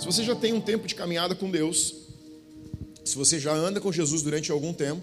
Se 0.00 0.06
você 0.06 0.24
já 0.24 0.34
tem 0.34 0.54
um 0.54 0.62
tempo 0.62 0.86
de 0.86 0.94
caminhada 0.94 1.34
com 1.34 1.50
Deus, 1.50 1.94
se 3.04 3.14
você 3.14 3.38
já 3.38 3.52
anda 3.52 3.82
com 3.82 3.92
Jesus 3.92 4.22
durante 4.22 4.50
algum 4.50 4.72
tempo, 4.72 5.02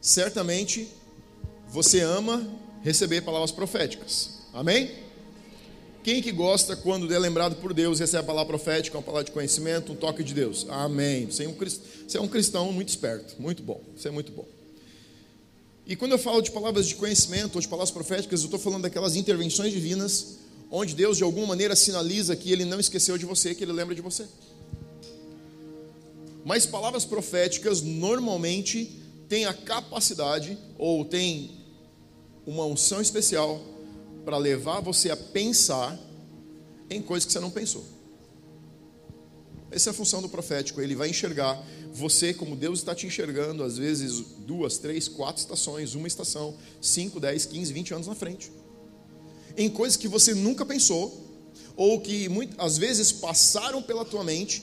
certamente 0.00 0.88
você 1.68 2.00
ama 2.00 2.48
receber 2.82 3.20
palavras 3.20 3.52
proféticas. 3.52 4.30
Amém? 4.54 4.90
Quem 6.02 6.22
que 6.22 6.32
gosta 6.32 6.74
quando 6.74 7.12
é 7.12 7.18
lembrado 7.18 7.56
por 7.56 7.74
Deus, 7.74 8.00
recebe 8.00 8.22
a 8.22 8.26
palavra 8.26 8.46
profética, 8.46 8.96
uma 8.96 9.02
palavra 9.02 9.24
de 9.24 9.30
conhecimento, 9.30 9.92
um 9.92 9.96
toque 9.96 10.24
de 10.24 10.32
Deus? 10.32 10.66
Amém. 10.70 11.26
Você 11.26 11.44
é 11.44 11.48
um, 11.48 11.54
você 11.54 12.16
é 12.16 12.20
um 12.22 12.28
cristão 12.28 12.72
muito 12.72 12.88
esperto, 12.88 13.34
muito 13.38 13.62
bom. 13.62 13.82
Você 13.94 14.08
é 14.08 14.10
muito 14.10 14.32
bom. 14.32 14.46
E 15.86 15.94
quando 15.94 16.12
eu 16.12 16.18
falo 16.18 16.40
de 16.40 16.50
palavras 16.50 16.86
de 16.88 16.94
conhecimento 16.94 17.56
ou 17.56 17.60
de 17.60 17.68
palavras 17.68 17.90
proféticas, 17.90 18.40
eu 18.40 18.46
estou 18.46 18.58
falando 18.58 18.84
daquelas 18.84 19.16
intervenções 19.16 19.70
divinas, 19.70 20.38
onde 20.70 20.94
Deus 20.94 21.16
de 21.16 21.22
alguma 21.24 21.46
maneira 21.46 21.74
sinaliza 21.74 22.36
que 22.36 22.52
Ele 22.52 22.64
não 22.64 22.78
esqueceu 22.78 23.16
de 23.16 23.24
você, 23.24 23.54
que 23.54 23.64
Ele 23.64 23.72
lembra 23.72 23.94
de 23.94 24.00
você. 24.00 24.26
Mas 26.44 26.66
palavras 26.66 27.04
proféticas 27.04 27.82
normalmente 27.82 29.00
têm 29.28 29.44
a 29.44 29.52
capacidade 29.52 30.58
ou 30.78 31.04
têm 31.04 31.50
uma 32.46 32.64
unção 32.64 33.00
especial 33.00 33.62
para 34.24 34.38
levar 34.38 34.80
você 34.80 35.10
a 35.10 35.16
pensar 35.16 35.98
em 36.88 37.02
coisas 37.02 37.26
que 37.26 37.32
você 37.32 37.40
não 37.40 37.50
pensou. 37.50 37.84
Essa 39.70 39.90
é 39.90 39.92
a 39.92 39.94
função 39.94 40.22
do 40.22 40.28
profético, 40.30 40.80
ele 40.80 40.94
vai 40.94 41.10
enxergar 41.10 41.62
você 41.92 42.32
como 42.32 42.56
Deus 42.56 42.78
está 42.78 42.94
te 42.94 43.06
enxergando, 43.06 43.62
às 43.62 43.76
vezes 43.76 44.24
duas, 44.46 44.78
três, 44.78 45.08
quatro 45.08 45.40
estações, 45.40 45.94
uma 45.94 46.06
estação, 46.06 46.56
cinco, 46.80 47.20
dez, 47.20 47.44
quinze, 47.44 47.72
vinte 47.72 47.92
anos 47.92 48.06
na 48.06 48.14
frente. 48.14 48.50
Em 49.58 49.68
coisas 49.68 49.96
que 49.96 50.06
você 50.06 50.34
nunca 50.34 50.64
pensou, 50.64 51.26
ou 51.76 52.00
que 52.00 52.28
muito, 52.28 52.54
às 52.58 52.78
vezes 52.78 53.12
passaram 53.12 53.82
pela 53.82 54.04
tua 54.04 54.22
mente, 54.22 54.62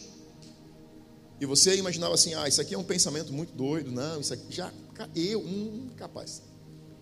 e 1.39 1.45
você 1.45 1.75
imaginava 1.75 2.13
assim: 2.13 2.33
ah, 2.33 2.47
isso 2.47 2.61
aqui 2.61 2.73
é 2.73 2.77
um 2.77 2.83
pensamento 2.83 3.31
muito 3.33 3.53
doido, 3.53 3.91
não, 3.91 4.21
isso 4.21 4.33
aqui 4.33 4.55
já, 4.55 4.71
eu, 5.13 5.41
hum, 5.41 5.89
capaz. 5.97 6.41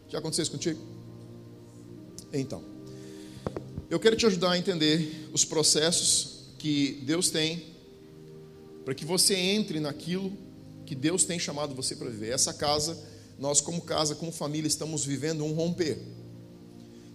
Já 0.09 0.17
aconteceu 0.17 0.41
isso 0.41 0.52
contigo? 0.52 0.80
Então, 2.33 2.63
eu 3.91 4.00
quero 4.00 4.16
te 4.16 4.25
ajudar 4.25 4.52
a 4.52 4.57
entender 4.57 5.30
os 5.31 5.45
processos 5.45 6.50
que 6.57 7.03
Deus 7.05 7.30
tem 7.30 7.73
para 8.83 8.95
que 8.95 9.05
você 9.05 9.35
entre 9.35 9.80
naquilo 9.80 10.35
que 10.85 10.95
Deus 10.95 11.23
tem 11.25 11.38
chamado 11.39 11.75
você 11.75 11.95
para 11.95 12.09
viver. 12.09 12.31
Essa 12.31 12.53
casa, 12.53 12.97
nós 13.38 13.61
como 13.61 13.81
casa, 13.81 14.16
como 14.16 14.31
família, 14.31 14.67
estamos 14.67 15.05
vivendo 15.05 15.44
um 15.44 15.53
romper. 15.53 16.00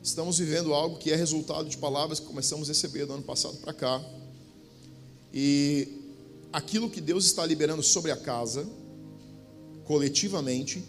Estamos 0.09 0.39
vivendo 0.39 0.73
algo 0.73 0.97
que 0.97 1.13
é 1.13 1.17
resultado 1.17 1.69
de 1.69 1.77
palavras 1.77 2.19
que 2.19 2.25
começamos 2.25 2.67
a 2.67 2.73
receber 2.73 3.05
do 3.05 3.13
ano 3.13 3.23
passado 3.23 3.59
para 3.59 3.75
cá. 3.75 4.03
E 5.35 5.87
aquilo 6.51 6.89
que 6.89 6.99
Deus 6.99 7.27
está 7.27 7.45
liberando 7.45 7.83
sobre 7.83 8.11
a 8.11 8.17
casa, 8.17 8.67
coletivamente, 9.85 10.83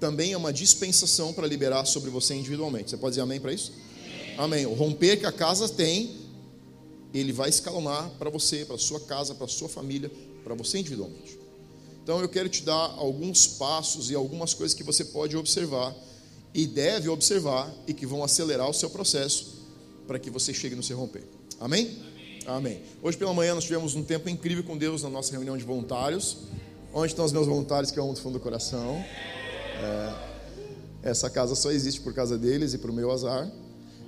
também 0.00 0.32
é 0.32 0.36
uma 0.38 0.50
dispensação 0.50 1.34
para 1.34 1.46
liberar 1.46 1.84
sobre 1.84 2.08
você 2.08 2.34
individualmente. 2.34 2.88
Você 2.88 2.96
pode 2.96 3.10
dizer 3.10 3.20
amém 3.20 3.38
para 3.38 3.52
isso? 3.52 3.70
Amém. 4.38 4.64
O 4.64 4.72
romper 4.72 5.18
que 5.18 5.26
a 5.26 5.32
casa 5.32 5.68
tem, 5.68 6.16
ele 7.12 7.34
vai 7.34 7.50
escalonar 7.50 8.08
para 8.18 8.30
você, 8.30 8.64
para 8.64 8.78
sua 8.78 9.00
casa, 9.00 9.34
para 9.34 9.46
sua 9.46 9.68
família, 9.68 10.10
para 10.42 10.54
você 10.54 10.78
individualmente. 10.78 11.38
Então 12.02 12.18
eu 12.18 12.30
quero 12.30 12.48
te 12.48 12.62
dar 12.62 12.94
alguns 12.96 13.46
passos 13.46 14.10
e 14.10 14.14
algumas 14.14 14.54
coisas 14.54 14.74
que 14.74 14.82
você 14.82 15.04
pode 15.04 15.36
observar 15.36 15.94
e 16.54 16.66
deve 16.66 17.08
observar 17.08 17.74
e 17.86 17.92
que 17.92 18.06
vão 18.06 18.22
acelerar 18.22 18.70
o 18.70 18.72
seu 18.72 18.88
processo 18.88 19.64
para 20.06 20.18
que 20.18 20.30
você 20.30 20.54
chegue 20.54 20.76
no 20.76 20.82
seu 20.82 20.96
romper. 20.96 21.24
Amém? 21.58 21.98
Amém? 22.46 22.46
Amém. 22.46 22.82
Hoje 23.02 23.18
pela 23.18 23.34
manhã 23.34 23.54
nós 23.54 23.64
tivemos 23.64 23.94
um 23.94 24.04
tempo 24.04 24.28
incrível 24.28 24.62
com 24.62 24.78
Deus 24.78 25.02
na 25.02 25.10
nossa 25.10 25.32
reunião 25.32 25.56
de 25.56 25.64
voluntários. 25.64 26.38
Onde 26.92 27.08
estão 27.08 27.24
os 27.24 27.32
meus 27.32 27.48
voluntários 27.48 27.90
que 27.90 27.98
eu 27.98 28.04
amo 28.04 28.12
do 28.12 28.20
fundo 28.20 28.34
do 28.34 28.40
coração? 28.40 29.04
É, 29.82 31.10
essa 31.10 31.28
casa 31.28 31.56
só 31.56 31.72
existe 31.72 32.00
por 32.00 32.14
causa 32.14 32.38
deles 32.38 32.72
e 32.72 32.78
por 32.78 32.92
meu 32.92 33.10
azar. 33.10 33.50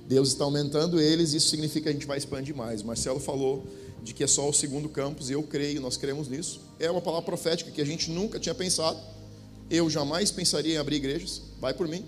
Deus 0.07 0.29
está 0.29 0.45
aumentando 0.45 1.01
eles, 1.01 1.33
isso 1.33 1.49
significa 1.49 1.83
que 1.83 1.89
a 1.89 1.91
gente 1.91 2.07
vai 2.07 2.17
expandir 2.17 2.55
mais. 2.55 2.81
Marcelo 2.81 3.19
falou 3.19 3.65
de 4.01 4.13
que 4.13 4.23
é 4.23 4.27
só 4.27 4.47
o 4.47 4.53
segundo 4.53 4.87
campus, 4.87 5.29
e 5.29 5.33
eu 5.33 5.43
creio, 5.43 5.81
nós 5.81 5.97
cremos 5.97 6.29
nisso. 6.29 6.61
É 6.79 6.89
uma 6.89 7.01
palavra 7.01 7.25
profética 7.25 7.69
que 7.69 7.81
a 7.81 7.85
gente 7.85 8.09
nunca 8.09 8.39
tinha 8.39 8.55
pensado. 8.55 8.97
Eu 9.69 9.89
jamais 9.89 10.31
pensaria 10.31 10.75
em 10.75 10.77
abrir 10.77 10.95
igrejas, 10.95 11.41
vai 11.59 11.73
por 11.73 11.89
mim. 11.89 12.05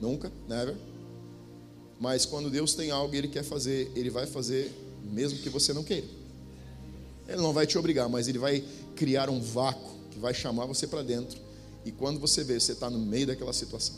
Nunca, 0.00 0.32
never. 0.48 0.76
Mas 2.00 2.24
quando 2.24 2.50
Deus 2.50 2.74
tem 2.74 2.90
algo 2.90 3.14
e 3.14 3.18
Ele 3.18 3.28
quer 3.28 3.44
fazer, 3.44 3.92
Ele 3.94 4.08
vai 4.08 4.26
fazer, 4.26 4.72
mesmo 5.04 5.38
que 5.38 5.50
você 5.50 5.72
não 5.74 5.84
queira. 5.84 6.06
Ele 7.28 7.42
não 7.42 7.52
vai 7.52 7.66
te 7.66 7.76
obrigar, 7.76 8.08
mas 8.08 8.26
Ele 8.26 8.38
vai 8.38 8.64
criar 8.96 9.28
um 9.28 9.40
vácuo 9.40 9.90
que 10.10 10.18
vai 10.18 10.32
chamar 10.32 10.64
você 10.64 10.86
para 10.86 11.02
dentro. 11.02 11.38
E 11.84 11.92
quando 11.92 12.18
você 12.18 12.42
vê, 12.42 12.58
você 12.58 12.72
está 12.72 12.88
no 12.88 12.98
meio 12.98 13.26
daquela 13.26 13.52
situação. 13.52 13.94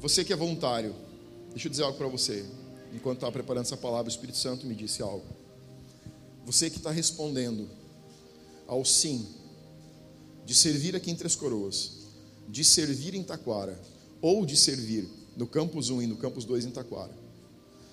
Você 0.00 0.24
que 0.24 0.32
é 0.32 0.36
voluntário, 0.36 0.94
deixa 1.50 1.68
eu 1.68 1.70
dizer 1.70 1.84
algo 1.84 1.96
para 1.96 2.08
você. 2.08 2.44
Enquanto 2.92 3.18
estava 3.18 3.32
preparando 3.32 3.64
essa 3.64 3.76
palavra, 3.76 4.10
o 4.10 4.12
Espírito 4.12 4.36
Santo 4.36 4.66
me 4.66 4.74
disse 4.74 5.00
algo. 5.00 5.24
Você 6.44 6.68
que 6.68 6.76
está 6.76 6.90
respondendo 6.90 7.68
ao 8.66 8.84
sim 8.84 9.26
de 10.44 10.54
servir 10.54 10.94
aqui 10.94 11.10
em 11.10 11.14
Três 11.14 11.34
Coroas, 11.34 12.01
de 12.52 12.62
servir 12.62 13.14
em 13.14 13.22
Taquara, 13.22 13.80
ou 14.20 14.44
de 14.44 14.58
servir 14.58 15.08
no 15.34 15.46
campus 15.46 15.88
1 15.88 16.02
e 16.02 16.06
no 16.06 16.16
campus 16.18 16.44
2 16.44 16.66
em 16.66 16.70
Taquara. 16.70 17.10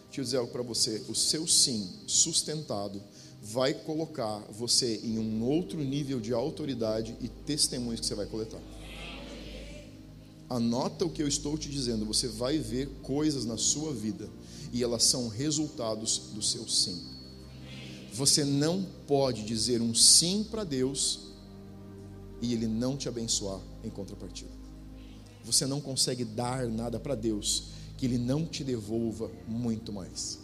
Deixa 0.07 0.19
eu 0.19 0.23
dizer 0.25 0.37
algo 0.37 0.51
para 0.51 0.61
você. 0.61 1.01
O 1.07 1.15
seu 1.15 1.47
sim 1.47 1.89
sustentado 2.05 3.01
vai 3.41 3.73
colocar 3.73 4.39
você 4.51 4.99
em 5.01 5.17
um 5.17 5.45
outro 5.45 5.81
nível 5.81 6.19
de 6.19 6.33
autoridade 6.33 7.15
e 7.21 7.29
testemunhos 7.29 8.01
que 8.01 8.05
você 8.05 8.15
vai 8.15 8.25
coletar. 8.25 8.59
Anota 10.49 11.05
o 11.05 11.09
que 11.09 11.23
eu 11.23 11.27
estou 11.27 11.57
te 11.57 11.69
dizendo, 11.69 12.05
você 12.05 12.27
vai 12.27 12.57
ver 12.57 12.89
coisas 13.01 13.45
na 13.45 13.55
sua 13.55 13.93
vida 13.93 14.29
e 14.73 14.83
elas 14.83 15.03
são 15.03 15.29
resultados 15.29 16.31
do 16.33 16.41
seu 16.41 16.67
sim. 16.67 17.01
Você 18.11 18.43
não 18.43 18.85
pode 19.07 19.45
dizer 19.45 19.81
um 19.81 19.95
sim 19.95 20.43
para 20.43 20.65
Deus 20.65 21.28
e 22.41 22.53
Ele 22.53 22.67
não 22.67 22.97
te 22.97 23.07
abençoar 23.07 23.59
em 23.83 23.89
contrapartida. 23.89 24.51
Você 25.43 25.65
não 25.65 25.81
consegue 25.81 26.23
dar 26.23 26.67
nada 26.67 26.99
para 26.99 27.15
Deus 27.15 27.69
que 27.97 28.05
Ele 28.05 28.17
não 28.17 28.45
te 28.45 28.63
devolva 28.63 29.29
muito 29.47 29.91
mais. 29.91 30.39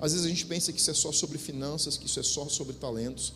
Às 0.00 0.12
vezes 0.12 0.26
a 0.26 0.28
gente 0.28 0.46
pensa 0.46 0.72
que 0.72 0.78
isso 0.78 0.90
é 0.90 0.94
só 0.94 1.12
sobre 1.12 1.38
finanças, 1.38 1.96
que 1.96 2.06
isso 2.06 2.20
é 2.20 2.22
só 2.22 2.48
sobre 2.48 2.74
talentos. 2.74 3.32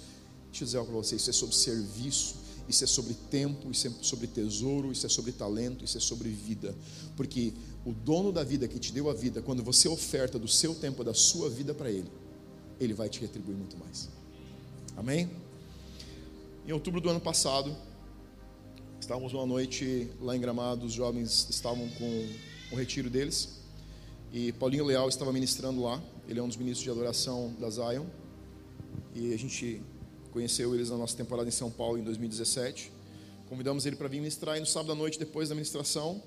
Deixa 0.47 0.65
eu 0.65 0.67
dizer 0.67 0.79
algo 0.79 0.91
para 0.91 1.01
você: 1.01 1.17
isso 1.17 1.31
é 1.31 1.33
sobre 1.33 1.55
serviço 1.55 2.35
isso 2.69 2.85
é 2.85 2.87
sobre 2.87 3.15
tempo, 3.15 3.71
isso 3.71 3.87
é 3.87 3.91
sobre 4.03 4.27
tesouro, 4.27 4.93
isso 4.93 5.07
é 5.07 5.09
sobre 5.09 5.33
talento, 5.33 5.85
isso 5.85 5.97
é 5.97 6.01
sobre 6.01 6.29
vida. 6.29 6.77
Porque 7.17 7.55
o 7.85 7.93
dono 7.93 8.31
da 8.31 8.45
vida 8.45 8.69
que 8.69 8.79
te 8.79 8.93
deu 8.93 9.09
a 9.09 9.15
vida, 9.15 9.41
quando 9.41 9.65
você 9.65 9.89
oferta 9.89 10.39
do 10.39 10.47
seu 10.47 10.75
tempo, 10.75 11.03
da 11.03 11.15
sua 11.15 11.49
vida 11.49 11.73
para 11.73 11.91
ele, 11.91 12.11
ele 12.79 12.93
vai 12.93 13.09
te 13.09 13.21
retribuir 13.21 13.57
muito 13.57 13.79
mais. 13.79 14.11
Amém? 14.95 15.31
Em 16.69 16.73
outubro 16.73 17.01
do 17.01 17.09
ano 17.09 17.19
passado, 17.19 17.75
estávamos 19.01 19.33
uma 19.33 19.47
noite 19.47 20.11
lá 20.21 20.37
em 20.37 20.41
Gramado, 20.41 20.85
os 20.85 20.93
jovens 20.93 21.49
estavam 21.49 21.89
com 21.89 22.29
o 22.71 22.77
retiro 22.77 23.09
deles, 23.09 23.63
e 24.35 24.53
Paulinho 24.53 24.85
Leal 24.85 25.09
estava 25.09 25.33
ministrando 25.33 25.83
lá, 25.83 25.99
ele 26.29 26.39
é 26.39 26.43
um 26.43 26.47
dos 26.47 26.59
ministros 26.59 26.85
de 26.85 26.91
adoração 26.91 27.55
da 27.59 27.71
Zion, 27.71 28.05
e 29.15 29.33
a 29.33 29.39
gente 29.39 29.81
conheceu 30.31 30.75
eles 30.75 30.91
na 30.91 30.99
nossa 30.99 31.17
temporada 31.17 31.49
em 31.49 31.51
São 31.51 31.71
Paulo 31.71 31.97
em 31.97 32.03
2017. 32.03 32.93
Convidamos 33.49 33.87
ele 33.87 33.97
para 33.97 34.07
vir 34.07 34.21
ministrar 34.21 34.59
e 34.59 34.61
no 34.61 34.67
sábado 34.67 34.93
à 34.93 34.95
noite, 34.95 35.19
depois 35.19 35.49
da 35.49 35.55
ministração, 35.55 36.23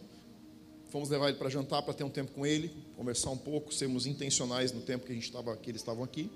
fomos 0.90 1.08
levar 1.08 1.30
ele 1.30 1.38
para 1.38 1.52
jantar, 1.52 1.84
para 1.84 1.94
ter 1.94 2.04
um 2.04 2.10
tempo 2.10 2.32
com 2.32 2.48
ele, 2.48 2.76
conversar 2.98 3.30
um 3.30 3.38
pouco, 3.38 3.72
sermos 3.72 4.08
intencionais 4.08 4.72
no 4.72 4.82
tempo 4.82 5.06
que, 5.06 5.12
a 5.12 5.16
gente 5.16 5.26
estava, 5.26 5.56
que 5.56 5.70
eles 5.70 5.82
estavam 5.82 6.04
aqui. 6.04 6.32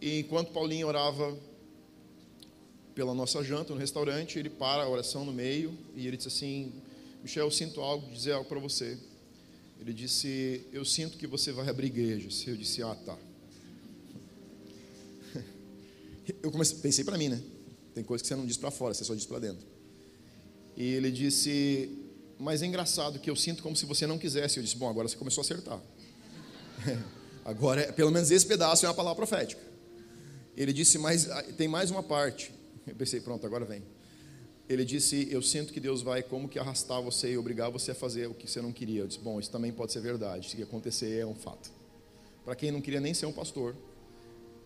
E 0.00 0.18
enquanto 0.18 0.50
Paulinho 0.50 0.88
orava 0.88 1.38
pela 2.98 3.14
nossa 3.14 3.44
janta 3.44 3.72
no 3.72 3.78
restaurante, 3.78 4.40
ele 4.40 4.50
para 4.50 4.82
a 4.82 4.88
oração 4.88 5.24
no 5.24 5.32
meio 5.32 5.72
e 5.94 6.04
ele 6.08 6.16
disse 6.16 6.26
assim: 6.26 6.72
Michel, 7.22 7.46
eu 7.46 7.50
sinto 7.52 7.80
algo, 7.80 8.12
dizer 8.12 8.32
algo 8.32 8.48
para 8.48 8.58
você. 8.58 8.98
Ele 9.80 9.92
disse: 9.92 10.66
Eu 10.72 10.84
sinto 10.84 11.16
que 11.16 11.24
você 11.24 11.52
vai 11.52 11.68
abrir 11.68 11.86
igrejas. 11.86 12.44
Eu 12.44 12.56
disse: 12.56 12.82
Ah, 12.82 12.96
tá. 12.96 13.16
eu 16.42 16.50
comecei, 16.50 16.76
pensei 16.78 17.04
para 17.04 17.16
mim, 17.16 17.28
né? 17.28 17.40
Tem 17.94 18.02
coisa 18.02 18.20
que 18.20 18.26
você 18.26 18.34
não 18.34 18.44
diz 18.44 18.56
para 18.56 18.72
fora, 18.72 18.92
você 18.92 19.04
só 19.04 19.14
diz 19.14 19.26
para 19.26 19.38
dentro. 19.38 19.64
E 20.76 20.82
ele 20.82 21.12
disse, 21.12 21.96
mas 22.36 22.62
é 22.62 22.66
engraçado 22.66 23.20
que 23.20 23.30
eu 23.30 23.36
sinto 23.36 23.62
como 23.62 23.76
se 23.76 23.86
você 23.86 24.08
não 24.08 24.18
quisesse. 24.18 24.56
Eu 24.56 24.64
disse, 24.64 24.76
bom, 24.76 24.88
agora 24.88 25.06
você 25.06 25.16
começou 25.16 25.42
a 25.42 25.44
acertar. 25.44 25.80
agora, 27.44 27.92
pelo 27.92 28.10
menos 28.10 28.32
esse 28.32 28.44
pedaço 28.44 28.86
é 28.86 28.88
uma 28.88 28.94
palavra 28.94 29.16
profética. 29.16 29.62
Ele 30.56 30.72
disse, 30.72 30.98
mas 30.98 31.30
ah, 31.30 31.44
tem 31.56 31.68
mais 31.68 31.92
uma 31.92 32.02
parte. 32.02 32.57
Eu 32.88 32.96
pensei, 32.96 33.20
pronto, 33.20 33.46
agora 33.46 33.64
vem. 33.64 33.82
Ele 34.68 34.84
disse, 34.84 35.28
eu 35.30 35.40
sinto 35.40 35.72
que 35.72 35.80
Deus 35.80 36.02
vai 36.02 36.22
como 36.22 36.48
que 36.48 36.58
arrastar 36.58 37.00
você 37.00 37.32
e 37.32 37.38
obrigar 37.38 37.70
você 37.70 37.92
a 37.92 37.94
fazer 37.94 38.26
o 38.26 38.34
que 38.34 38.50
você 38.50 38.60
não 38.60 38.72
queria. 38.72 39.00
Eu 39.00 39.06
disse, 39.06 39.20
bom, 39.20 39.40
isso 39.40 39.50
também 39.50 39.72
pode 39.72 39.92
ser 39.92 40.00
verdade. 40.00 40.50
Se 40.50 40.62
acontecer, 40.62 41.18
é 41.18 41.26
um 41.26 41.34
fato. 41.34 41.70
para 42.44 42.54
quem 42.54 42.70
não 42.70 42.80
queria 42.80 43.00
nem 43.00 43.14
ser 43.14 43.26
um 43.26 43.32
pastor, 43.32 43.74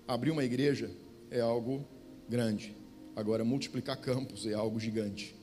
abrir 0.06 0.30
uma 0.30 0.44
igreja 0.44 0.90
é 1.30 1.40
algo 1.40 1.84
grande. 2.28 2.74
Agora, 3.14 3.44
multiplicar 3.44 3.96
campos 3.96 4.46
é 4.46 4.54
algo 4.54 4.80
gigante. 4.80 5.36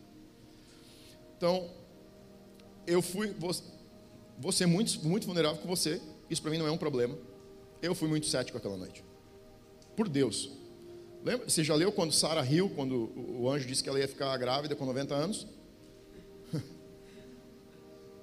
Então, 1.37 1.69
eu 2.85 3.01
fui, 3.01 3.33
vou, 3.39 3.55
vou 4.37 4.51
ser 4.51 4.65
muito, 4.65 5.05
muito 5.07 5.25
vulnerável 5.25 5.61
com 5.61 5.67
você, 5.67 6.01
isso 6.29 6.41
para 6.41 6.51
mim 6.51 6.57
não 6.57 6.67
é 6.67 6.71
um 6.71 6.77
problema. 6.77 7.17
Eu 7.81 7.95
fui 7.95 8.09
muito 8.09 8.25
cético 8.25 8.57
aquela 8.57 8.75
noite. 8.75 9.03
Por 9.95 10.09
Deus. 10.09 10.51
Lembra? 11.23 11.49
Você 11.49 11.63
já 11.63 11.75
leu 11.75 11.91
quando 11.91 12.13
Sara 12.13 12.41
riu, 12.41 12.69
quando 12.69 13.11
o 13.15 13.49
anjo 13.49 13.67
disse 13.67 13.83
que 13.83 13.89
ela 13.89 13.99
ia 13.99 14.07
ficar 14.07 14.35
grávida 14.37 14.75
com 14.75 14.85
90 14.85 15.13
anos? 15.13 15.47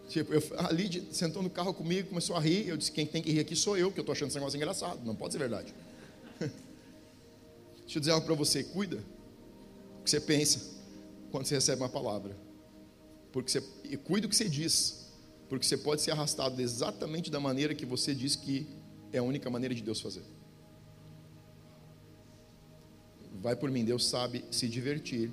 tipo, 0.09 0.33
eu, 0.33 0.43
a 0.59 0.73
Lídia 0.73 1.03
sentou 1.11 1.43
no 1.43 1.51
carro 1.51 1.75
comigo, 1.75 2.09
começou 2.09 2.37
a 2.37 2.41
rir. 2.41 2.69
Eu 2.69 2.77
disse: 2.77 2.91
Quem 2.91 3.07
tem 3.07 3.23
que 3.23 3.31
rir 3.31 3.41
aqui 3.41 3.55
sou 3.55 3.77
eu, 3.77 3.93
que 3.93 3.99
eu 3.99 4.03
estou 4.03 4.13
achando 4.13 4.29
esse 4.29 4.39
negócio 4.39 4.57
engraçado. 4.57 5.05
Não 5.05 5.15
pode 5.15 5.33
ser 5.33 5.39
verdade. 5.39 5.75
Deixa 6.41 7.99
eu 7.99 8.01
dizer 8.01 8.13
algo 8.13 8.25
para 8.25 8.35
você: 8.35 8.65
cuida 8.65 8.97
o 10.01 10.05
que 10.05 10.11
você 10.11 10.21
pensa 10.21 10.75
quando 11.31 11.47
você 11.47 11.55
recebe 11.57 11.83
uma 11.83 11.89
palavra. 11.89 12.35
Porque 13.31 13.51
você, 13.51 13.63
e 13.85 13.99
cuida 13.99 14.27
o 14.27 14.31
que 14.31 14.37
você 14.37 14.49
diz, 14.49 15.07
porque 15.51 15.67
você 15.67 15.77
pode 15.77 16.01
ser 16.01 16.13
arrastado 16.13 16.63
exatamente 16.63 17.31
da 17.31 17.39
maneira 17.39 17.75
que 17.75 17.85
você 17.85 18.15
diz 18.15 18.35
que 18.35 18.67
é 19.13 19.19
a 19.19 19.23
única 19.23 19.51
maneira 19.51 19.75
de 19.75 19.83
Deus 19.83 20.01
fazer. 20.01 20.23
Vai 23.47 23.55
por 23.55 23.71
mim, 23.71 23.85
Deus 23.85 24.05
sabe 24.05 24.45
se 24.51 24.67
divertir 24.67 25.31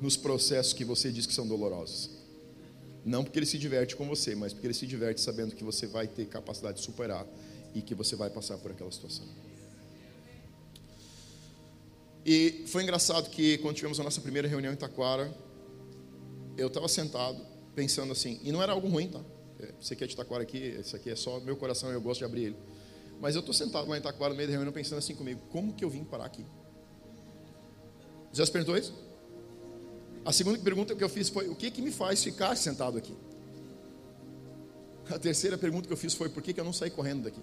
nos 0.00 0.16
processos 0.16 0.72
que 0.72 0.82
você 0.82 1.12
diz 1.12 1.26
que 1.26 1.34
são 1.34 1.46
dolorosos. 1.46 2.08
Não 3.04 3.22
porque 3.22 3.38
ele 3.38 3.44
se 3.44 3.58
diverte 3.58 3.94
com 3.94 4.08
você, 4.08 4.34
mas 4.34 4.54
porque 4.54 4.66
ele 4.66 4.72
se 4.72 4.86
diverte 4.86 5.20
sabendo 5.20 5.54
que 5.54 5.62
você 5.62 5.86
vai 5.86 6.08
ter 6.08 6.24
capacidade 6.24 6.78
de 6.78 6.82
superar 6.82 7.26
e 7.74 7.82
que 7.82 7.94
você 7.94 8.16
vai 8.16 8.30
passar 8.30 8.56
por 8.56 8.70
aquela 8.70 8.90
situação. 8.90 9.26
E 12.24 12.64
foi 12.66 12.82
engraçado 12.82 13.28
que 13.28 13.58
quando 13.58 13.76
tivemos 13.76 14.00
a 14.00 14.02
nossa 14.02 14.22
primeira 14.22 14.48
reunião 14.48 14.72
em 14.72 14.76
Taquara, 14.76 15.30
eu 16.56 16.68
estava 16.68 16.88
sentado 16.88 17.44
pensando 17.74 18.10
assim, 18.12 18.40
e 18.42 18.52
não 18.52 18.62
era 18.62 18.72
algo 18.72 18.88
ruim, 18.88 19.08
tá? 19.08 19.20
É, 19.60 19.70
você 19.78 19.94
quer 19.94 20.04
é 20.04 20.06
de 20.06 20.16
Taquara 20.16 20.42
aqui, 20.42 20.56
esse 20.80 20.96
aqui 20.96 21.10
é 21.10 21.14
só 21.14 21.38
meu 21.40 21.56
coração, 21.58 21.90
eu 21.90 22.00
gosto 22.00 22.20
de 22.20 22.24
abrir 22.24 22.44
ele. 22.44 22.56
Mas 23.20 23.34
eu 23.34 23.40
estou 23.40 23.52
sentado 23.52 23.86
lá 23.86 23.98
em 23.98 24.00
Taquara 24.00 24.30
no 24.30 24.34
meio 24.34 24.48
da 24.48 24.54
reunião 24.54 24.72
pensando 24.72 24.96
assim 24.96 25.14
comigo, 25.14 25.42
como 25.50 25.74
que 25.74 25.84
eu 25.84 25.90
vim 25.90 26.04
parar 26.04 26.24
aqui? 26.24 26.46
Já 28.34 28.44
se 28.44 28.50
perguntou 28.50 28.76
isso? 28.76 28.92
A 30.24 30.32
segunda 30.32 30.58
pergunta 30.58 30.94
que 30.94 31.04
eu 31.04 31.08
fiz 31.08 31.28
foi: 31.28 31.48
o 31.48 31.54
que, 31.54 31.70
que 31.70 31.80
me 31.80 31.92
faz 31.92 32.22
ficar 32.22 32.56
sentado 32.56 32.98
aqui? 32.98 33.16
A 35.08 35.18
terceira 35.18 35.56
pergunta 35.56 35.86
que 35.86 35.92
eu 35.92 35.96
fiz 35.96 36.14
foi: 36.14 36.28
por 36.28 36.42
que, 36.42 36.52
que 36.52 36.60
eu 36.60 36.64
não 36.64 36.72
saí 36.72 36.90
correndo 36.90 37.22
daqui? 37.22 37.40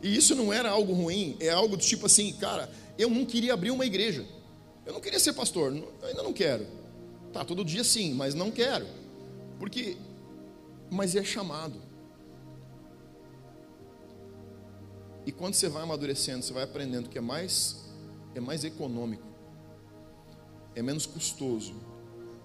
E 0.00 0.16
isso 0.16 0.34
não 0.36 0.52
era 0.52 0.70
algo 0.70 0.92
ruim, 0.92 1.36
é 1.40 1.50
algo 1.50 1.76
do 1.76 1.82
tipo 1.82 2.06
assim, 2.06 2.32
cara, 2.34 2.70
eu 2.96 3.10
não 3.10 3.26
queria 3.26 3.52
abrir 3.52 3.72
uma 3.72 3.84
igreja. 3.84 4.24
Eu 4.86 4.92
não 4.92 5.00
queria 5.00 5.18
ser 5.18 5.32
pastor, 5.32 5.72
ainda 6.02 6.22
não 6.22 6.32
quero. 6.32 6.66
Tá, 7.32 7.44
todo 7.44 7.64
dia 7.64 7.82
sim, 7.82 8.14
mas 8.14 8.34
não 8.34 8.50
quero. 8.50 8.86
Porque, 9.58 9.96
mas 10.88 11.16
é 11.16 11.24
chamado. 11.24 11.82
E 15.26 15.32
quando 15.32 15.54
você 15.54 15.68
vai 15.68 15.82
amadurecendo, 15.82 16.44
você 16.44 16.52
vai 16.52 16.62
aprendendo 16.62 17.08
que 17.08 17.18
é 17.18 17.20
mais, 17.20 17.76
é 18.34 18.40
mais 18.40 18.64
econômico 18.64 19.29
é 20.74 20.82
menos 20.82 21.06
custoso 21.06 21.74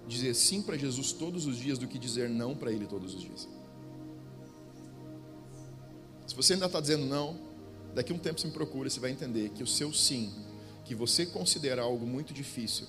dizer 0.08 0.34
sim 0.34 0.62
para 0.62 0.78
Jesus 0.78 1.12
todos 1.12 1.46
os 1.48 1.58
dias 1.58 1.78
do 1.78 1.88
que 1.88 1.98
dizer 1.98 2.30
não 2.30 2.56
para 2.56 2.72
Ele 2.72 2.86
todos 2.86 3.16
os 3.16 3.22
dias. 3.22 3.48
Se 6.28 6.36
você 6.36 6.54
ainda 6.54 6.66
está 6.66 6.80
dizendo 6.80 7.06
não, 7.06 7.40
daqui 7.94 8.12
a 8.12 8.16
um 8.16 8.20
tempo 8.20 8.40
você 8.40 8.48
me 8.48 8.54
procura, 8.54 8.90
você 8.90 9.00
vai 9.00 9.12
entender 9.12 9.50
que 9.50 9.64
o 9.64 9.68
seu 9.68 9.94
sim, 9.94 10.32
que 10.84 10.94
você 10.94 11.26
considera 11.26 11.82
algo 11.82 12.06
muito 12.06 12.34
difícil, 12.34 12.88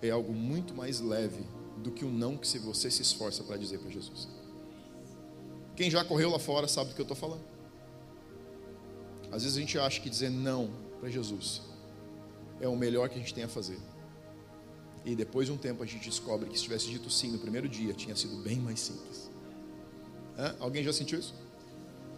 é 0.00 0.10
algo 0.10 0.32
muito 0.32 0.74
mais 0.74 1.00
leve 1.00 1.44
do 1.78 1.90
que 1.90 2.04
o 2.04 2.10
não 2.10 2.36
que 2.36 2.58
você 2.58 2.90
se 2.90 3.02
esforça 3.02 3.42
para 3.42 3.56
dizer 3.56 3.78
para 3.78 3.90
Jesus. 3.90 4.28
Quem 5.74 5.90
já 5.90 6.04
correu 6.04 6.30
lá 6.30 6.38
fora 6.38 6.68
sabe 6.68 6.90
do 6.90 6.94
que 6.94 7.00
eu 7.00 7.04
estou 7.04 7.16
falando. 7.16 7.42
Às 9.30 9.42
vezes 9.42 9.56
a 9.56 9.60
gente 9.60 9.78
acha 9.78 10.00
que 10.00 10.10
dizer 10.10 10.30
não 10.30 10.70
para 11.00 11.08
Jesus 11.08 11.62
é 12.60 12.68
o 12.68 12.76
melhor 12.76 13.08
que 13.08 13.16
a 13.16 13.18
gente 13.18 13.34
tem 13.34 13.44
a 13.44 13.48
fazer. 13.48 13.78
E 15.04 15.14
depois 15.16 15.46
de 15.46 15.52
um 15.52 15.56
tempo 15.56 15.82
a 15.82 15.86
gente 15.86 16.08
descobre 16.08 16.48
que 16.48 16.56
se 16.56 16.62
tivesse 16.64 16.88
dito 16.88 17.10
sim 17.10 17.30
no 17.30 17.38
primeiro 17.38 17.68
dia, 17.68 17.92
tinha 17.92 18.14
sido 18.14 18.36
bem 18.36 18.56
mais 18.56 18.80
simples. 18.80 19.30
Hã? 20.38 20.54
Alguém 20.60 20.84
já 20.84 20.92
sentiu 20.92 21.18
isso? 21.18 21.34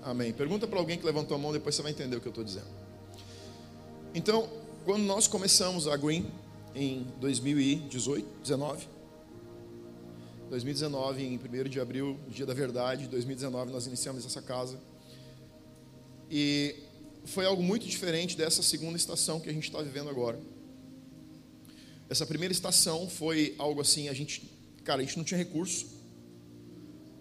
Amém. 0.02 0.32
Pergunta 0.32 0.66
para 0.66 0.78
alguém 0.78 0.98
que 0.98 1.06
levantou 1.06 1.34
a 1.34 1.38
mão, 1.38 1.52
depois 1.52 1.74
você 1.74 1.82
vai 1.82 1.92
entender 1.92 2.16
o 2.16 2.20
que 2.20 2.28
eu 2.28 2.30
estou 2.30 2.44
dizendo. 2.44 2.68
Então, 4.14 4.48
quando 4.84 5.02
nós 5.02 5.26
começamos 5.26 5.88
a 5.88 5.96
Green 5.96 6.30
em 6.74 7.06
2018, 7.20 8.26
19, 8.42 8.86
2019, 10.50 11.24
em 11.24 11.38
1 11.38 11.68
de 11.68 11.80
abril, 11.80 12.18
dia 12.28 12.44
da 12.44 12.52
verdade, 12.52 13.08
2019, 13.08 13.72
nós 13.72 13.86
iniciamos 13.86 14.26
essa 14.26 14.42
casa. 14.42 14.78
E 16.30 16.76
foi 17.24 17.46
algo 17.46 17.62
muito 17.62 17.86
diferente 17.86 18.36
dessa 18.36 18.62
segunda 18.62 18.96
estação 18.96 19.40
que 19.40 19.48
a 19.48 19.52
gente 19.52 19.64
está 19.64 19.80
vivendo 19.80 20.10
agora. 20.10 20.38
Essa 22.14 22.24
primeira 22.24 22.52
estação 22.52 23.08
foi 23.08 23.56
algo 23.58 23.80
assim, 23.80 24.08
a 24.08 24.14
gente, 24.14 24.48
cara, 24.84 25.02
a 25.02 25.04
gente 25.04 25.16
não 25.16 25.24
tinha 25.24 25.36
recurso, 25.36 25.86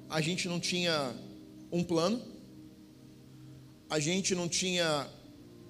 a 0.07 0.21
gente 0.21 0.47
não 0.47 0.59
tinha 0.59 1.15
um 1.71 1.83
plano, 1.83 2.21
a 3.89 3.99
gente 3.99 4.35
não 4.35 4.47
tinha 4.47 5.09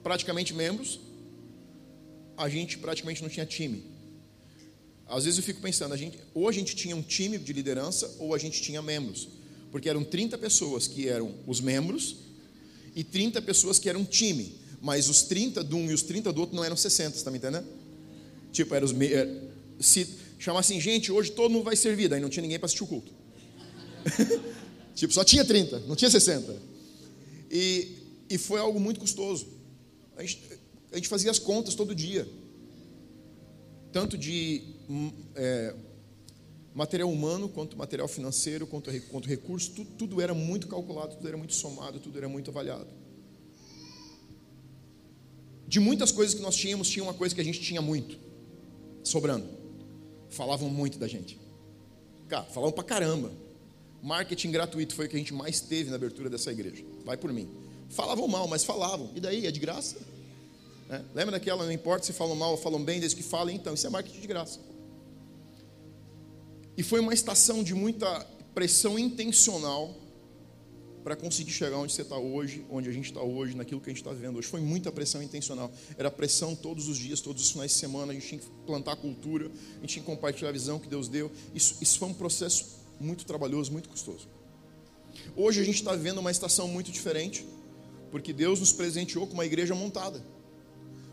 praticamente 0.03 0.53
membros, 0.53 0.99
a 2.35 2.49
gente 2.49 2.77
praticamente 2.77 3.21
não 3.21 3.29
tinha 3.29 3.45
time. 3.45 3.85
Às 5.07 5.23
vezes 5.23 5.37
eu 5.37 5.43
fico 5.45 5.61
pensando, 5.61 5.93
a 5.93 5.97
gente, 5.97 6.19
ou 6.33 6.49
a 6.49 6.51
gente 6.51 6.75
tinha 6.75 6.93
um 6.93 7.01
time 7.01 7.37
de 7.37 7.53
liderança, 7.53 8.13
ou 8.19 8.35
a 8.35 8.37
gente 8.37 8.61
tinha 8.61 8.81
membros. 8.81 9.29
Porque 9.71 9.87
eram 9.87 10.03
30 10.03 10.37
pessoas 10.37 10.85
que 10.85 11.07
eram 11.07 11.33
os 11.47 11.61
membros 11.61 12.17
e 12.93 13.05
30 13.05 13.41
pessoas 13.41 13.79
que 13.79 13.87
eram 13.87 14.03
time. 14.03 14.59
Mas 14.81 15.07
os 15.07 15.21
30 15.21 15.63
de 15.63 15.75
um 15.75 15.89
e 15.89 15.93
os 15.93 16.03
30 16.03 16.33
do 16.33 16.41
outro 16.41 16.57
não 16.57 16.63
eram 16.65 16.75
60, 16.75 17.15
está 17.15 17.31
me 17.31 17.37
entendendo? 17.37 17.82
Tipo, 18.53 18.75
era 18.75 18.85
os 18.85 18.93
me... 18.93 19.09
se 19.79 20.07
chamar 20.37 20.59
assim, 20.59 20.79
gente, 20.79 21.11
hoje 21.11 21.31
todo 21.31 21.51
mundo 21.51 21.63
vai 21.63 21.75
servir, 21.75 22.07
daí 22.07 22.21
não 22.21 22.29
tinha 22.29 22.43
ninguém 22.43 22.59
para 22.59 22.67
assistir 22.67 22.83
o 22.83 22.87
culto. 22.87 23.11
tipo, 24.93 25.11
só 25.11 25.23
tinha 25.23 25.43
30, 25.43 25.79
não 25.81 25.95
tinha 25.95 26.11
60. 26.11 26.55
E, 27.49 27.97
e 28.29 28.37
foi 28.37 28.59
algo 28.59 28.79
muito 28.79 28.99
custoso. 28.99 29.47
A 30.15 30.21
gente, 30.21 30.39
a 30.91 30.95
gente 30.95 31.07
fazia 31.07 31.31
as 31.31 31.39
contas 31.39 31.73
todo 31.73 31.95
dia. 31.95 32.27
Tanto 33.91 34.17
de 34.17 34.61
hum, 34.87 35.11
é, 35.35 35.73
material 36.75 37.11
humano, 37.11 37.49
quanto 37.49 37.75
material 37.75 38.07
financeiro, 38.07 38.67
quanto, 38.67 38.91
quanto 39.09 39.27
recurso, 39.27 39.71
tudo 39.97 40.21
era 40.21 40.33
muito 40.35 40.67
calculado, 40.67 41.15
tudo 41.15 41.27
era 41.27 41.37
muito 41.37 41.55
somado, 41.55 41.99
tudo 41.99 42.17
era 42.19 42.29
muito 42.29 42.51
avaliado. 42.51 42.87
De 45.67 45.79
muitas 45.79 46.11
coisas 46.11 46.35
que 46.35 46.41
nós 46.41 46.55
tínhamos, 46.55 46.87
tinha 46.87 47.01
uma 47.01 47.15
coisa 47.15 47.33
que 47.33 47.41
a 47.41 47.43
gente 47.43 47.59
tinha 47.59 47.81
muito 47.81 48.32
sobrando. 49.03 49.47
Falavam 50.29 50.69
muito 50.69 50.97
da 50.97 51.07
gente. 51.07 51.39
Cara, 52.27 52.43
falavam 52.45 52.71
pra 52.71 52.83
caramba. 52.83 53.31
Marketing 54.01 54.51
gratuito 54.51 54.95
foi 54.95 55.05
o 55.05 55.09
que 55.09 55.15
a 55.15 55.19
gente 55.19 55.33
mais 55.33 55.59
teve 55.59 55.89
na 55.89 55.95
abertura 55.95 56.29
dessa 56.29 56.51
igreja. 56.51 56.83
Vai 57.05 57.15
por 57.15 57.31
mim. 57.31 57.47
Falavam 57.89 58.27
mal, 58.27 58.47
mas 58.47 58.63
falavam. 58.63 59.11
E 59.15 59.19
daí? 59.19 59.45
É 59.45 59.51
de 59.51 59.59
graça? 59.59 59.97
É. 60.89 61.01
Lembra 61.13 61.31
daquela, 61.31 61.63
não 61.63 61.71
importa 61.71 62.05
se 62.05 62.13
falam 62.13 62.35
mal 62.35 62.51
ou 62.51 62.57
falam 62.57 62.83
bem, 62.83 62.99
desde 62.99 63.15
que 63.15 63.23
falem, 63.23 63.55
então, 63.55 63.73
isso 63.73 63.87
é 63.87 63.89
marketing 63.89 64.19
de 64.19 64.27
graça. 64.27 64.59
E 66.75 66.83
foi 66.83 66.99
uma 66.99 67.13
estação 67.13 67.63
de 67.63 67.73
muita 67.73 68.27
pressão 68.53 68.97
intencional 68.97 69.95
para 71.03 71.15
conseguir 71.17 71.51
chegar 71.51 71.77
onde 71.77 71.91
você 71.91 72.01
está 72.01 72.17
hoje, 72.17 72.65
onde 72.69 72.87
a 72.87 72.91
gente 72.91 73.05
está 73.05 73.21
hoje, 73.21 73.55
naquilo 73.57 73.81
que 73.81 73.89
a 73.89 73.93
gente 73.93 74.01
está 74.01 74.11
vivendo 74.11 74.37
hoje. 74.37 74.47
Foi 74.47 74.61
muita 74.61 74.91
pressão 74.91 75.21
intencional. 75.21 75.69
Era 75.97 76.09
pressão 76.09 76.55
todos 76.55 76.87
os 76.87 76.97
dias, 76.97 77.19
todos 77.19 77.43
os 77.43 77.51
finais 77.51 77.71
de 77.71 77.77
semana. 77.77 78.11
A 78.11 78.15
gente 78.15 78.27
tinha 78.27 78.39
que 78.39 78.47
plantar 78.65 78.95
cultura, 78.95 79.47
a 79.47 79.81
gente 79.81 79.89
tinha 79.93 80.03
que 80.03 80.09
compartilhar 80.09 80.49
a 80.49 80.53
visão 80.53 80.79
que 80.79 80.87
Deus 80.87 81.09
deu. 81.09 81.29
Isso, 81.53 81.75
isso 81.81 81.99
foi 81.99 82.07
um 82.07 82.13
processo 82.13 82.77
muito 82.99 83.25
trabalhoso, 83.25 83.71
muito 83.71 83.89
custoso. 83.89 84.29
Hoje 85.35 85.59
a 85.59 85.63
gente 85.63 85.75
está 85.75 85.93
vivendo 85.93 86.19
uma 86.19 86.31
estação 86.31 86.69
muito 86.69 86.89
diferente, 86.89 87.45
porque 88.09 88.31
Deus 88.31 88.61
nos 88.61 88.71
presenteou 88.71 89.27
com 89.27 89.33
uma 89.33 89.45
igreja 89.45 89.75
montada. 89.75 90.25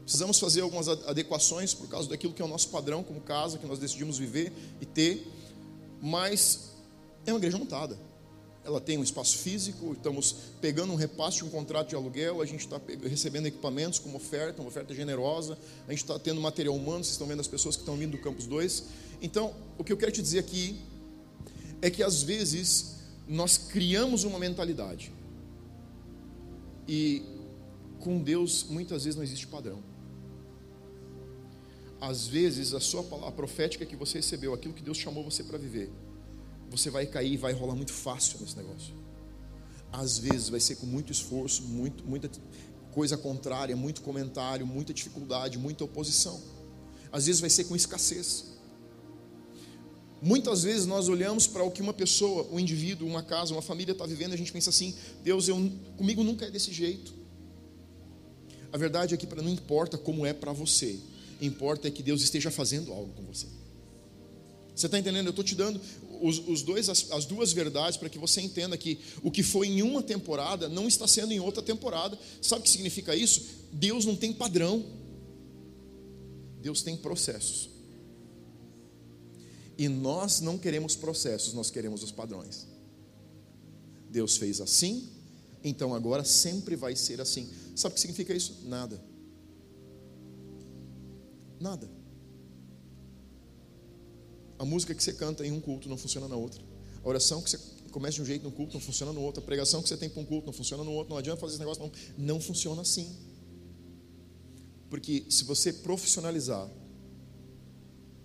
Precisamos 0.03 0.39
fazer 0.39 0.61
algumas 0.61 0.89
adequações 0.89 1.75
por 1.75 1.89
causa 1.89 2.09
daquilo 2.09 2.33
que 2.33 2.41
é 2.41 2.45
o 2.45 2.49
nosso 2.49 2.69
padrão 2.69 3.03
como 3.03 3.21
casa, 3.21 3.59
que 3.59 3.67
nós 3.67 3.79
decidimos 3.79 4.19
viver 4.19 4.53
e 4.81 4.87
ter, 4.87 5.27
mas 6.01 6.71
é 7.27 7.33
uma 7.33 7.39
igreja 7.39 7.59
montada 7.59 8.10
ela 8.71 8.81
tem 8.81 8.97
um 8.97 9.03
espaço 9.03 9.39
físico, 9.39 9.93
estamos 9.93 10.37
pegando 10.61 10.93
um 10.93 10.97
repasse 10.97 11.39
de 11.39 11.45
um 11.45 11.51
contrato 11.51 11.89
de 11.89 11.97
aluguel, 11.97 12.41
a 12.41 12.47
gente 12.47 12.61
está 12.61 12.81
recebendo 13.03 13.47
equipamentos 13.47 13.99
como 13.99 14.17
oferta, 14.17 14.63
uma 14.63 14.69
oferta 14.69 14.95
generosa, 14.95 15.59
a 15.89 15.91
gente 15.91 16.03
está 16.03 16.19
tendo 16.19 16.41
material 16.41 16.75
humano, 16.75 17.05
vocês 17.05 17.13
estão 17.13 17.27
vendo 17.27 17.41
as 17.41 17.49
pessoas 17.49 17.75
que 17.75 17.83
estão 17.83 17.97
vindo 17.97 18.13
do 18.13 18.19
Campus 18.19 18.47
2. 18.47 18.85
Então, 19.21 19.55
o 19.77 19.83
que 19.83 19.93
eu 19.93 19.97
quero 19.97 20.13
te 20.13 20.23
dizer 20.23 20.39
aqui 20.39 20.81
é 21.83 21.91
que 21.91 22.03
às 22.03 22.23
vezes 22.23 22.97
nós 23.27 23.59
criamos 23.59 24.25
uma 24.25 24.39
mentalidade. 24.39 25.13
E 26.87 27.23
com 27.99 28.19
Deus, 28.23 28.67
muitas 28.69 29.05
vezes 29.05 29.17
não 29.17 29.25
existe 29.25 29.47
padrão. 29.47 29.83
Às 32.01 32.27
vezes, 32.27 32.73
a 32.73 32.81
sua 32.81 33.03
palavra 33.03 33.33
profética 33.33 33.85
que 33.85 33.95
você 33.95 34.19
recebeu, 34.19 34.55
aquilo 34.55 34.73
que 34.73 34.83
Deus 34.83 34.97
chamou 34.97 35.23
você 35.23 35.45
para 35.45 35.59
viver, 35.59 35.91
você 36.71 36.89
vai 36.89 37.07
cair 37.07 37.33
e 37.33 37.37
vai 37.37 37.53
rolar 37.53 37.75
muito 37.75 37.93
fácil 37.93 38.39
nesse 38.41 38.57
negócio. 38.57 38.95
Às 39.93 40.19
vezes 40.19 40.49
vai 40.49 40.61
ser 40.61 40.77
com 40.77 40.87
muito 40.87 41.11
esforço, 41.11 41.65
muito, 41.65 42.05
muita 42.05 42.31
coisa 42.93 43.17
contrária, 43.17 43.77
muito 43.77 44.03
comentário, 44.03 44.67
muita 44.67 44.95
dificuldade, 44.95 45.59
muita 45.59 45.85
oposição. 45.85 46.41
Às 47.11 47.27
vezes 47.27 47.41
vai 47.41 47.51
ser 47.51 47.65
com 47.65 47.75
escassez. 47.75 48.47
Muitas 50.23 50.63
vezes 50.63 50.87
nós 50.87 51.09
olhamos 51.09 51.47
para 51.47 51.65
o 51.65 51.71
que 51.71 51.81
uma 51.81 51.95
pessoa, 51.95 52.47
um 52.53 52.61
indivíduo, 52.61 53.09
uma 53.09 53.23
casa, 53.23 53.53
uma 53.53 53.63
família 53.63 53.93
está 53.93 54.07
vivendo 54.07 54.33
e 54.33 54.35
a 54.35 54.39
gente 54.39 54.53
pensa 54.53 54.71
assim: 54.71 54.95
Deus, 55.25 55.49
eu, 55.49 55.57
comigo 55.97 56.23
nunca 56.23 56.45
é 56.45 56.51
desse 56.51 56.73
jeito. 56.73 57.15
A 58.73 58.77
verdade 58.77 59.15
é 59.15 59.17
que 59.17 59.27
não 59.35 59.49
importa 59.49 59.99
como 59.99 60.25
é 60.25 60.33
para 60.33 60.53
você, 60.53 61.01
importa 61.41 61.89
é 61.89 61.91
que 61.91 62.03
Deus 62.03 62.23
esteja 62.23 62.51
fazendo 62.51 62.93
algo 62.93 63.13
com 63.15 63.23
você. 63.25 63.47
Você 64.75 64.87
está 64.87 64.99
entendendo? 64.99 65.27
Eu 65.27 65.31
estou 65.31 65.45
te 65.45 65.55
dando 65.55 65.81
os, 66.21 66.39
os 66.47 66.63
dois, 66.63 66.89
as, 66.89 67.11
as 67.11 67.25
duas 67.25 67.53
verdades 67.53 67.97
para 67.97 68.09
que 68.09 68.19
você 68.19 68.41
entenda 68.41 68.77
que 68.77 68.99
o 69.23 69.31
que 69.31 69.43
foi 69.43 69.69
em 69.69 69.83
uma 69.83 70.03
temporada 70.03 70.69
não 70.69 70.87
está 70.87 71.07
sendo 71.07 71.33
em 71.33 71.41
outra 71.41 71.63
temporada. 71.63 72.19
Sabe 72.41 72.61
o 72.61 72.65
que 72.65 72.71
significa 72.71 73.15
isso? 73.15 73.43
Deus 73.73 74.05
não 74.05 74.17
tem 74.17 74.33
padrão. 74.33 74.85
Deus 76.61 76.83
tem 76.83 76.97
processos. 76.97 77.71
E 79.79 79.89
nós 79.89 80.41
não 80.41 80.59
queremos 80.59 80.95
processos, 80.95 81.55
nós 81.55 81.71
queremos 81.71 82.03
os 82.03 82.13
padrões. 82.13 82.67
Deus 84.11 84.37
fez 84.37 84.61
assim, 84.61 85.09
então 85.65 85.95
agora 85.95 86.23
sempre 86.23 86.77
vai 86.77 86.95
ser 86.95 87.21
assim. 87.21 87.49
Sabe 87.75 87.93
o 87.93 87.95
que 87.95 88.01
significa 88.01 88.35
isso? 88.35 88.59
Nada. 88.65 89.03
Nada. 91.59 92.00
A 94.61 94.65
música 94.65 94.95
que 94.95 95.03
você 95.03 95.15
canta 95.15 95.47
em 95.47 95.51
um 95.51 95.61
culto 95.61 95.89
não 95.89 95.97
funciona 95.97 96.29
na 96.29 96.37
outra. 96.37 96.63
A 97.03 97.09
oração 97.09 97.41
que 97.41 97.49
você 97.49 97.59
começa 97.91 98.17
de 98.17 98.23
um 98.23 98.27
jeito 98.27 98.45
no 98.45 98.53
culto 98.53 98.75
não 98.75 98.81
funciona 98.81 99.11
no 99.11 99.23
outro. 99.23 99.43
A 99.43 99.45
pregação 99.45 99.83
que 99.83 99.89
você 99.89 99.97
tem 99.97 100.11
para 100.11 100.21
um 100.21 100.25
culto 100.27 100.47
não 100.49 100.53
funciona 100.53 100.85
no 100.85 100.93
outro. 100.93 101.09
Não 101.09 101.17
adianta 101.17 101.41
fazer 101.41 101.55
esse 101.55 101.61
negócio, 101.61 101.83
não. 101.83 101.91
Não 102.19 102.39
funciona 102.39 102.83
assim. 102.83 103.17
Porque 104.91 105.25
se 105.31 105.45
você 105.45 105.73
profissionalizar 105.73 106.69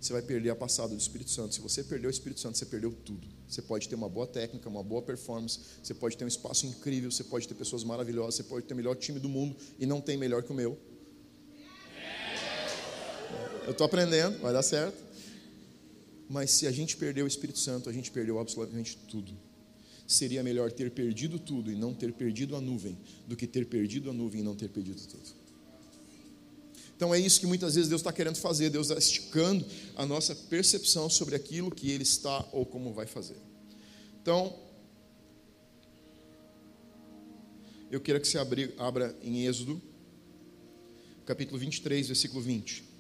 você 0.06 0.14
vai 0.14 0.22
perder 0.22 0.52
a 0.52 0.56
passada 0.56 0.90
do 0.90 1.00
Espírito 1.00 1.32
Santo. 1.32 1.56
Se 1.56 1.62
você 1.62 1.84
perder 1.84 2.06
o 2.06 2.12
Espírito 2.12 2.40
Santo, 2.40 2.60
você 2.60 2.66
perdeu 2.66 2.92
tudo. 2.92 3.28
Você 3.48 3.60
pode 3.60 3.90
ter 3.90 3.96
uma 3.96 4.08
boa 4.08 4.28
técnica, 4.28 4.70
uma 4.70 4.84
boa 4.84 5.02
performance, 5.02 5.60
você 5.82 5.96
pode 5.96 6.16
ter 6.16 6.26
um 6.26 6.28
espaço 6.28 6.68
incrível, 6.68 7.10
você 7.10 7.24
pode 7.24 7.48
ter 7.48 7.56
pessoas 7.56 7.84
maravilhosas, 7.84 8.36
você 8.36 8.44
pode 8.44 8.68
ter 8.68 8.76
o 8.76 8.78
melhor 8.78 8.96
time 8.96 9.20
do 9.20 9.28
mundo 9.28 9.56
e 9.80 9.86
não 9.88 10.00
tem 10.00 10.16
melhor 10.16 10.44
que 10.44 10.52
o 10.52 10.54
meu. 10.54 10.78
Eu 13.66 13.72
estou 13.72 13.86
aprendendo, 13.86 14.38
vai 14.42 14.54
dar 14.54 14.62
certo. 14.62 15.05
Mas 16.30 16.52
se 16.52 16.68
a 16.68 16.72
gente 16.72 16.98
perder 16.98 17.24
o 17.24 17.28
Espírito 17.28 17.60
Santo, 17.60 17.90
a 17.90 17.94
gente 17.94 18.12
perdeu 18.12 18.40
absolutamente 18.40 18.98
tudo. 19.08 19.32
Seria 20.08 20.44
melhor 20.44 20.72
ter 20.72 20.92
perdido 20.92 21.40
tudo 21.40 21.72
e 21.72 21.76
não 21.76 21.94
ter 21.94 22.14
perdido 22.14 22.56
a 22.56 22.62
nuvem, 22.62 22.98
do 23.28 23.36
que 23.36 23.48
ter 23.48 23.66
perdido 23.66 24.10
a 24.10 24.14
nuvem 24.14 24.42
e 24.42 24.44
não 24.44 24.56
ter 24.56 24.70
perdido 24.70 25.02
tudo. 25.08 25.46
Então 26.96 27.14
é 27.14 27.20
isso 27.20 27.40
que 27.40 27.48
muitas 27.48 27.76
vezes 27.76 27.90
Deus 27.90 28.02
está 28.02 28.14
querendo 28.14 28.38
fazer, 28.38 28.70
Deus 28.70 28.88
está 28.88 28.98
esticando 28.98 29.66
a 29.96 30.06
nossa 30.06 30.34
percepção 30.34 31.10
sobre 31.10 31.36
aquilo 31.36 31.70
que 31.70 31.92
Ele 31.92 32.04
está 32.04 32.48
ou 32.52 32.66
como 32.66 32.94
vai 32.94 33.06
fazer. 33.06 33.38
Então, 34.22 34.56
eu 37.92 38.00
quero 38.00 38.20
que 38.20 38.28
você 38.28 38.38
abra 38.78 39.16
em 39.22 39.46
Êxodo, 39.46 39.82
capítulo 41.26 41.60
23, 41.60 42.08
versículo 42.08 42.42
20. 42.42 42.95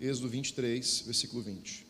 Êxodo 0.00 0.30
23, 0.30 1.02
versículo 1.02 1.42
20. 1.42 1.86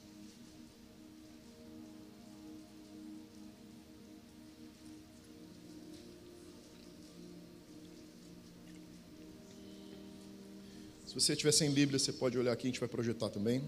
Se 11.07 11.15
você 11.15 11.33
estiver 11.35 11.53
sem 11.53 11.71
Bíblia, 11.71 12.01
você 12.01 12.13
pode 12.13 12.37
olhar 12.37 12.53
aqui, 12.53 12.67
a 12.67 12.71
gente 12.71 12.81
vai 12.81 12.89
projetar 12.89 13.29
também. 13.29 13.63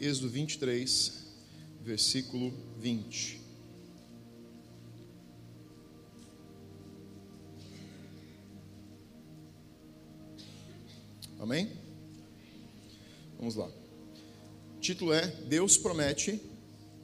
Êxodo 0.00 0.30
23, 0.30 1.12
versículo 1.82 2.54
20. 2.78 3.39
Amém? 11.40 11.72
Vamos 13.38 13.56
lá. 13.56 13.66
O 14.76 14.80
título 14.80 15.10
é 15.14 15.26
Deus 15.48 15.78
promete 15.78 16.38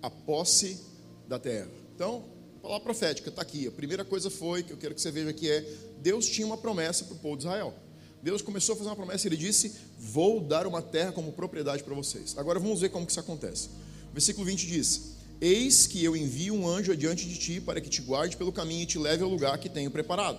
a 0.02 0.10
posse 0.10 0.78
da 1.26 1.38
terra. 1.38 1.70
Então, 1.94 2.22
palavra 2.60 2.84
profética 2.84 3.30
está 3.30 3.40
aqui. 3.40 3.66
A 3.66 3.70
primeira 3.70 4.04
coisa 4.04 4.28
foi, 4.28 4.62
que 4.62 4.74
eu 4.74 4.76
quero 4.76 4.94
que 4.94 5.00
você 5.00 5.10
veja 5.10 5.30
aqui, 5.30 5.50
é: 5.50 5.64
Deus 6.02 6.26
tinha 6.26 6.46
uma 6.46 6.58
promessa 6.58 7.06
para 7.06 7.14
o 7.14 7.18
povo 7.18 7.38
de 7.38 7.44
Israel. 7.44 7.74
Deus 8.22 8.42
começou 8.42 8.74
a 8.74 8.76
fazer 8.76 8.90
uma 8.90 8.96
promessa 8.96 9.26
e 9.26 9.28
ele 9.30 9.38
disse: 9.38 9.72
Vou 9.98 10.38
dar 10.38 10.66
uma 10.66 10.82
terra 10.82 11.12
como 11.12 11.32
propriedade 11.32 11.82
para 11.82 11.94
vocês. 11.94 12.36
Agora 12.36 12.60
vamos 12.60 12.82
ver 12.82 12.90
como 12.90 13.06
que 13.06 13.12
isso 13.12 13.20
acontece. 13.20 13.70
O 14.10 14.12
versículo 14.12 14.44
20 14.44 14.66
diz: 14.66 15.16
Eis 15.40 15.86
que 15.86 16.04
eu 16.04 16.14
envio 16.14 16.54
um 16.54 16.68
anjo 16.68 16.92
adiante 16.92 17.26
de 17.26 17.38
ti 17.38 17.58
para 17.58 17.80
que 17.80 17.88
te 17.88 18.02
guarde 18.02 18.36
pelo 18.36 18.52
caminho 18.52 18.82
e 18.82 18.86
te 18.86 18.98
leve 18.98 19.22
ao 19.22 19.30
lugar 19.30 19.56
que 19.58 19.70
tenho 19.70 19.90
preparado. 19.90 20.38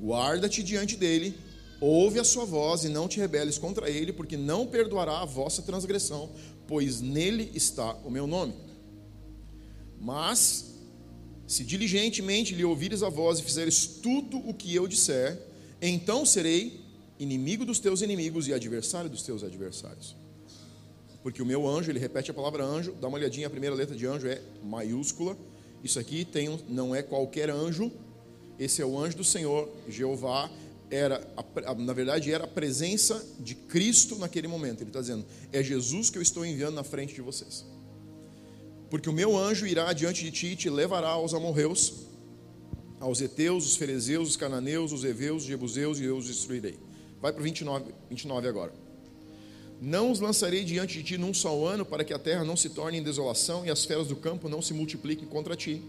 Guarda-te 0.00 0.62
diante 0.62 0.96
dele, 0.96 1.36
ouve 1.82 2.20
a 2.20 2.24
sua 2.24 2.44
voz 2.44 2.84
e 2.84 2.88
não 2.88 3.08
te 3.08 3.18
rebeles 3.18 3.58
contra 3.58 3.90
ele, 3.90 4.12
porque 4.12 4.36
não 4.36 4.68
perdoará 4.68 5.20
a 5.20 5.24
vossa 5.24 5.62
transgressão, 5.62 6.30
pois 6.68 7.00
nele 7.00 7.50
está 7.54 7.94
o 8.04 8.10
meu 8.10 8.24
nome. 8.24 8.54
Mas 10.00 10.76
se 11.44 11.64
diligentemente 11.64 12.54
lhe 12.54 12.64
ouvires 12.64 13.02
a 13.02 13.08
voz 13.08 13.40
e 13.40 13.42
fizeres 13.42 13.84
tudo 13.84 14.38
o 14.38 14.54
que 14.54 14.72
eu 14.72 14.86
disser, 14.86 15.36
então 15.80 16.24
serei 16.24 16.80
inimigo 17.18 17.64
dos 17.64 17.80
teus 17.80 18.00
inimigos 18.00 18.46
e 18.46 18.54
adversário 18.54 19.10
dos 19.10 19.24
teus 19.24 19.42
adversários. 19.42 20.14
Porque 21.20 21.42
o 21.42 21.46
meu 21.46 21.68
anjo, 21.68 21.90
ele 21.90 21.98
repete 21.98 22.30
a 22.30 22.34
palavra 22.34 22.64
anjo, 22.64 22.92
dá 23.00 23.08
uma 23.08 23.18
olhadinha, 23.18 23.48
a 23.48 23.50
primeira 23.50 23.74
letra 23.74 23.96
de 23.96 24.06
anjo 24.06 24.28
é 24.28 24.40
maiúscula. 24.62 25.36
Isso 25.82 25.98
aqui 25.98 26.24
tem, 26.24 26.60
não 26.68 26.94
é 26.94 27.02
qualquer 27.02 27.50
anjo, 27.50 27.90
esse 28.58 28.80
é 28.80 28.86
o 28.86 28.96
anjo 28.96 29.16
do 29.16 29.24
Senhor, 29.24 29.68
Jeová, 29.88 30.48
era, 30.94 31.26
na 31.78 31.92
verdade, 31.92 32.30
era 32.30 32.44
a 32.44 32.48
presença 32.48 33.24
de 33.40 33.54
Cristo 33.54 34.16
naquele 34.16 34.46
momento. 34.46 34.82
Ele 34.82 34.90
está 34.90 35.00
dizendo: 35.00 35.24
é 35.50 35.62
Jesus 35.62 36.10
que 36.10 36.18
eu 36.18 36.22
estou 36.22 36.46
enviando 36.46 36.74
na 36.74 36.84
frente 36.84 37.14
de 37.14 37.20
vocês 37.20 37.64
porque 38.92 39.08
o 39.08 39.12
meu 39.12 39.38
anjo 39.38 39.66
irá 39.66 39.90
diante 39.94 40.22
de 40.22 40.30
ti 40.30 40.48
e 40.48 40.56
te 40.56 40.68
levará 40.68 41.08
aos 41.08 41.32
amorreus, 41.32 41.94
aos 43.00 43.22
heteus, 43.22 43.64
os 43.64 43.74
ferezeus, 43.74 44.28
os 44.28 44.36
cananeus, 44.36 44.92
os 44.92 45.02
heveus, 45.02 45.44
os 45.44 45.48
jebuseus 45.48 45.98
e 45.98 46.04
eu 46.04 46.18
os 46.18 46.26
destruirei. 46.26 46.78
Vai 47.18 47.32
para 47.32 47.40
o 47.40 47.42
29, 47.42 47.86
29 48.10 48.48
agora. 48.48 48.70
Não 49.80 50.10
os 50.10 50.20
lançarei 50.20 50.62
diante 50.62 50.98
de 50.98 51.04
ti 51.04 51.16
num 51.16 51.32
só 51.32 51.64
ano, 51.64 51.86
para 51.86 52.04
que 52.04 52.12
a 52.12 52.18
terra 52.18 52.44
não 52.44 52.54
se 52.54 52.68
torne 52.68 52.98
em 52.98 53.02
desolação 53.02 53.64
e 53.64 53.70
as 53.70 53.82
feras 53.82 54.08
do 54.08 54.16
campo 54.16 54.46
não 54.46 54.60
se 54.60 54.74
multipliquem 54.74 55.26
contra 55.26 55.56
ti. 55.56 55.82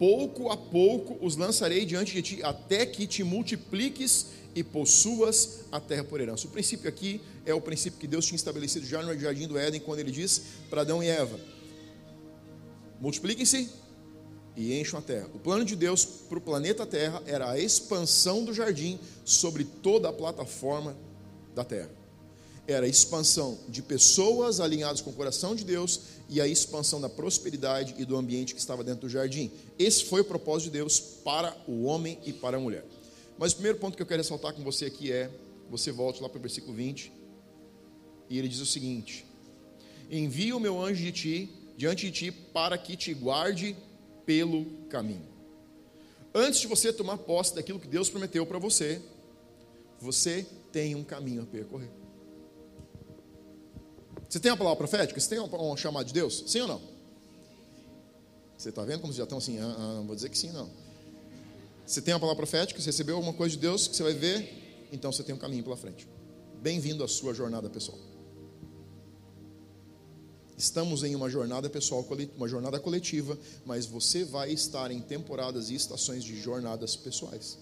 Pouco 0.00 0.48
a 0.48 0.56
pouco 0.56 1.18
os 1.20 1.36
lançarei 1.36 1.84
diante 1.84 2.14
de 2.14 2.22
ti, 2.22 2.42
até 2.42 2.86
que 2.86 3.06
te 3.06 3.22
multipliques 3.22 4.28
e 4.54 4.64
possuas 4.64 5.60
a 5.70 5.78
terra 5.78 6.04
por 6.04 6.22
herança. 6.22 6.46
O 6.46 6.50
princípio 6.50 6.88
aqui 6.88 7.20
é 7.44 7.52
o 7.52 7.60
princípio 7.60 8.00
que 8.00 8.06
Deus 8.06 8.24
tinha 8.24 8.36
estabelecido 8.36 8.86
já 8.86 9.02
no 9.02 9.18
jardim 9.20 9.46
do 9.46 9.58
Éden, 9.58 9.78
quando 9.78 9.98
ele 9.98 10.10
diz 10.10 10.40
para 10.70 10.80
Adão 10.80 11.02
e 11.02 11.06
Eva: 11.06 11.38
multipliquem-se 12.98 13.68
e 14.56 14.80
encham 14.80 14.98
a 14.98 15.02
terra. 15.02 15.28
O 15.34 15.38
plano 15.38 15.66
de 15.66 15.76
Deus 15.76 16.06
para 16.06 16.38
o 16.38 16.40
planeta 16.40 16.86
Terra 16.86 17.22
era 17.26 17.50
a 17.50 17.58
expansão 17.58 18.42
do 18.42 18.54
jardim 18.54 18.98
sobre 19.22 19.64
toda 19.64 20.08
a 20.08 20.12
plataforma 20.14 20.96
da 21.54 21.62
terra. 21.62 21.99
Era 22.70 22.86
a 22.86 22.88
expansão 22.88 23.58
de 23.68 23.82
pessoas 23.82 24.60
alinhadas 24.60 25.00
com 25.00 25.10
o 25.10 25.12
coração 25.12 25.56
de 25.56 25.64
Deus 25.64 26.02
e 26.28 26.40
a 26.40 26.46
expansão 26.46 27.00
da 27.00 27.08
prosperidade 27.08 27.96
e 27.98 28.04
do 28.04 28.16
ambiente 28.16 28.54
que 28.54 28.60
estava 28.60 28.84
dentro 28.84 29.00
do 29.00 29.08
jardim. 29.08 29.50
Esse 29.76 30.04
foi 30.04 30.20
o 30.20 30.24
propósito 30.24 30.70
de 30.70 30.78
Deus 30.78 31.00
para 31.00 31.56
o 31.66 31.82
homem 31.82 32.16
e 32.24 32.32
para 32.32 32.58
a 32.58 32.60
mulher. 32.60 32.84
Mas 33.36 33.50
o 33.50 33.56
primeiro 33.56 33.78
ponto 33.78 33.96
que 33.96 34.02
eu 34.04 34.06
quero 34.06 34.22
ressaltar 34.22 34.54
com 34.54 34.62
você 34.62 34.84
aqui 34.84 35.10
é: 35.10 35.28
você 35.68 35.90
volte 35.90 36.22
lá 36.22 36.28
para 36.28 36.38
o 36.38 36.40
versículo 36.40 36.72
20, 36.72 37.10
e 38.28 38.38
ele 38.38 38.46
diz 38.46 38.60
o 38.60 38.66
seguinte: 38.66 39.26
Envia 40.08 40.56
o 40.56 40.60
meu 40.60 40.80
anjo 40.80 41.02
de 41.02 41.10
ti 41.10 41.50
diante 41.76 42.06
de 42.08 42.12
ti 42.12 42.30
para 42.30 42.78
que 42.78 42.96
te 42.96 43.12
guarde 43.12 43.76
pelo 44.24 44.64
caminho. 44.88 45.26
Antes 46.32 46.60
de 46.60 46.68
você 46.68 46.92
tomar 46.92 47.18
posse 47.18 47.52
daquilo 47.52 47.80
que 47.80 47.88
Deus 47.88 48.08
prometeu 48.08 48.46
para 48.46 48.60
você, 48.60 49.02
você 49.98 50.46
tem 50.70 50.94
um 50.94 51.02
caminho 51.02 51.42
a 51.42 51.46
percorrer. 51.46 51.99
Você 54.30 54.38
tem 54.38 54.52
uma 54.52 54.56
palavra 54.56 54.76
profética? 54.76 55.18
Você 55.18 55.28
tem 55.28 55.40
um, 55.40 55.72
um 55.72 55.76
chamado 55.76 56.06
de 56.06 56.14
Deus? 56.14 56.44
Sim 56.46 56.60
ou 56.60 56.68
não? 56.68 56.80
Você 58.56 58.68
está 58.68 58.84
vendo 58.84 59.00
como 59.00 59.12
já 59.12 59.24
estão 59.24 59.38
assim? 59.38 59.58
Ah, 59.58 59.74
ah, 59.76 60.02
vou 60.06 60.14
dizer 60.14 60.28
que 60.28 60.38
sim, 60.38 60.52
não. 60.52 60.70
Você 61.84 62.00
tem 62.00 62.14
uma 62.14 62.20
palavra 62.20 62.36
profética? 62.36 62.80
Você 62.80 62.86
recebeu 62.86 63.16
alguma 63.16 63.32
coisa 63.32 63.56
de 63.56 63.60
Deus 63.60 63.88
que 63.88 63.96
você 63.96 64.04
vai 64.04 64.14
ver? 64.14 64.86
Então 64.92 65.10
você 65.10 65.24
tem 65.24 65.34
um 65.34 65.38
caminho 65.38 65.64
pela 65.64 65.76
frente. 65.76 66.06
Bem-vindo 66.62 67.02
à 67.02 67.08
sua 67.08 67.34
jornada 67.34 67.68
pessoal. 67.68 67.98
Estamos 70.56 71.02
em 71.02 71.16
uma 71.16 71.28
jornada 71.28 71.68
pessoal, 71.68 72.06
uma 72.36 72.46
jornada 72.46 72.78
coletiva, 72.78 73.36
mas 73.66 73.84
você 73.84 74.22
vai 74.22 74.52
estar 74.52 74.92
em 74.92 75.00
temporadas 75.00 75.70
e 75.70 75.74
estações 75.74 76.22
de 76.22 76.40
jornadas 76.40 76.94
pessoais. 76.94 77.58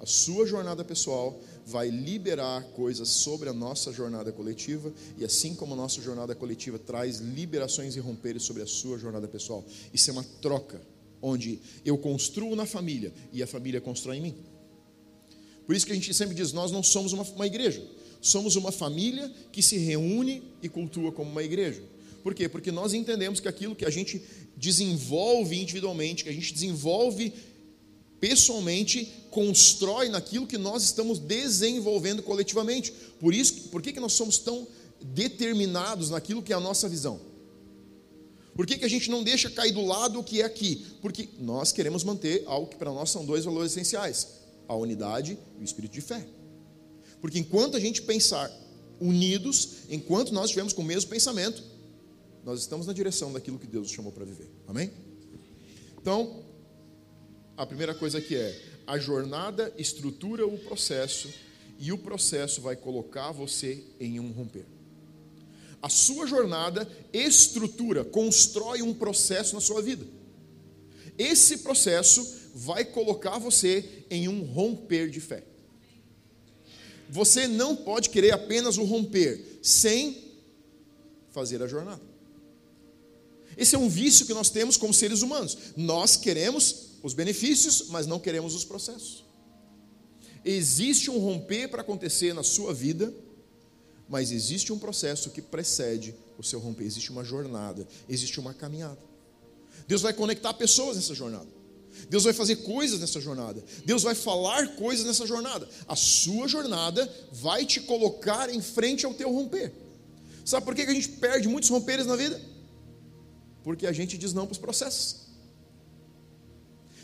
A 0.00 0.06
sua 0.06 0.46
jornada 0.46 0.84
pessoal 0.84 1.40
vai 1.64 1.88
liberar 1.88 2.62
coisas 2.74 3.08
sobre 3.08 3.48
a 3.48 3.52
nossa 3.52 3.92
jornada 3.92 4.30
coletiva, 4.30 4.92
e 5.16 5.24
assim 5.24 5.54
como 5.54 5.74
a 5.74 5.76
nossa 5.76 6.00
jornada 6.02 6.34
coletiva 6.34 6.78
traz 6.78 7.18
liberações 7.18 7.96
e 7.96 8.00
romperes 8.00 8.42
sobre 8.42 8.62
a 8.62 8.66
sua 8.66 8.98
jornada 8.98 9.26
pessoal. 9.26 9.64
Isso 9.92 10.10
é 10.10 10.12
uma 10.12 10.24
troca, 10.42 10.80
onde 11.22 11.60
eu 11.84 11.96
construo 11.96 12.54
na 12.54 12.66
família 12.66 13.12
e 13.32 13.42
a 13.42 13.46
família 13.46 13.80
constrói 13.80 14.18
em 14.18 14.20
mim. 14.20 14.34
Por 15.66 15.74
isso 15.74 15.86
que 15.86 15.92
a 15.92 15.94
gente 15.94 16.12
sempre 16.14 16.34
diz: 16.34 16.52
nós 16.52 16.70
não 16.70 16.82
somos 16.82 17.12
uma, 17.12 17.24
uma 17.24 17.46
igreja, 17.46 17.82
somos 18.20 18.54
uma 18.54 18.70
família 18.70 19.32
que 19.50 19.62
se 19.62 19.78
reúne 19.78 20.42
e 20.62 20.68
cultua 20.68 21.10
como 21.10 21.30
uma 21.30 21.42
igreja. 21.42 21.82
Por 22.22 22.34
quê? 22.34 22.48
Porque 22.48 22.72
nós 22.72 22.92
entendemos 22.92 23.40
que 23.40 23.48
aquilo 23.48 23.74
que 23.74 23.84
a 23.84 23.90
gente 23.90 24.22
desenvolve 24.56 25.60
individualmente, 25.60 26.24
que 26.24 26.30
a 26.30 26.32
gente 26.32 26.52
desenvolve 26.52 27.32
pessoalmente 28.20 29.12
constrói 29.30 30.08
naquilo 30.08 30.46
que 30.46 30.58
nós 30.58 30.82
estamos 30.82 31.18
desenvolvendo 31.18 32.22
coletivamente. 32.22 32.92
Por 33.20 33.34
isso, 33.34 33.68
por 33.68 33.82
que, 33.82 33.92
que 33.92 34.00
nós 34.00 34.12
somos 34.12 34.38
tão 34.38 34.66
determinados 35.00 36.10
naquilo 36.10 36.42
que 36.42 36.52
é 36.52 36.56
a 36.56 36.60
nossa 36.60 36.88
visão? 36.88 37.20
Por 38.54 38.66
que, 38.66 38.78
que 38.78 38.84
a 38.86 38.88
gente 38.88 39.10
não 39.10 39.22
deixa 39.22 39.50
cair 39.50 39.72
do 39.72 39.84
lado 39.84 40.18
o 40.18 40.24
que 40.24 40.40
é 40.40 40.44
aqui? 40.44 40.86
Porque 41.02 41.28
nós 41.38 41.72
queremos 41.72 42.02
manter 42.02 42.42
algo 42.46 42.68
que 42.68 42.76
para 42.76 42.90
nós 42.90 43.10
são 43.10 43.24
dois 43.24 43.44
valores 43.44 43.72
essenciais: 43.72 44.28
a 44.66 44.74
unidade 44.74 45.38
e 45.58 45.60
o 45.60 45.64
espírito 45.64 45.92
de 45.92 46.00
fé. 46.00 46.26
Porque 47.20 47.38
enquanto 47.38 47.76
a 47.76 47.80
gente 47.80 48.00
pensar 48.00 48.50
unidos, 48.98 49.68
enquanto 49.90 50.32
nós 50.32 50.46
estivermos 50.46 50.72
com 50.72 50.80
o 50.80 50.84
mesmo 50.84 51.10
pensamento, 51.10 51.62
nós 52.42 52.60
estamos 52.60 52.86
na 52.86 52.94
direção 52.94 53.30
daquilo 53.30 53.58
que 53.58 53.66
Deus 53.66 53.88
nos 53.88 53.92
chamou 53.92 54.10
para 54.10 54.24
viver. 54.24 54.50
Amém? 54.66 54.90
Então, 56.00 56.45
a 57.56 57.64
primeira 57.64 57.94
coisa 57.94 58.20
que 58.20 58.36
é: 58.36 58.60
a 58.86 58.98
jornada 58.98 59.72
estrutura 59.78 60.46
o 60.46 60.58
processo 60.58 61.28
e 61.78 61.92
o 61.92 61.98
processo 61.98 62.60
vai 62.60 62.76
colocar 62.76 63.32
você 63.32 63.82
em 64.00 64.20
um 64.20 64.30
romper. 64.30 64.64
A 65.82 65.88
sua 65.88 66.26
jornada 66.26 66.88
estrutura, 67.12 68.04
constrói 68.04 68.82
um 68.82 68.94
processo 68.94 69.54
na 69.54 69.60
sua 69.60 69.82
vida. 69.82 70.06
Esse 71.18 71.58
processo 71.58 72.26
vai 72.54 72.84
colocar 72.84 73.38
você 73.38 74.04
em 74.10 74.28
um 74.28 74.42
romper 74.42 75.08
de 75.10 75.20
fé. 75.20 75.42
Você 77.08 77.46
não 77.46 77.76
pode 77.76 78.10
querer 78.10 78.32
apenas 78.32 78.78
o 78.78 78.84
romper 78.84 79.60
sem 79.62 80.24
fazer 81.30 81.62
a 81.62 81.66
jornada. 81.66 82.02
Esse 83.56 83.74
é 83.74 83.78
um 83.78 83.88
vício 83.88 84.26
que 84.26 84.34
nós 84.34 84.50
temos 84.50 84.76
como 84.76 84.92
seres 84.92 85.22
humanos. 85.22 85.56
Nós 85.76 86.16
queremos 86.16 86.95
os 87.06 87.14
benefícios, 87.14 87.84
mas 87.90 88.04
não 88.04 88.18
queremos 88.18 88.52
os 88.52 88.64
processos. 88.64 89.24
Existe 90.44 91.08
um 91.08 91.20
romper 91.20 91.68
para 91.68 91.82
acontecer 91.82 92.34
na 92.34 92.42
sua 92.42 92.74
vida, 92.74 93.14
mas 94.08 94.32
existe 94.32 94.72
um 94.72 94.78
processo 94.78 95.30
que 95.30 95.40
precede 95.40 96.16
o 96.36 96.42
seu 96.42 96.58
romper, 96.58 96.82
existe 96.82 97.12
uma 97.12 97.22
jornada, 97.22 97.86
existe 98.08 98.40
uma 98.40 98.52
caminhada. 98.52 98.98
Deus 99.86 100.02
vai 100.02 100.12
conectar 100.12 100.52
pessoas 100.54 100.96
nessa 100.96 101.14
jornada. 101.14 101.46
Deus 102.10 102.24
vai 102.24 102.32
fazer 102.32 102.56
coisas 102.56 102.98
nessa 102.98 103.20
jornada. 103.20 103.64
Deus 103.84 104.02
vai 104.02 104.16
falar 104.16 104.74
coisas 104.74 105.06
nessa 105.06 105.28
jornada. 105.28 105.68
A 105.86 105.94
sua 105.94 106.48
jornada 106.48 107.08
vai 107.30 107.64
te 107.64 107.80
colocar 107.82 108.52
em 108.52 108.60
frente 108.60 109.06
ao 109.06 109.14
teu 109.14 109.30
romper. 109.30 109.72
Sabe 110.44 110.66
por 110.66 110.74
que 110.74 110.82
a 110.82 110.92
gente 110.92 111.10
perde 111.10 111.46
muitos 111.46 111.70
romperes 111.70 112.04
na 112.04 112.16
vida? 112.16 112.40
Porque 113.62 113.86
a 113.86 113.92
gente 113.92 114.18
diz 114.18 114.32
não 114.32 114.44
para 114.44 114.54
os 114.54 114.58
processos. 114.58 115.25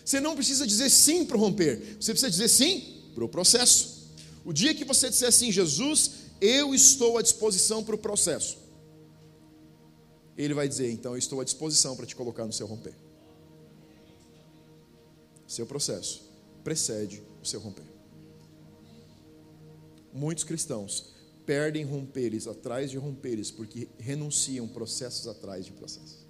Você 0.04 0.20
não 0.20 0.34
precisa 0.34 0.66
dizer 0.66 0.90
sim 0.90 1.24
para 1.24 1.36
romper, 1.36 1.96
você 2.00 2.12
precisa 2.12 2.30
dizer 2.30 2.48
sim 2.48 3.02
para 3.14 3.24
o 3.24 3.28
processo. 3.28 4.10
O 4.44 4.52
dia 4.52 4.74
que 4.74 4.84
você 4.84 5.08
disser 5.08 5.28
assim, 5.28 5.52
Jesus, 5.52 6.10
eu 6.40 6.74
estou 6.74 7.18
à 7.18 7.22
disposição 7.22 7.84
para 7.84 7.94
o 7.94 7.98
processo, 7.98 8.58
ele 10.36 10.54
vai 10.54 10.66
dizer, 10.66 10.90
então 10.90 11.12
eu 11.12 11.18
estou 11.18 11.40
à 11.40 11.44
disposição 11.44 11.94
para 11.94 12.06
te 12.06 12.16
colocar 12.16 12.46
no 12.46 12.52
seu 12.52 12.66
romper. 12.66 12.94
Seu 15.46 15.66
processo 15.66 16.22
precede 16.64 17.22
o 17.42 17.46
seu 17.46 17.60
romper. 17.60 17.84
Muitos 20.12 20.44
cristãos 20.44 21.12
perdem 21.44 21.84
romperes 21.84 22.46
atrás 22.46 22.90
de 22.90 22.96
romperes 22.96 23.50
porque 23.50 23.88
renunciam 23.98 24.66
processos 24.66 25.26
atrás 25.26 25.64
de 25.64 25.72
processos. 25.72 26.26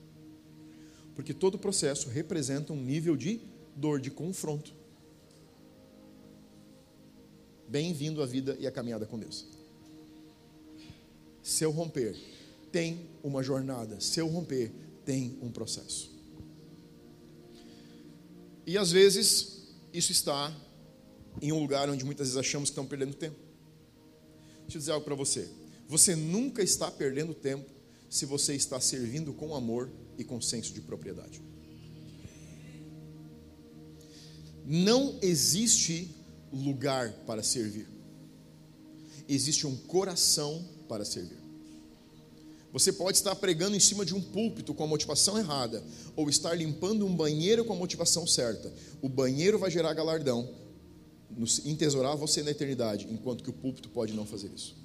Porque 1.15 1.35
todo 1.35 1.59
processo 1.59 2.09
representa 2.09 2.73
um 2.73 2.83
nível 2.83 3.17
de 3.17 3.41
dor 3.77 4.01
de 4.01 4.11
confronto. 4.11 4.75
Bem-vindo 7.69 8.23
à 8.23 8.27
vida 8.27 8.57
e 8.61 8.67
à 8.67 8.71
caminhada 8.71 9.07
com 9.07 9.19
Deus. 9.19 9.47
Seu 11.43 11.71
romper 11.71 12.17
tem 12.71 13.09
uma 13.23 13.43
jornada, 13.43 14.01
seu 14.01 14.27
romper 14.27 14.73
tem 15.05 15.39
um 15.43 15.51
processo. 15.51 16.11
E 18.67 18.79
às 18.79 18.93
vezes 18.93 19.69
isso 19.93 20.13
está 20.13 20.55
em 21.41 21.51
um 21.51 21.61
lugar 21.61 21.89
onde 21.91 22.05
muitas 22.05 22.29
vezes 22.29 22.39
achamos 22.39 22.69
que 22.69 22.73
estão 22.73 22.87
perdendo 22.87 23.15
tempo. 23.15 23.39
Deixa 24.63 24.77
eu 24.77 24.81
dizer 24.81 24.93
algo 24.93 25.05
para 25.05 25.15
você. 25.15 25.49
Você 25.89 26.15
nunca 26.15 26.63
está 26.63 26.91
perdendo 26.91 27.35
tempo 27.35 27.69
se 28.09 28.25
você 28.25 28.55
está 28.55 28.81
servindo 28.81 29.33
com 29.33 29.55
amor 29.55 29.91
e 30.17 30.25
com 30.25 30.41
senso 30.41 30.73
de 30.73 30.81
propriedade. 30.81 31.43
Não 34.65 35.19
existe 35.21 36.15
lugar 36.53 37.13
para 37.27 37.43
servir, 37.43 37.89
existe 39.29 39.67
um 39.67 39.77
coração 39.77 40.65
para 40.89 41.05
servir. 41.05 41.41
Você 42.73 42.93
pode 42.93 43.19
estar 43.19 43.35
pregando 43.37 43.77
em 43.77 43.81
cima 43.81 44.05
de 44.05 44.15
um 44.15 44.21
púlpito 44.21 44.73
com 44.73 44.85
a 44.85 44.87
motivação 44.87 45.39
errada, 45.39 45.83
ou 46.17 46.31
estar 46.31 46.55
limpando 46.55 47.07
um 47.07 47.15
banheiro 47.15 47.65
com 47.65 47.75
a 47.75 47.77
motivação 47.77 48.27
certa. 48.27 48.73
O 49.03 49.09
banheiro 49.09 49.59
vai 49.59 49.71
gerar 49.71 49.93
galardão, 49.93 50.49
entesourar 51.65 52.17
você 52.17 52.43
na 52.43 52.51
eternidade, 52.51 53.07
enquanto 53.11 53.45
que 53.45 53.51
o 53.51 53.53
púlpito 53.53 53.91
pode 53.91 54.15
não 54.15 54.25
fazer 54.25 54.51
isso 54.55 54.82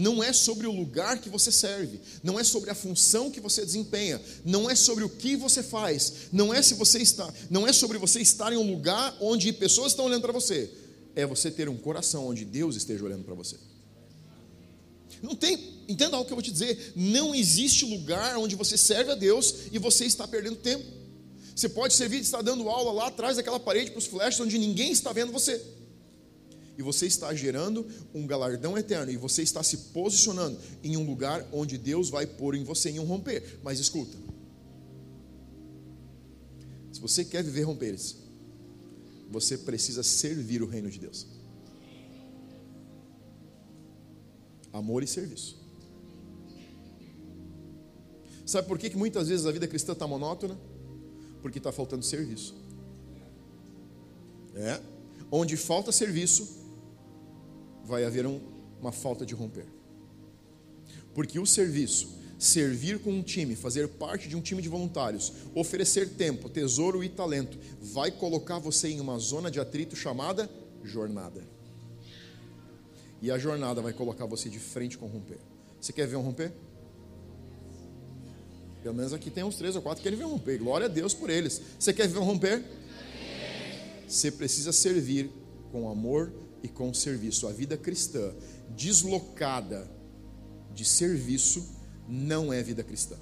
não 0.00 0.24
é 0.24 0.32
sobre 0.32 0.66
o 0.66 0.72
lugar 0.72 1.20
que 1.20 1.28
você 1.28 1.52
serve, 1.52 2.00
não 2.22 2.40
é 2.40 2.42
sobre 2.42 2.70
a 2.70 2.74
função 2.74 3.30
que 3.30 3.38
você 3.38 3.66
desempenha, 3.66 4.18
não 4.46 4.68
é 4.68 4.74
sobre 4.74 5.04
o 5.04 5.10
que 5.10 5.36
você 5.36 5.62
faz, 5.62 6.30
não 6.32 6.54
é 6.54 6.62
se 6.62 6.72
você 6.72 7.00
está, 7.00 7.30
não 7.50 7.66
é 7.66 7.72
sobre 7.72 7.98
você 7.98 8.18
estar 8.18 8.50
em 8.50 8.56
um 8.56 8.66
lugar 8.66 9.14
onde 9.20 9.52
pessoas 9.52 9.92
estão 9.92 10.06
olhando 10.06 10.22
para 10.22 10.32
você. 10.32 10.70
É 11.14 11.26
você 11.26 11.50
ter 11.50 11.68
um 11.68 11.76
coração 11.76 12.28
onde 12.28 12.46
Deus 12.46 12.76
esteja 12.76 13.04
olhando 13.04 13.24
para 13.24 13.34
você. 13.34 13.56
Não 15.22 15.36
tem, 15.36 15.58
entenda 15.86 16.16
algo 16.16 16.26
que 16.26 16.32
eu 16.32 16.36
vou 16.36 16.42
te 16.42 16.50
dizer, 16.50 16.94
não 16.96 17.34
existe 17.34 17.84
lugar 17.84 18.38
onde 18.38 18.56
você 18.56 18.78
serve 18.78 19.12
a 19.12 19.14
Deus 19.14 19.54
e 19.70 19.78
você 19.78 20.06
está 20.06 20.26
perdendo 20.26 20.56
tempo. 20.56 20.84
Você 21.54 21.68
pode 21.68 21.92
servir, 21.92 22.20
estar 22.20 22.40
dando 22.40 22.70
aula 22.70 22.90
lá 22.90 23.08
atrás 23.08 23.36
daquela 23.36 23.60
parede 23.60 23.90
para 23.90 23.98
os 23.98 24.06
flashes 24.06 24.40
onde 24.40 24.56
ninguém 24.56 24.92
está 24.92 25.12
vendo 25.12 25.30
você 25.30 25.60
e 26.80 26.82
você 26.82 27.04
está 27.04 27.34
gerando 27.34 27.86
um 28.14 28.26
galardão 28.26 28.76
eterno, 28.76 29.12
e 29.12 29.16
você 29.18 29.42
está 29.42 29.62
se 29.62 29.76
posicionando 29.92 30.58
em 30.82 30.96
um 30.96 31.04
lugar 31.04 31.46
onde 31.52 31.76
Deus 31.76 32.08
vai 32.08 32.26
pôr 32.26 32.54
em 32.54 32.64
você 32.64 32.88
em 32.88 32.98
um 32.98 33.04
romper. 33.04 33.60
Mas 33.62 33.78
escuta, 33.78 34.16
se 36.90 36.98
você 36.98 37.22
quer 37.22 37.44
viver 37.44 37.64
romperes, 37.64 38.16
você 39.30 39.58
precisa 39.58 40.02
servir 40.02 40.62
o 40.62 40.66
reino 40.66 40.90
de 40.90 40.98
Deus. 40.98 41.26
Amor 44.72 45.02
e 45.02 45.06
serviço. 45.06 45.58
Sabe 48.46 48.66
por 48.66 48.78
que, 48.78 48.88
que 48.88 48.96
muitas 48.96 49.28
vezes 49.28 49.44
a 49.44 49.52
vida 49.52 49.68
cristã 49.68 49.92
está 49.92 50.06
monótona? 50.06 50.58
Porque 51.42 51.58
está 51.58 51.70
faltando 51.70 52.02
serviço. 52.06 52.54
É. 54.54 54.80
Onde 55.30 55.58
falta 55.58 55.92
serviço, 55.92 56.59
vai 57.84 58.04
haver 58.04 58.26
um, 58.26 58.40
uma 58.80 58.92
falta 58.92 59.24
de 59.24 59.34
romper. 59.34 59.66
Porque 61.14 61.38
o 61.38 61.46
serviço, 61.46 62.18
servir 62.38 62.98
com 63.00 63.10
um 63.10 63.22
time, 63.22 63.54
fazer 63.54 63.88
parte 63.88 64.28
de 64.28 64.36
um 64.36 64.40
time 64.40 64.62
de 64.62 64.68
voluntários, 64.68 65.32
oferecer 65.54 66.10
tempo, 66.10 66.48
tesouro 66.48 67.04
e 67.04 67.08
talento, 67.08 67.58
vai 67.80 68.10
colocar 68.10 68.58
você 68.58 68.88
em 68.88 69.00
uma 69.00 69.18
zona 69.18 69.50
de 69.50 69.60
atrito 69.60 69.96
chamada 69.96 70.48
jornada. 70.82 71.42
E 73.20 73.30
a 73.30 73.38
jornada 73.38 73.82
vai 73.82 73.92
colocar 73.92 74.24
você 74.24 74.48
de 74.48 74.58
frente 74.58 74.96
com 74.96 75.06
romper. 75.06 75.38
Você 75.80 75.92
quer 75.92 76.06
ver 76.06 76.16
um 76.16 76.22
romper? 76.22 76.52
Pelo 78.82 78.94
menos 78.94 79.12
aqui 79.12 79.30
tem 79.30 79.44
uns 79.44 79.56
três 79.56 79.76
ou 79.76 79.82
quatro 79.82 80.02
que 80.02 80.10
ver 80.10 80.24
um 80.24 80.30
romper. 80.30 80.58
Glória 80.58 80.86
a 80.86 80.88
Deus 80.88 81.12
por 81.12 81.28
eles. 81.28 81.60
Você 81.78 81.92
quer 81.92 82.08
ver 82.08 82.18
um 82.18 82.24
romper? 82.24 82.64
Você 84.08 84.30
precisa 84.30 84.72
servir 84.72 85.30
com 85.70 85.88
amor 85.88 86.32
e 86.62 86.68
com 86.68 86.92
serviço. 86.92 87.46
A 87.46 87.52
vida 87.52 87.76
cristã 87.76 88.32
deslocada 88.70 89.90
de 90.74 90.84
serviço 90.84 91.66
não 92.08 92.52
é 92.52 92.62
vida 92.62 92.82
cristã. 92.82 93.16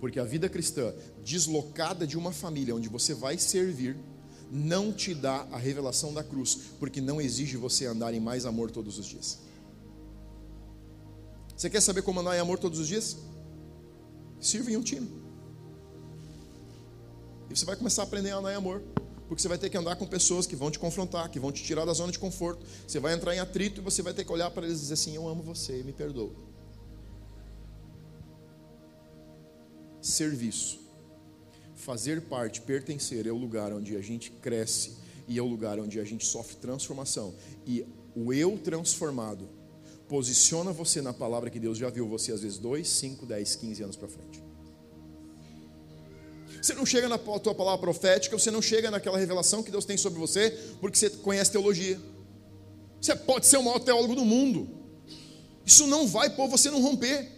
Porque 0.00 0.20
a 0.20 0.24
vida 0.24 0.50
cristã, 0.50 0.92
deslocada 1.24 2.06
de 2.06 2.18
uma 2.18 2.30
família 2.30 2.76
onde 2.76 2.90
você 2.90 3.14
vai 3.14 3.38
servir, 3.38 3.96
não 4.50 4.92
te 4.92 5.14
dá 5.14 5.48
a 5.50 5.56
revelação 5.56 6.12
da 6.12 6.22
cruz, 6.22 6.72
porque 6.78 7.00
não 7.00 7.20
exige 7.20 7.56
você 7.56 7.86
andar 7.86 8.12
em 8.12 8.20
mais 8.20 8.44
amor 8.44 8.70
todos 8.70 8.98
os 8.98 9.06
dias. 9.06 9.38
Você 11.56 11.70
quer 11.70 11.80
saber 11.80 12.02
como 12.02 12.20
andar 12.20 12.36
em 12.36 12.40
amor 12.40 12.58
todos 12.58 12.78
os 12.78 12.86
dias? 12.86 13.16
Sirva 14.38 14.70
em 14.70 14.76
um 14.76 14.82
time. 14.82 15.23
E 17.50 17.56
você 17.56 17.64
vai 17.64 17.76
começar 17.76 18.02
a 18.02 18.04
aprender 18.04 18.30
a 18.30 18.38
andar 18.38 18.52
em 18.52 18.56
amor. 18.56 18.82
Porque 19.28 19.40
você 19.40 19.48
vai 19.48 19.58
ter 19.58 19.70
que 19.70 19.76
andar 19.76 19.96
com 19.96 20.06
pessoas 20.06 20.46
que 20.46 20.54
vão 20.54 20.70
te 20.70 20.78
confrontar, 20.78 21.30
que 21.30 21.40
vão 21.40 21.50
te 21.50 21.62
tirar 21.62 21.84
da 21.84 21.92
zona 21.92 22.12
de 22.12 22.18
conforto. 22.18 22.64
Você 22.86 23.00
vai 23.00 23.14
entrar 23.14 23.34
em 23.34 23.38
atrito 23.38 23.80
e 23.80 23.84
você 23.84 24.02
vai 24.02 24.12
ter 24.12 24.24
que 24.24 24.32
olhar 24.32 24.50
para 24.50 24.66
eles 24.66 24.78
e 24.78 24.80
dizer 24.82 24.94
assim: 24.94 25.16
Eu 25.16 25.26
amo 25.26 25.42
você, 25.42 25.82
me 25.82 25.92
perdoa. 25.92 26.32
Serviço. 30.00 30.78
Fazer 31.74 32.22
parte, 32.22 32.60
pertencer 32.60 33.26
é 33.26 33.32
o 33.32 33.36
lugar 33.36 33.72
onde 33.72 33.96
a 33.96 34.00
gente 34.00 34.30
cresce 34.30 34.96
e 35.26 35.38
é 35.38 35.42
o 35.42 35.46
lugar 35.46 35.78
onde 35.80 35.98
a 35.98 36.04
gente 36.04 36.26
sofre 36.26 36.56
transformação. 36.56 37.34
E 37.66 37.86
o 38.14 38.32
eu 38.32 38.58
transformado 38.58 39.48
posiciona 40.06 40.70
você 40.70 41.00
na 41.00 41.12
palavra 41.12 41.48
que 41.48 41.58
Deus 41.58 41.78
já 41.78 41.88
viu 41.88 42.06
você 42.06 42.32
às 42.32 42.42
vezes 42.42 42.58
2, 42.58 42.86
5, 42.86 43.26
10, 43.26 43.56
15 43.56 43.82
anos 43.82 43.96
para 43.96 44.08
frente. 44.08 44.43
Você 46.64 46.72
não 46.72 46.86
chega 46.86 47.10
na 47.10 47.18
tua 47.18 47.54
palavra 47.54 47.78
profética, 47.78 48.38
você 48.38 48.50
não 48.50 48.62
chega 48.62 48.90
naquela 48.90 49.18
revelação 49.18 49.62
que 49.62 49.70
Deus 49.70 49.84
tem 49.84 49.98
sobre 49.98 50.18
você, 50.18 50.48
porque 50.80 50.96
você 50.96 51.10
conhece 51.10 51.50
teologia. 51.50 52.00
Você 52.98 53.14
pode 53.14 53.44
ser 53.44 53.58
o 53.58 53.62
maior 53.62 53.80
teólogo 53.80 54.14
do 54.14 54.24
mundo. 54.24 54.66
Isso 55.66 55.86
não 55.86 56.08
vai 56.08 56.30
pôr 56.30 56.48
você 56.48 56.70
não 56.70 56.80
romper. 56.80 57.30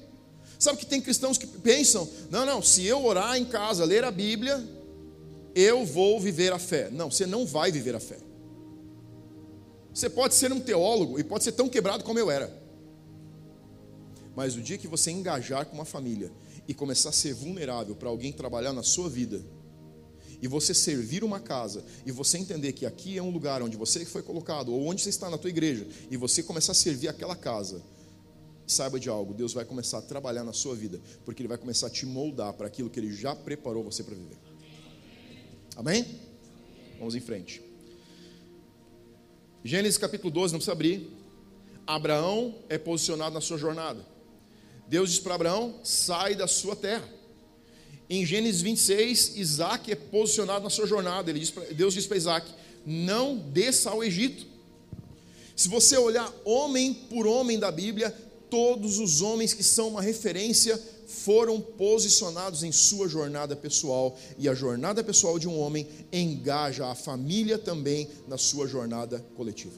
Sabe 0.60 0.78
que 0.78 0.86
tem 0.86 1.00
cristãos 1.00 1.36
que 1.36 1.44
pensam: 1.44 2.08
não, 2.30 2.46
não, 2.46 2.62
se 2.62 2.86
eu 2.86 3.04
orar 3.04 3.36
em 3.36 3.44
casa, 3.44 3.84
ler 3.84 4.04
a 4.04 4.12
Bíblia, 4.12 4.64
eu 5.56 5.84
vou 5.84 6.20
viver 6.20 6.52
a 6.52 6.58
fé. 6.60 6.88
Não, 6.92 7.10
você 7.10 7.26
não 7.26 7.44
vai 7.44 7.72
viver 7.72 7.96
a 7.96 8.00
fé. 8.00 8.18
Você 9.92 10.08
pode 10.08 10.36
ser 10.36 10.52
um 10.52 10.60
teólogo 10.60 11.18
e 11.18 11.24
pode 11.24 11.42
ser 11.42 11.50
tão 11.50 11.68
quebrado 11.68 12.04
como 12.04 12.16
eu 12.16 12.30
era. 12.30 12.56
Mas 14.36 14.54
o 14.54 14.60
dia 14.60 14.78
que 14.78 14.86
você 14.86 15.10
engajar 15.10 15.66
com 15.66 15.74
uma 15.74 15.84
família 15.84 16.30
e 16.68 16.74
começar 16.74 17.10
a 17.10 17.12
ser 17.12 17.34
vulnerável 17.34 17.94
para 17.94 18.08
alguém 18.08 18.32
trabalhar 18.32 18.72
na 18.72 18.82
sua 18.82 19.08
vida, 19.08 19.44
e 20.40 20.48
você 20.48 20.74
servir 20.74 21.24
uma 21.24 21.40
casa, 21.40 21.84
e 22.04 22.12
você 22.12 22.38
entender 22.38 22.72
que 22.72 22.84
aqui 22.84 23.16
é 23.16 23.22
um 23.22 23.30
lugar 23.30 23.62
onde 23.62 23.76
você 23.76 24.04
foi 24.04 24.22
colocado, 24.22 24.72
ou 24.72 24.86
onde 24.86 25.00
você 25.02 25.08
está 25.08 25.30
na 25.30 25.38
tua 25.38 25.50
igreja, 25.50 25.86
e 26.10 26.16
você 26.16 26.42
começar 26.42 26.72
a 26.72 26.74
servir 26.74 27.08
aquela 27.08 27.34
casa, 27.34 27.82
saiba 28.66 28.98
de 28.98 29.08
algo, 29.08 29.32
Deus 29.32 29.52
vai 29.52 29.64
começar 29.64 29.98
a 29.98 30.02
trabalhar 30.02 30.44
na 30.44 30.52
sua 30.52 30.74
vida, 30.74 31.00
porque 31.24 31.40
Ele 31.42 31.48
vai 31.48 31.58
começar 31.58 31.86
a 31.86 31.90
te 31.90 32.04
moldar 32.04 32.52
para 32.52 32.66
aquilo 32.66 32.90
que 32.90 32.98
Ele 32.98 33.14
já 33.14 33.34
preparou 33.34 33.82
você 33.82 34.02
para 34.02 34.14
viver. 34.14 34.36
Amém? 35.76 36.04
Vamos 36.98 37.14
em 37.14 37.20
frente. 37.20 37.62
Gênesis 39.64 39.98
capítulo 39.98 40.30
12, 40.30 40.52
não 40.52 40.58
precisa 40.58 40.72
abrir. 40.72 41.10
Abraão 41.86 42.54
é 42.68 42.78
posicionado 42.78 43.34
na 43.34 43.40
sua 43.40 43.58
jornada. 43.58 44.04
Deus 44.88 45.10
diz 45.10 45.18
para 45.18 45.34
Abraão: 45.34 45.80
sai 45.82 46.34
da 46.34 46.46
sua 46.46 46.76
terra. 46.76 47.08
Em 48.08 48.24
Gênesis 48.24 48.62
26, 48.62 49.36
Isaac 49.36 49.90
é 49.90 49.96
posicionado 49.96 50.64
na 50.64 50.70
sua 50.70 50.86
jornada. 50.86 51.32
Diz 51.32 51.50
pra, 51.50 51.64
Deus 51.64 51.94
diz 51.94 52.06
para 52.06 52.16
Isaac: 52.16 52.50
não 52.84 53.36
desça 53.36 53.90
ao 53.90 54.02
Egito. 54.04 54.46
Se 55.56 55.68
você 55.68 55.96
olhar 55.96 56.32
homem 56.44 56.94
por 56.94 57.26
homem 57.26 57.58
da 57.58 57.72
Bíblia, 57.72 58.10
todos 58.50 58.98
os 58.98 59.22
homens 59.22 59.52
que 59.52 59.62
são 59.62 59.88
uma 59.88 60.02
referência 60.02 60.80
foram 61.06 61.60
posicionados 61.60 62.62
em 62.62 62.70
sua 62.70 63.08
jornada 63.08 63.56
pessoal. 63.56 64.16
E 64.38 64.48
a 64.48 64.54
jornada 64.54 65.02
pessoal 65.02 65.38
de 65.38 65.48
um 65.48 65.58
homem 65.58 65.86
engaja 66.12 66.86
a 66.86 66.94
família 66.94 67.58
também 67.58 68.08
na 68.28 68.36
sua 68.36 68.66
jornada 68.66 69.24
coletiva. 69.34 69.74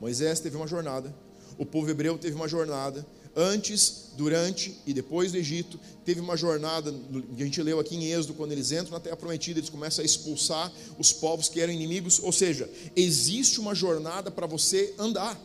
Moisés 0.00 0.40
teve 0.40 0.56
uma 0.56 0.66
jornada, 0.66 1.14
o 1.56 1.64
povo 1.64 1.88
hebreu 1.88 2.18
teve 2.18 2.34
uma 2.34 2.48
jornada, 2.48 3.06
antes, 3.34 4.10
durante 4.16 4.76
e 4.86 4.92
depois 4.92 5.32
do 5.32 5.38
Egito, 5.38 5.78
teve 6.04 6.20
uma 6.20 6.36
jornada 6.36 6.92
que 7.36 7.42
a 7.42 7.44
gente 7.44 7.62
leu 7.62 7.80
aqui 7.80 7.96
em 7.96 8.12
Êxodo, 8.12 8.34
quando 8.34 8.52
eles 8.52 8.72
entram 8.72 8.92
na 8.92 9.00
Terra 9.00 9.16
Prometida, 9.16 9.58
eles 9.58 9.70
começam 9.70 10.02
a 10.02 10.06
expulsar 10.06 10.72
os 10.98 11.12
povos 11.12 11.48
que 11.48 11.60
eram 11.60 11.72
inimigos, 11.72 12.20
ou 12.22 12.32
seja, 12.32 12.68
existe 12.94 13.58
uma 13.60 13.74
jornada 13.74 14.30
para 14.30 14.46
você 14.46 14.94
andar, 14.98 15.40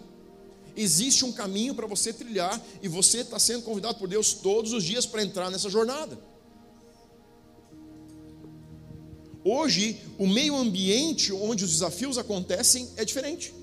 existe 0.76 1.24
um 1.24 1.32
caminho 1.32 1.74
para 1.74 1.88
você 1.88 2.12
trilhar, 2.12 2.62
e 2.82 2.88
você 2.88 3.20
está 3.20 3.40
sendo 3.40 3.64
convidado 3.64 3.98
por 3.98 4.08
Deus 4.08 4.34
todos 4.34 4.74
os 4.74 4.84
dias 4.84 5.06
para 5.06 5.24
entrar 5.24 5.50
nessa 5.50 5.70
jornada. 5.70 6.18
Hoje, 9.44 10.02
o 10.18 10.28
meio 10.28 10.58
ambiente 10.58 11.32
onde 11.32 11.64
os 11.64 11.72
desafios 11.72 12.18
acontecem 12.18 12.90
é 12.98 13.06
diferente. 13.06 13.54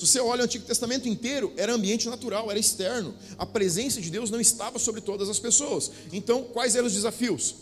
Se 0.00 0.06
você 0.06 0.18
olha 0.18 0.40
o 0.40 0.44
Antigo 0.44 0.64
Testamento 0.64 1.06
inteiro, 1.06 1.52
era 1.58 1.74
ambiente 1.74 2.08
natural, 2.08 2.50
era 2.50 2.58
externo. 2.58 3.14
A 3.36 3.44
presença 3.44 4.00
de 4.00 4.08
Deus 4.08 4.30
não 4.30 4.40
estava 4.40 4.78
sobre 4.78 5.02
todas 5.02 5.28
as 5.28 5.38
pessoas. 5.38 5.92
Então, 6.10 6.42
quais 6.42 6.74
eram 6.74 6.86
os 6.86 6.94
desafios? 6.94 7.56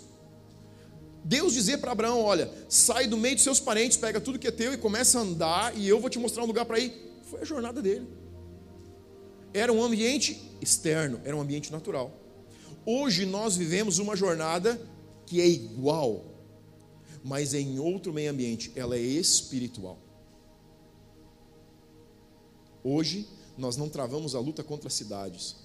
Deus 1.25 1.53
dizer 1.53 1.79
para 1.79 1.91
Abraão: 1.91 2.23
Olha, 2.23 2.49
sai 2.69 3.09
do 3.09 3.17
meio 3.17 3.35
dos 3.35 3.43
seus 3.43 3.59
parentes, 3.59 3.97
pega 3.97 4.21
tudo 4.21 4.39
que 4.39 4.47
é 4.47 4.53
teu 4.53 4.73
e 4.73 4.77
começa 4.77 5.19
a 5.19 5.23
andar, 5.23 5.77
e 5.77 5.89
eu 5.89 5.99
vou 5.99 6.09
te 6.09 6.17
mostrar 6.21 6.45
um 6.45 6.47
lugar 6.47 6.65
para 6.65 6.79
ir. 6.79 6.93
Foi 7.29 7.41
a 7.41 7.45
jornada 7.45 7.83
dele. 7.83 8.07
Era 9.53 9.73
um 9.73 9.83
ambiente 9.83 10.41
externo, 10.61 11.21
era 11.25 11.37
um 11.37 11.41
ambiente 11.41 11.73
natural. 11.73 12.17
Hoje 12.87 13.27
nós 13.27 13.57
vivemos 13.57 13.99
uma 13.99 14.15
jornada 14.15 14.81
que 15.27 15.41
é 15.41 15.49
igual, 15.49 16.25
mas 17.25 17.53
em 17.53 17.81
outro 17.81 18.13
meio 18.13 18.31
ambiente, 18.31 18.71
ela 18.77 18.95
é 18.95 19.01
espiritual. 19.01 19.99
Hoje, 22.83 23.27
nós 23.57 23.77
não 23.77 23.89
travamos 23.89 24.35
a 24.35 24.41
luta 24.41 24.63
contra 24.63 24.89
cidades, 24.89 25.57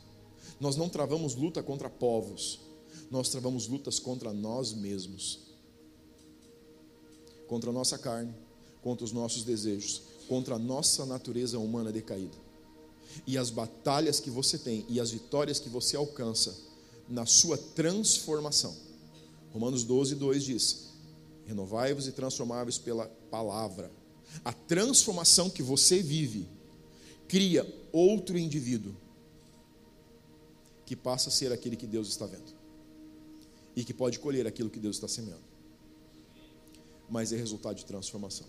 nós 0.60 0.76
não 0.76 0.89
travamos 0.89 1.36
luta 1.36 1.62
contra 1.62 1.89
povos, 1.89 2.60
nós 3.10 3.30
travamos 3.30 3.67
lutas 3.67 3.99
contra 3.99 4.34
nós 4.34 4.73
mesmos, 4.73 5.39
contra 7.47 7.69
a 7.69 7.73
nossa 7.73 7.97
carne, 7.97 8.34
contra 8.82 9.06
os 9.06 9.12
nossos 9.12 9.43
desejos, 9.43 10.02
contra 10.28 10.56
a 10.56 10.60
nossa 10.60 11.06
natureza 11.06 11.60
humana 11.60 11.91
decaída. 11.91 12.38
E 13.28 13.38
as 13.38 13.49
batalhas 13.49 14.19
que 14.19 14.30
você 14.30 14.58
tem 14.58 14.86
e 14.89 14.99
as 14.99 15.12
vitórias 15.12 15.60
que 15.60 15.69
você 15.69 15.95
alcança 15.95 16.58
na 17.08 17.26
sua 17.26 17.58
transformação. 17.58 18.76
Romanos 19.52 19.84
12, 19.84 20.15
2 20.15 20.43
diz: 20.43 20.88
Renovai-vos 21.45 22.08
e 22.08 22.12
transformai-vos 22.12 22.80
pela 22.80 23.06
palavra. 23.30 23.91
A 24.43 24.52
transformação 24.52 25.49
que 25.49 25.62
você 25.62 26.02
vive 26.02 26.47
cria 27.34 27.65
outro 27.91 28.38
indivíduo 28.38 28.96
que 30.86 30.96
passa 30.96 31.30
a 31.30 31.32
ser 31.32 31.52
aquele 31.52 31.76
que 31.76 31.88
Deus 31.88 32.08
está 32.10 32.28
vendo 32.28 32.54
e 33.76 33.84
que 33.84 33.91
pode 33.91 34.19
colher 34.19 34.46
aquilo 34.46 34.69
que 34.69 34.80
Deus 34.80 34.98
está 34.98 35.08
semeando. 35.08 35.41
Mas 37.10 37.34
é 37.34 37.36
resultado 37.36 37.76
de 37.76 37.86
transformação. 37.86 38.46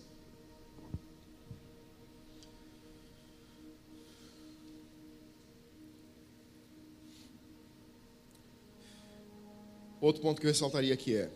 Outro 9.99 10.21
ponto 10.21 10.39
que 10.39 10.45
eu 10.45 10.51
ressaltaria 10.51 10.93
aqui 10.93 11.15
é: 11.15 11.31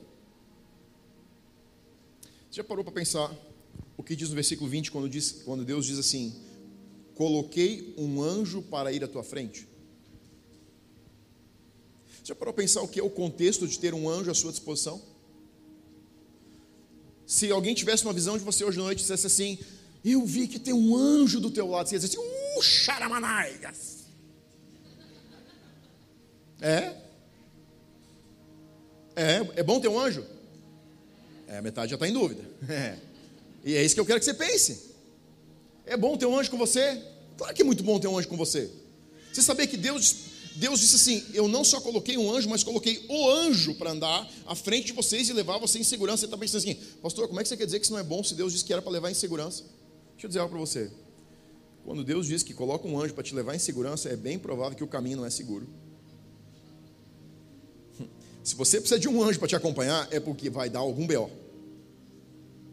você 2.47 2.57
já 2.57 2.63
parou 2.63 2.83
para 2.83 2.93
pensar 2.93 3.35
o 3.97 4.03
que 4.03 4.15
diz 4.15 4.29
no 4.29 4.35
versículo 4.35 4.69
20, 4.69 4.91
quando, 4.91 5.09
diz, 5.09 5.41
quando 5.43 5.65
Deus 5.65 5.87
diz 5.87 5.97
assim: 5.97 6.47
Coloquei 7.19 7.93
um 7.97 8.23
anjo 8.23 8.61
para 8.61 8.93
ir 8.93 9.03
à 9.03 9.07
tua 9.07 9.25
frente. 9.25 9.67
Já 12.23 12.33
parou 12.33 12.53
para 12.53 12.63
pensar 12.63 12.81
o 12.81 12.87
que 12.87 12.97
é 12.97 13.03
o 13.03 13.09
contexto 13.09 13.67
de 13.67 13.77
ter 13.77 13.93
um 13.93 14.07
anjo 14.07 14.31
à 14.31 14.33
sua 14.33 14.51
disposição? 14.51 15.01
Se 17.27 17.51
alguém 17.51 17.75
tivesse 17.75 18.05
uma 18.05 18.13
visão 18.13 18.37
de 18.37 18.43
você 18.45 18.63
hoje 18.63 18.79
à 18.79 18.83
noite 18.83 18.99
e 18.99 19.01
dissesse 19.01 19.27
assim: 19.27 19.59
Eu 20.05 20.25
vi 20.25 20.47
que 20.47 20.57
tem 20.57 20.73
um 20.73 20.95
anjo 20.95 21.41
do 21.41 21.51
teu 21.51 21.67
lado, 21.67 21.89
você 21.89 21.95
ia 21.95 21.99
dizer 21.99 22.17
assim: 22.17 22.25
Uh, 22.57 22.61
xaramanaigas. 22.61 24.05
É? 26.61 26.95
É, 29.13 29.45
é 29.57 29.63
bom 29.63 29.81
ter 29.81 29.89
um 29.89 29.99
anjo? 29.99 30.25
É, 31.47 31.61
metade 31.61 31.89
já 31.89 31.95
está 31.97 32.07
em 32.07 32.13
dúvida. 32.13 32.49
É. 32.69 32.97
E 33.65 33.75
é 33.75 33.83
isso 33.83 33.93
que 33.93 33.99
eu 33.99 34.05
quero 34.05 34.19
que 34.19 34.25
você 34.25 34.33
pense. 34.33 34.88
É 35.89 35.97
bom 35.97 36.15
ter 36.15 36.27
um 36.27 36.37
anjo 36.37 36.51
com 36.51 36.57
você? 36.57 37.01
Claro 37.35 37.51
que 37.55 37.63
é 37.63 37.65
muito 37.65 37.83
bom 37.83 37.99
ter 37.99 38.07
um 38.07 38.15
anjo 38.15 38.27
com 38.27 38.37
você. 38.37 38.69
Você 39.33 39.41
sabia 39.41 39.65
que 39.65 39.75
Deus, 39.75 40.17
Deus 40.55 40.79
disse 40.79 40.95
assim: 40.95 41.25
Eu 41.33 41.47
não 41.47 41.63
só 41.63 41.81
coloquei 41.81 42.15
um 42.15 42.31
anjo, 42.31 42.47
mas 42.47 42.63
coloquei 42.63 43.03
o 43.09 43.27
anjo 43.27 43.73
para 43.73 43.89
andar 43.89 44.31
à 44.45 44.53
frente 44.53 44.85
de 44.85 44.93
vocês 44.93 45.29
e 45.29 45.33
levar 45.33 45.57
vocês 45.57 45.83
em 45.83 45.89
segurança. 45.89 46.19
Você 46.19 46.25
está 46.25 46.37
pensando 46.37 46.59
assim, 46.59 46.75
pastor, 47.01 47.27
como 47.27 47.39
é 47.39 47.43
que 47.43 47.49
você 47.49 47.57
quer 47.57 47.65
dizer 47.65 47.79
que 47.79 47.85
isso 47.85 47.91
não 47.91 47.99
é 47.99 48.03
bom 48.03 48.23
se 48.23 48.35
Deus 48.35 48.53
disse 48.53 48.63
que 48.63 48.71
era 48.71 48.83
para 48.83 48.91
levar 48.91 49.09
em 49.09 49.15
segurança? 49.15 49.63
Deixa 50.11 50.25
eu 50.25 50.27
dizer 50.27 50.39
algo 50.41 50.51
para 50.51 50.59
você. 50.59 50.91
Quando 51.83 52.03
Deus 52.03 52.27
diz 52.27 52.43
que 52.43 52.53
coloca 52.53 52.87
um 52.87 53.01
anjo 53.01 53.15
para 53.15 53.23
te 53.23 53.33
levar 53.33 53.55
em 53.55 53.59
segurança, 53.59 54.09
é 54.09 54.15
bem 54.15 54.37
provável 54.37 54.77
que 54.77 54.83
o 54.83 54.87
caminho 54.87 55.17
não 55.17 55.25
é 55.25 55.31
seguro. 55.31 55.67
Se 58.43 58.53
você 58.53 58.79
precisa 58.79 58.99
de 58.99 59.09
um 59.09 59.23
anjo 59.23 59.39
para 59.39 59.47
te 59.47 59.55
acompanhar, 59.55 60.07
é 60.11 60.19
porque 60.19 60.51
vai 60.51 60.69
dar 60.69 60.79
algum 60.79 61.07
BO. 61.07 61.31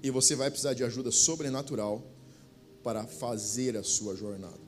E 0.03 0.11
você 0.11 0.35
vai 0.35 0.51
precisar 0.51 0.75
de 0.75 0.85
ajuda 0.85 1.11
sobrenatural 1.11 2.16
para 2.87 3.05
fazer 3.05 3.77
a 3.77 3.83
sua 3.83 4.15
jornada. 4.15 4.61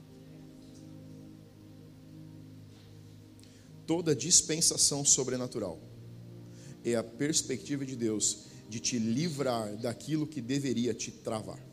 Toda 3.87 4.13
dispensação 4.13 5.05
sobrenatural 5.05 5.79
é 6.83 6.95
a 6.95 7.03
perspectiva 7.03 7.85
de 7.85 7.95
Deus 7.95 8.39
de 8.67 8.81
te 8.81 8.99
livrar 8.99 9.73
daquilo 9.77 10.27
que 10.27 10.41
deveria 10.41 10.93
te 10.93 11.11
travar, 11.11 11.65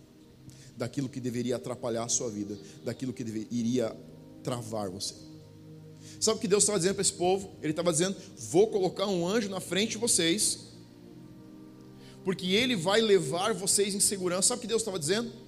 daquilo 0.77 1.09
que 1.09 1.19
deveria 1.19 1.57
atrapalhar 1.57 2.05
a 2.05 2.09
sua 2.09 2.31
vida, 2.31 2.57
daquilo 2.85 3.13
que 3.13 3.25
iria 3.51 3.97
travar 4.45 4.89
você. 4.89 5.15
Sabe 6.21 6.39
o 6.39 6.41
que 6.41 6.47
Deus 6.47 6.63
estava 6.63 6.79
dizendo 6.79 6.95
para 6.95 7.03
esse 7.03 7.15
povo? 7.15 7.51
Ele 7.61 7.73
estava 7.73 7.91
dizendo: 7.91 8.17
Vou 8.39 8.69
colocar 8.69 9.09
um 9.09 9.27
anjo 9.27 9.49
na 9.49 9.59
frente 9.59 9.91
de 9.91 9.99
vocês, 9.99 10.61
porque 12.25 12.47
ele 12.47 12.77
vai 12.77 13.01
levar 13.01 13.53
vocês 13.53 13.97
em 13.97 14.01
segurança. 14.01 14.47
Sabe 14.47 14.59
o 14.59 14.63
que 14.63 14.69
Deus 14.69 14.83
estava 14.83 14.97
dizendo? 14.97 15.46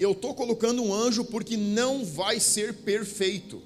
Eu 0.00 0.12
estou 0.12 0.34
colocando 0.34 0.82
um 0.82 0.94
anjo 0.94 1.22
porque 1.26 1.58
não 1.58 2.06
vai 2.06 2.40
ser 2.40 2.72
perfeito. 2.72 3.62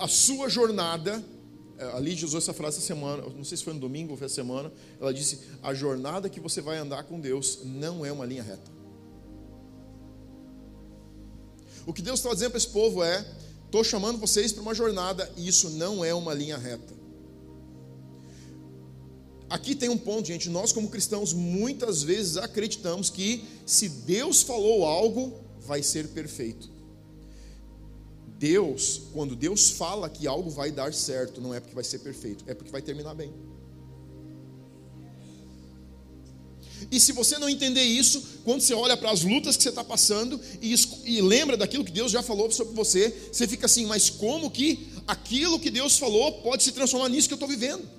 A 0.00 0.08
sua 0.08 0.48
jornada, 0.48 1.24
é, 1.78 1.84
a 1.84 2.00
Lídia 2.00 2.26
usou 2.26 2.38
essa 2.38 2.52
frase 2.52 2.78
essa 2.78 2.86
semana, 2.88 3.22
não 3.22 3.44
sei 3.44 3.56
se 3.56 3.62
foi 3.62 3.72
no 3.72 3.78
domingo 3.78 4.10
ou 4.10 4.16
foi 4.18 4.26
a 4.26 4.30
semana, 4.30 4.72
ela 5.00 5.14
disse: 5.14 5.38
A 5.62 5.72
jornada 5.72 6.28
que 6.28 6.40
você 6.40 6.60
vai 6.60 6.76
andar 6.76 7.04
com 7.04 7.20
Deus 7.20 7.60
não 7.64 8.04
é 8.04 8.10
uma 8.10 8.26
linha 8.26 8.42
reta. 8.42 8.68
O 11.86 11.92
que 11.92 12.02
Deus 12.02 12.18
está 12.18 12.34
dizendo 12.34 12.50
para 12.50 12.58
esse 12.58 12.68
povo 12.68 13.04
é: 13.04 13.24
estou 13.64 13.84
chamando 13.84 14.18
vocês 14.18 14.52
para 14.52 14.62
uma 14.62 14.74
jornada 14.74 15.32
e 15.36 15.46
isso 15.46 15.70
não 15.70 16.04
é 16.04 16.12
uma 16.12 16.34
linha 16.34 16.58
reta. 16.58 16.98
Aqui 19.48 19.74
tem 19.74 19.88
um 19.88 19.96
ponto, 19.96 20.26
gente. 20.26 20.48
Nós, 20.50 20.72
como 20.72 20.88
cristãos, 20.88 21.32
muitas 21.32 22.02
vezes 22.02 22.36
acreditamos 22.36 23.08
que 23.08 23.44
se 23.64 23.88
Deus 23.88 24.42
falou 24.42 24.84
algo, 24.84 25.40
vai 25.60 25.82
ser 25.82 26.08
perfeito. 26.08 26.70
Deus, 28.38 29.02
quando 29.12 29.34
Deus 29.34 29.70
fala 29.70 30.08
que 30.08 30.26
algo 30.26 30.50
vai 30.50 30.70
dar 30.70 30.94
certo, 30.94 31.40
não 31.40 31.52
é 31.52 31.60
porque 31.60 31.74
vai 31.74 31.82
ser 31.82 31.98
perfeito, 32.00 32.44
é 32.46 32.54
porque 32.54 32.70
vai 32.70 32.82
terminar 32.82 33.14
bem. 33.14 33.32
E 36.90 37.00
se 37.00 37.12
você 37.12 37.36
não 37.38 37.48
entender 37.48 37.82
isso, 37.82 38.22
quando 38.44 38.60
você 38.60 38.72
olha 38.72 38.96
para 38.96 39.10
as 39.10 39.22
lutas 39.22 39.56
que 39.56 39.62
você 39.62 39.68
está 39.70 39.82
passando 39.82 40.40
e, 40.62 40.74
e, 41.04 41.20
lembra 41.20 41.56
daquilo 41.56 41.84
que 41.84 41.90
Deus 41.90 42.12
já 42.12 42.22
falou 42.22 42.50
sobre 42.52 42.74
você, 42.74 43.10
você 43.32 43.48
fica 43.48 43.66
assim, 43.66 43.84
mas 43.86 44.08
como 44.08 44.50
que 44.50 44.88
aquilo 45.06 45.58
que 45.58 45.70
Deus 45.70 45.98
falou 45.98 46.40
pode 46.40 46.62
se 46.62 46.70
transformar 46.70 47.08
nisso 47.08 47.26
que 47.26 47.34
eu 47.34 47.36
estou 47.36 47.48
vivendo? 47.48 47.98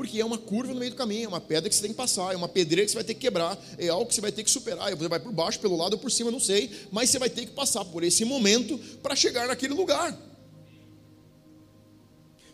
Porque 0.00 0.18
é 0.18 0.24
uma 0.24 0.38
curva 0.38 0.72
no 0.72 0.80
meio 0.80 0.92
do 0.92 0.96
caminho, 0.96 1.26
é 1.26 1.28
uma 1.28 1.42
pedra 1.42 1.68
que 1.68 1.74
você 1.74 1.82
tem 1.82 1.90
que 1.90 1.96
passar, 1.98 2.32
é 2.32 2.36
uma 2.36 2.48
pedreira 2.48 2.86
que 2.86 2.90
você 2.90 2.94
vai 2.94 3.04
ter 3.04 3.12
que 3.12 3.20
quebrar, 3.20 3.62
é 3.76 3.88
algo 3.88 4.06
que 4.06 4.14
você 4.14 4.22
vai 4.22 4.32
ter 4.32 4.42
que 4.42 4.50
superar. 4.50 4.96
Você 4.96 5.08
vai 5.08 5.20
por 5.20 5.30
baixo, 5.30 5.60
pelo 5.60 5.76
lado 5.76 5.92
ou 5.92 5.98
por 5.98 6.10
cima, 6.10 6.30
não 6.30 6.40
sei, 6.40 6.70
mas 6.90 7.10
você 7.10 7.18
vai 7.18 7.28
ter 7.28 7.44
que 7.44 7.52
passar 7.52 7.84
por 7.84 8.02
esse 8.02 8.24
momento 8.24 8.78
para 9.02 9.14
chegar 9.14 9.46
naquele 9.46 9.74
lugar. 9.74 10.18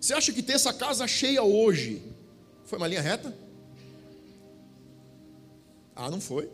Você 0.01 0.13
acha 0.13 0.33
que 0.33 0.43
ter 0.43 0.55
essa 0.55 0.73
casa 0.73 1.07
cheia 1.07 1.41
hoje 1.45 2.03
foi 2.65 2.79
uma 2.79 2.89
linha 2.89 3.01
reta? 3.01 3.33
Ah, 5.95 6.11
não 6.11 6.21
foi. 6.21 6.51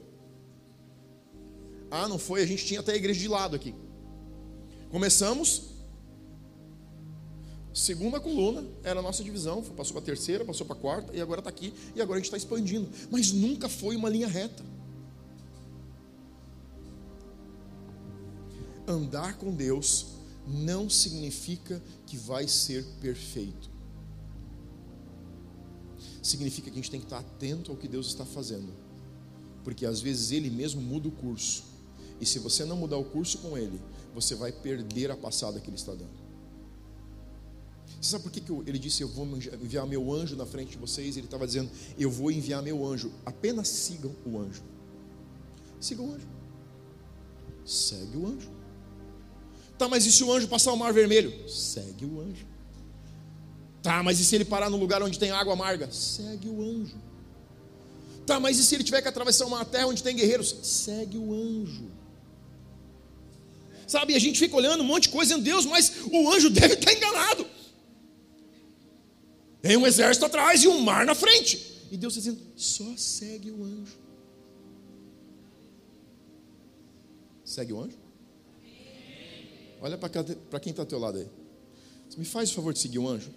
Ah, 1.90 2.06
não 2.06 2.18
foi. 2.18 2.42
A 2.42 2.46
gente 2.46 2.66
tinha 2.66 2.80
até 2.80 2.92
a 2.92 2.96
igreja 2.96 3.18
de 3.18 3.28
lado 3.28 3.56
aqui. 3.56 3.74
Começamos. 4.90 5.71
Segunda 7.74 8.20
coluna 8.20 8.64
era 8.82 9.00
a 9.00 9.02
nossa 9.02 9.24
divisão. 9.24 9.62
Passou 9.62 9.94
para 9.94 10.02
a 10.02 10.06
terceira, 10.06 10.44
passou 10.44 10.66
para 10.66 10.76
a 10.76 10.78
quarta, 10.78 11.16
e 11.16 11.20
agora 11.20 11.40
está 11.40 11.50
aqui. 11.50 11.72
E 11.94 12.02
agora 12.02 12.18
a 12.18 12.20
gente 12.20 12.26
está 12.26 12.36
expandindo. 12.36 12.88
Mas 13.10 13.32
nunca 13.32 13.68
foi 13.68 13.96
uma 13.96 14.08
linha 14.08 14.28
reta. 14.28 14.62
Andar 18.86 19.38
com 19.38 19.54
Deus 19.54 20.06
não 20.46 20.90
significa 20.90 21.82
que 22.06 22.16
vai 22.16 22.46
ser 22.48 22.84
perfeito. 23.00 23.70
Significa 26.22 26.70
que 26.70 26.78
a 26.78 26.82
gente 26.82 26.90
tem 26.90 27.00
que 27.00 27.06
estar 27.06 27.18
atento 27.18 27.70
ao 27.70 27.76
que 27.76 27.88
Deus 27.88 28.08
está 28.08 28.24
fazendo 28.24 28.82
porque 29.64 29.86
às 29.86 30.00
vezes 30.00 30.32
ele 30.32 30.50
mesmo 30.50 30.80
muda 30.80 31.08
o 31.08 31.12
curso. 31.12 31.64
E 32.20 32.26
se 32.26 32.38
você 32.38 32.64
não 32.64 32.76
mudar 32.76 32.96
o 32.96 33.04
curso 33.04 33.38
com 33.38 33.56
ele, 33.56 33.80
você 34.14 34.34
vai 34.34 34.52
perder 34.52 35.10
a 35.10 35.16
passada 35.16 35.60
que 35.60 35.68
ele 35.68 35.76
está 35.76 35.92
dando. 35.92 36.21
Você 38.02 38.10
sabe 38.10 38.24
por 38.24 38.32
que, 38.32 38.40
que 38.40 38.52
ele 38.66 38.80
disse: 38.80 39.00
Eu 39.00 39.08
vou 39.08 39.24
enviar 39.24 39.86
meu 39.86 40.12
anjo 40.12 40.34
na 40.34 40.44
frente 40.44 40.72
de 40.72 40.76
vocês? 40.76 41.16
Ele 41.16 41.26
estava 41.26 41.46
dizendo: 41.46 41.70
Eu 41.96 42.10
vou 42.10 42.32
enviar 42.32 42.60
meu 42.60 42.84
anjo. 42.84 43.12
Apenas 43.24 43.68
sigam 43.68 44.12
o 44.26 44.40
anjo. 44.40 44.64
Sigam 45.80 46.06
o 46.06 46.12
anjo. 46.12 46.26
Segue 47.64 48.16
o 48.16 48.26
anjo. 48.26 48.50
Tá, 49.78 49.88
mas 49.88 50.04
e 50.04 50.10
se 50.10 50.24
o 50.24 50.32
anjo 50.32 50.48
passar 50.48 50.72
o 50.72 50.76
mar 50.76 50.92
vermelho? 50.92 51.48
Segue 51.48 52.04
o 52.04 52.20
anjo. 52.20 52.44
Tá, 53.80 54.02
mas 54.02 54.18
e 54.18 54.24
se 54.24 54.34
ele 54.34 54.44
parar 54.44 54.68
no 54.68 54.76
lugar 54.76 55.00
onde 55.00 55.16
tem 55.16 55.30
água 55.30 55.52
amarga? 55.52 55.88
Segue 55.92 56.48
o 56.48 56.60
anjo. 56.60 56.96
Tá, 58.26 58.40
mas 58.40 58.58
e 58.58 58.64
se 58.64 58.74
ele 58.74 58.82
tiver 58.82 59.00
que 59.00 59.08
atravessar 59.08 59.46
uma 59.46 59.64
terra 59.64 59.86
onde 59.86 60.02
tem 60.02 60.16
guerreiros? 60.16 60.56
Segue 60.62 61.18
o 61.18 61.32
anjo. 61.32 61.88
Sabe, 63.86 64.16
a 64.16 64.18
gente 64.18 64.40
fica 64.40 64.56
olhando 64.56 64.80
um 64.80 64.86
monte 64.86 65.04
de 65.04 65.10
coisa 65.10 65.34
em 65.34 65.40
Deus, 65.40 65.64
mas 65.64 65.92
o 66.10 66.32
anjo 66.32 66.50
deve 66.50 66.74
estar 66.74 66.92
enganado. 66.92 67.46
Tem 69.62 69.76
um 69.76 69.86
exército 69.86 70.26
atrás 70.26 70.62
e 70.64 70.68
um 70.68 70.80
mar 70.80 71.06
na 71.06 71.14
frente. 71.14 71.86
E 71.90 71.96
Deus 71.96 72.14
dizendo: 72.14 72.38
só 72.56 72.96
segue 72.96 73.50
o 73.50 73.64
anjo. 73.64 73.96
Segue 77.44 77.72
o 77.72 77.80
anjo? 77.80 77.96
Olha 79.80 79.96
para 79.96 80.60
quem 80.60 80.70
está 80.70 80.82
ao 80.82 80.86
teu 80.86 80.98
lado 80.98 81.18
aí. 81.18 81.28
Me 82.16 82.24
faz 82.24 82.50
o 82.50 82.54
favor 82.54 82.72
de 82.72 82.78
seguir 82.78 82.98
o 82.98 83.08
anjo? 83.08 83.30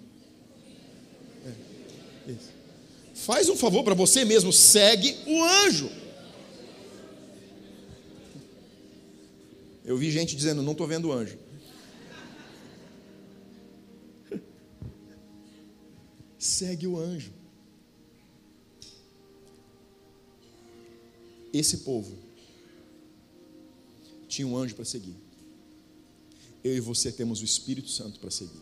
É. 2.28 2.34
Faz 3.14 3.48
um 3.48 3.56
favor 3.56 3.84
para 3.84 3.94
você 3.94 4.26
mesmo, 4.26 4.52
segue 4.52 5.16
o 5.26 5.44
anjo. 5.44 5.90
Eu 9.86 9.98
vi 9.98 10.12
gente 10.12 10.36
dizendo, 10.36 10.62
não 10.62 10.72
estou 10.72 10.88
vendo 10.88 11.10
o 11.10 11.14
anjo. 11.14 11.38
Segue 16.46 16.88
o 16.88 16.98
anjo. 16.98 17.32
Esse 21.52 21.78
povo 21.80 22.16
tinha 24.28 24.48
um 24.48 24.58
anjo 24.58 24.76
para 24.76 24.86
seguir. 24.86 25.16
Eu 26.64 26.76
e 26.76 26.80
você 26.80 27.12
temos 27.12 27.42
o 27.42 27.46
Espírito 27.46 27.90
Santo 27.90 28.20
para 28.20 28.30
seguir. 28.30 28.62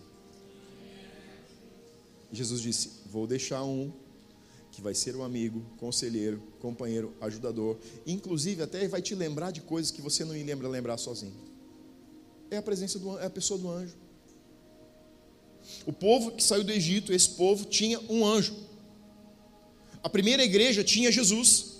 Jesus 2.32 2.62
disse: 2.62 2.90
Vou 3.12 3.26
deixar 3.26 3.64
um 3.64 3.92
que 4.72 4.82
vai 4.82 4.96
ser 4.96 5.16
um 5.16 5.24
amigo, 5.24 5.64
conselheiro, 5.78 6.42
companheiro, 6.60 7.14
ajudador, 7.22 7.78
inclusive 8.08 8.64
até 8.64 8.88
vai 8.88 9.02
te 9.02 9.14
lembrar 9.14 9.52
de 9.52 9.62
coisas 9.62 9.92
que 9.92 10.02
você 10.02 10.26
não 10.26 10.32
lembra 10.34 10.68
lembrar 10.68 10.98
sozinho. 10.98 11.36
É 12.50 12.58
a 12.58 12.62
presença 12.62 12.98
do 12.98 13.20
é 13.20 13.26
a 13.26 13.30
pessoa 13.30 13.60
do 13.60 13.70
anjo. 13.70 13.96
O 15.86 15.94
povo 15.94 16.32
que 16.32 16.44
saiu 16.44 16.64
do 16.64 16.72
Egito, 16.72 17.14
esse 17.14 17.30
povo 17.30 17.66
tinha 17.66 18.00
um 18.10 18.26
anjo. 18.26 18.56
A 20.02 20.10
primeira 20.10 20.44
igreja 20.44 20.84
tinha 20.84 21.12
Jesus. 21.12 21.74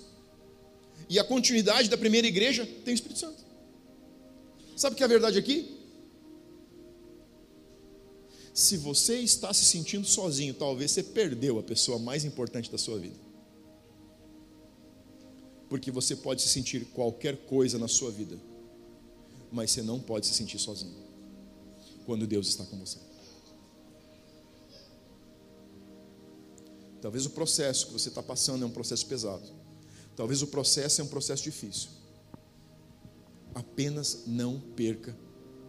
E 1.08 1.18
a 1.18 1.24
continuidade 1.24 1.88
da 1.88 1.98
primeira 1.98 2.26
igreja 2.26 2.66
tem 2.84 2.92
o 2.92 2.96
Espírito 2.96 3.20
Santo. 3.20 3.44
Sabe 4.76 4.94
o 4.94 4.96
que 4.96 5.02
é 5.02 5.06
a 5.06 5.08
verdade 5.08 5.38
aqui? 5.38 5.78
Se 8.52 8.76
você 8.76 9.18
está 9.18 9.52
se 9.52 9.64
sentindo 9.64 10.06
sozinho, 10.06 10.54
talvez 10.54 10.90
você 10.92 11.02
perdeu 11.02 11.58
a 11.58 11.62
pessoa 11.62 11.98
mais 11.98 12.24
importante 12.24 12.70
da 12.70 12.78
sua 12.78 12.98
vida. 12.98 13.16
Porque 15.68 15.90
você 15.90 16.14
pode 16.14 16.40
se 16.42 16.48
sentir 16.48 16.84
qualquer 16.86 17.36
coisa 17.36 17.78
na 17.78 17.88
sua 17.88 18.10
vida, 18.10 18.38
mas 19.50 19.70
você 19.70 19.82
não 19.82 19.98
pode 19.98 20.26
se 20.26 20.34
sentir 20.34 20.58
sozinho 20.58 20.94
quando 22.06 22.26
Deus 22.26 22.46
está 22.46 22.64
com 22.64 22.78
você. 22.78 22.98
Talvez 27.04 27.26
o 27.26 27.30
processo 27.30 27.88
que 27.88 27.92
você 27.92 28.08
está 28.08 28.22
passando 28.22 28.62
é 28.62 28.66
um 28.66 28.70
processo 28.70 29.04
pesado. 29.04 29.44
Talvez 30.16 30.40
o 30.40 30.46
processo 30.46 31.02
é 31.02 31.04
um 31.04 31.06
processo 31.06 31.42
difícil. 31.42 31.90
Apenas 33.54 34.22
não 34.26 34.58
perca 34.58 35.14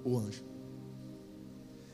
o 0.06 0.17
anjo. 0.17 0.41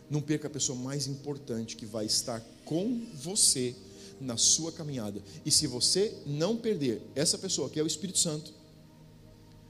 Não 0.08 0.22
perca 0.22 0.46
a 0.48 0.52
pessoa 0.52 0.78
mais 0.78 1.08
importante 1.08 1.76
que 1.76 1.88
vai 1.88 2.06
estar 2.06 2.40
com 2.64 3.04
você 3.16 3.76
na 4.20 4.38
sua 4.38 4.72
caminhada. 4.72 5.24
E 5.44 5.50
se 5.50 5.66
você 5.66 6.16
não 6.28 6.56
perder 6.56 7.02
essa 7.16 7.36
pessoa, 7.36 7.68
que 7.68 7.80
é 7.80 7.84
o 7.84 7.88
Espírito 7.88 8.20
Santo, 8.20 8.54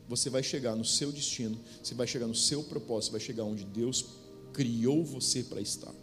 você 0.05 0.29
vai 0.29 0.43
chegar 0.43 0.75
no 0.75 0.83
seu 0.83 1.13
destino, 1.13 1.57
você 1.81 1.95
vai 1.95 2.07
chegar 2.07 2.27
no 2.27 2.35
seu 2.35 2.61
propósito, 2.61 3.05
você 3.05 3.11
vai 3.11 3.21
chegar 3.21 3.45
onde 3.45 3.63
Deus 3.63 4.05
criou 4.51 5.05
você 5.05 5.43
para 5.43 5.61
estar. 5.61 5.93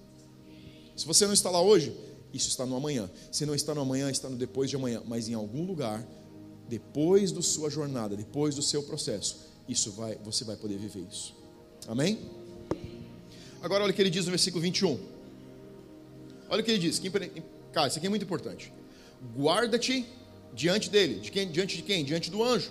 Se 0.97 1.05
você 1.05 1.27
não 1.27 1.35
está 1.35 1.51
lá 1.51 1.61
hoje, 1.61 1.95
isso 2.33 2.49
está 2.49 2.67
no 2.67 2.77
amanhã. 2.77 3.11
Se 3.33 3.47
não 3.47 3.55
está 3.55 3.75
no 3.75 3.81
amanhã, 3.81 4.11
está 4.11 4.29
no 4.29 4.37
depois 4.37 4.71
de 4.71 4.77
amanhã, 4.77 5.03
mas 5.07 5.29
em 5.29 5.35
algum 5.35 5.65
lugar, 5.65 6.07
depois 6.69 7.33
da 7.33 7.43
sua 7.43 7.71
jornada, 7.71 8.17
depois 8.17 8.55
do 8.55 8.63
seu 8.63 8.83
processo, 8.83 9.41
isso 9.69 9.93
vai, 9.93 10.17
você 10.25 10.45
vai 10.45 10.57
poder 10.57 10.79
viver 10.79 11.07
isso. 11.11 11.35
Amém? 11.87 12.19
Agora 13.63 13.85
olha 13.85 13.93
o 13.93 13.95
que 13.95 14.03
ele 14.03 14.11
diz 14.11 14.25
no 14.25 14.31
versículo 14.31 14.63
21. 14.63 14.99
Olha 16.49 16.61
o 16.61 16.65
que 16.65 16.71
ele 16.71 16.79
diz. 16.79 17.01
Cara, 17.73 17.89
isso 17.89 17.99
aqui 17.99 18.07
é 18.07 18.11
muito 18.11 18.25
importante. 18.25 18.73
Guarda-te 19.37 20.07
diante 20.55 20.89
dele. 20.91 21.21
De 21.21 21.31
quem? 21.31 21.51
Diante 21.51 21.77
de 21.77 21.83
quem? 21.83 22.05
Diante 22.05 22.31
do 22.31 22.43
anjo. 22.43 22.71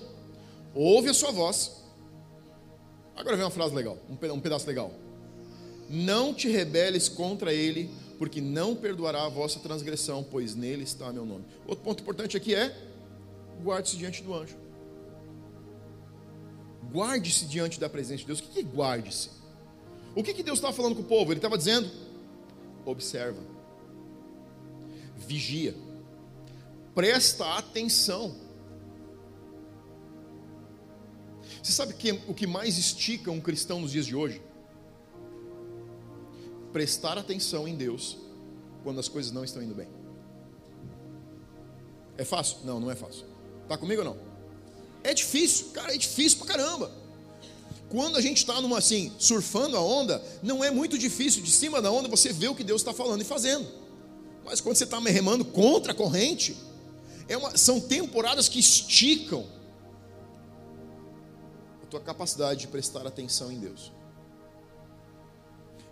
Ouve 0.74 1.10
a 1.10 1.14
sua 1.14 1.32
voz. 1.32 1.84
Agora 3.16 3.36
vem 3.36 3.46
uma 3.46 3.52
frase 3.52 3.74
legal, 3.74 3.98
um 4.10 4.40
pedaço 4.40 4.68
legal. 4.68 4.94
Não 5.90 6.34
te 6.34 6.48
rebeles 6.50 7.10
contra 7.10 7.52
ele, 7.52 7.90
porque 8.18 8.42
não 8.42 8.76
perdoará 8.76 9.26
a 9.26 9.30
vossa 9.30 9.60
transgressão, 9.60 10.24
pois 10.24 10.56
nele 10.56 10.84
está 10.84 11.12
meu 11.14 11.26
nome. 11.26 11.46
Outro 11.66 11.84
ponto 11.84 12.02
importante 12.02 12.36
aqui 12.36 12.56
é: 12.56 12.76
guarde-se 13.64 13.98
diante 13.98 14.24
do 14.24 14.34
anjo. 14.34 14.58
Guarde-se 16.92 17.46
diante 17.46 17.80
da 17.80 17.90
presença 17.90 18.20
de 18.20 18.26
Deus. 18.26 18.40
O 18.40 18.44
que 18.44 18.60
é 18.60 18.64
guarde-se? 18.64 19.30
O 20.16 20.24
que, 20.24 20.34
que 20.34 20.42
Deus 20.42 20.58
estava 20.58 20.74
falando 20.74 20.96
com 20.96 21.02
o 21.02 21.06
povo? 21.06 21.32
Ele 21.32 21.38
estava 21.38 21.58
dizendo: 21.58 21.90
observa, 22.86 23.42
vigia, 25.16 25.76
presta 26.96 27.58
atenção. 27.58 28.36
Você 31.62 31.72
sabe 31.72 31.94
que 31.94 32.12
o 32.28 32.34
que 32.34 32.48
mais 32.48 32.78
estica 32.78 33.30
um 33.30 33.42
cristão 33.42 33.82
nos 33.82 33.92
dias 33.92 34.06
de 34.06 34.16
hoje? 34.16 34.42
Prestar 36.78 37.18
atenção 37.18 37.68
em 37.68 37.74
Deus 37.74 38.18
quando 38.84 39.00
as 39.00 39.08
coisas 39.08 39.32
não 39.32 39.44
estão 39.44 39.64
indo 39.64 39.74
bem. 39.74 39.88
É 42.16 42.24
fácil? 42.24 42.58
Não, 42.64 42.80
não 42.80 42.92
é 42.92 42.96
fácil. 42.96 43.26
Está 43.64 43.76
comigo 43.80 44.04
ou 44.04 44.10
não? 44.10 44.18
É 45.04 45.12
difícil, 45.12 45.70
cara, 45.72 45.96
é 45.96 45.98
difícil 45.98 46.38
pra 46.38 46.46
caramba. 46.46 46.92
Quando 47.90 48.16
a 48.16 48.22
gente 48.22 48.38
está 48.38 48.62
numa 48.62 48.78
assim, 48.78 49.12
surfando 49.18 49.76
a 49.76 49.82
onda, 49.82 50.24
não 50.44 50.64
é 50.64 50.70
muito 50.70 51.00
difícil 51.00 51.42
de 51.42 51.50
cima 51.50 51.82
da 51.82 51.90
onda 51.90 52.08
você 52.08 52.32
ver 52.32 52.50
o 52.50 52.56
que 52.56 52.64
Deus 52.64 52.82
está 52.82 52.94
falando 52.94 53.22
e 53.22 53.26
fazendo. 53.26 53.68
Mas 54.46 54.62
quando 54.62 54.76
você 54.76 54.84
está 54.84 55.00
remando 55.00 55.46
contra 55.46 55.94
a 55.94 55.96
corrente, 55.96 56.56
é 57.28 57.36
uma, 57.36 57.58
são 57.58 57.80
temporadas 57.80 58.48
que 58.48 58.60
esticam 58.60 59.48
a 61.82 61.88
tua 61.88 62.02
capacidade 62.02 62.60
de 62.60 62.68
prestar 62.68 63.08
atenção 63.08 63.52
em 63.52 63.58
Deus. 63.58 63.97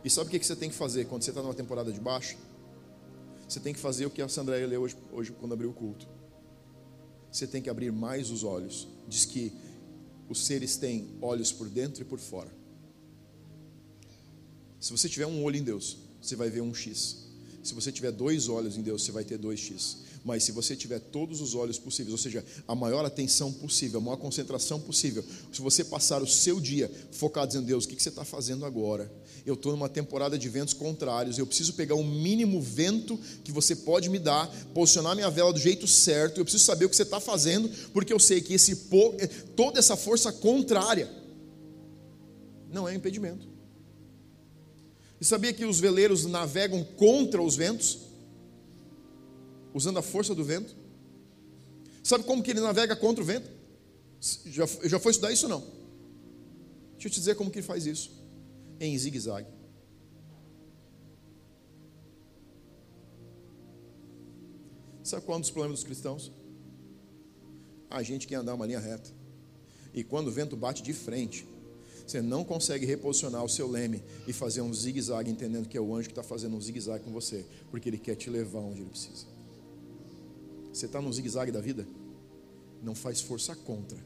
E 0.06 0.10
sabe 0.10 0.28
o 0.28 0.40
que 0.40 0.46
você 0.46 0.56
tem 0.56 0.70
que 0.70 0.76
fazer 0.76 1.06
quando 1.06 1.24
você 1.24 1.32
está 1.32 1.42
numa 1.42 1.56
temporada 1.56 1.92
de 1.92 2.00
baixo? 2.00 2.38
Você 3.50 3.60
tem 3.60 3.74
que 3.74 3.80
fazer 3.80 4.06
o 4.06 4.10
que 4.12 4.22
a 4.22 4.30
Sandra 4.30 4.56
leu 4.64 4.84
hoje, 4.84 4.96
hoje 5.12 5.32
quando 5.32 5.54
abriu 5.54 5.72
o 5.72 5.74
culto. 5.74 6.08
Você 7.32 7.48
tem 7.48 7.60
que 7.60 7.72
abrir 7.72 7.92
mais 7.92 8.30
os 8.30 8.44
olhos. 8.44 8.88
Diz 9.08 9.26
que 9.26 9.52
os 10.30 10.46
seres 10.46 10.78
têm 10.78 11.18
olhos 11.20 11.52
por 11.52 11.68
dentro 11.68 12.04
e 12.04 12.06
por 12.06 12.20
fora. 12.20 12.52
Se 14.80 14.92
você 14.92 15.10
tiver 15.10 15.26
um 15.26 15.44
olho 15.44 15.58
em 15.58 15.64
Deus, 15.64 15.98
você 16.22 16.36
vai 16.36 16.52
ver 16.52 16.62
um 16.62 16.72
X. 16.72 17.26
Se 17.64 17.74
você 17.74 17.92
tiver 17.92 18.12
dois 18.12 18.48
olhos 18.48 18.78
em 18.78 18.84
Deus, 18.84 19.04
você 19.04 19.12
vai 19.12 19.24
ter 19.24 19.40
dois 19.40 19.60
X. 19.60 20.04
Mas 20.24 20.44
se 20.44 20.52
você 20.52 20.76
tiver 20.76 21.00
todos 21.00 21.42
os 21.42 21.56
olhos 21.56 21.80
possíveis, 21.80 22.12
ou 22.12 22.18
seja, 22.20 22.46
a 22.68 22.76
maior 22.76 23.06
atenção 23.06 23.52
possível, 23.52 24.00
a 24.00 24.04
maior 24.04 24.18
concentração 24.18 24.80
possível, 24.80 25.26
se 25.52 25.62
você 25.64 25.84
passar 25.84 26.22
o 26.22 26.28
seu 26.28 26.60
dia 26.60 26.92
focado 27.12 27.58
em 27.58 27.64
Deus, 27.64 27.86
o 27.86 27.88
que 27.88 28.02
você 28.02 28.10
está 28.10 28.24
fazendo 28.24 28.66
agora? 28.66 29.12
Eu 29.46 29.54
estou 29.54 29.72
numa 29.72 29.88
temporada 29.88 30.40
de 30.40 30.50
ventos 30.50 30.74
contrários, 30.74 31.38
eu 31.38 31.46
preciso 31.46 31.74
pegar 31.74 31.94
o 31.94 32.04
mínimo 32.04 32.60
vento 32.60 33.16
que 33.44 33.52
você 33.52 33.76
pode 33.76 34.10
me 34.10 34.18
dar, 34.18 34.48
posicionar 34.74 35.16
minha 35.16 35.30
vela 35.30 35.54
do 35.54 35.60
jeito 35.60 35.86
certo, 35.86 36.40
eu 36.40 36.46
preciso 36.46 36.64
saber 36.64 36.86
o 36.86 36.90
que 36.90 36.96
você 36.96 37.04
está 37.04 37.20
fazendo, 37.20 37.70
porque 37.94 38.12
eu 38.12 38.20
sei 38.20 38.42
que 38.42 38.56
esse 38.56 38.88
toda 39.56 39.78
essa 39.78 39.96
força 39.96 40.32
contrária 40.32 41.10
não 42.72 42.90
é 42.90 42.92
um 42.92 42.96
impedimento. 42.96 43.48
E 45.22 45.26
sabia 45.26 45.54
que 45.54 45.64
os 45.64 45.80
veleiros 45.80 46.26
navegam 46.26 46.84
contra 46.84 47.42
os 47.42 47.56
ventos? 47.56 48.00
Usando 49.74 50.00
a 50.00 50.02
força 50.02 50.34
do 50.34 50.44
vento? 50.44 50.76
Sabe 52.04 52.24
como 52.24 52.44
que 52.44 52.52
ele 52.52 52.62
navega 52.62 52.96
contra 52.96 53.24
o 53.24 53.26
vento? 53.26 53.50
Já, 54.46 54.66
já 54.84 55.00
foi 55.00 55.12
estudar 55.12 55.32
isso 55.32 55.46
ou 55.46 55.50
não? 55.50 55.62
Deixa 56.94 57.08
eu 57.08 57.12
te 57.12 57.20
dizer 57.20 57.36
como 57.36 57.50
que 57.52 57.60
ele 57.60 57.66
faz 57.66 57.86
isso. 57.86 58.12
Em 58.80 58.98
zigue-zague. 58.98 59.48
Sabe 65.04 65.24
qual 65.24 65.36
é 65.36 65.38
um 65.38 65.42
dos 65.42 65.52
problemas 65.52 65.80
dos 65.80 65.86
cristãos? 65.86 66.32
A 67.90 68.02
gente 68.02 68.28
quer 68.28 68.36
andar 68.36 68.56
uma 68.56 68.66
linha 68.66 68.80
reta. 68.80 69.12
E 69.94 70.04
quando 70.04 70.28
o 70.28 70.32
vento 70.32 70.58
bate 70.58 70.82
de 70.82 70.94
frente, 70.94 71.48
você 72.06 72.22
não 72.22 72.44
consegue 72.44 72.86
reposicionar 72.86 73.44
o 73.44 73.50
seu 73.50 73.70
leme 73.70 74.04
e 74.28 74.34
fazer 74.34 74.62
um 74.62 74.74
zigue-zague, 74.74 75.32
entendendo 75.32 75.68
que 75.68 75.78
é 75.78 75.82
o 75.82 75.96
anjo 75.96 76.08
que 76.08 76.12
está 76.12 76.24
fazendo 76.24 76.56
um 76.56 76.62
zigue-zague 76.62 77.04
com 77.04 77.12
você, 77.12 77.46
porque 77.72 77.88
ele 77.88 77.98
quer 77.98 78.16
te 78.16 78.30
levar 78.30 78.60
onde 78.60 78.82
ele 78.82 78.90
precisa. 78.90 79.26
Você 80.74 80.88
está 80.88 81.02
no 81.02 81.14
zigue-zague 81.14 81.52
da 81.52 81.62
vida? 81.62 81.88
Não 82.84 82.94
faz 82.94 83.22
força 83.22 83.56
contra. 83.56 83.98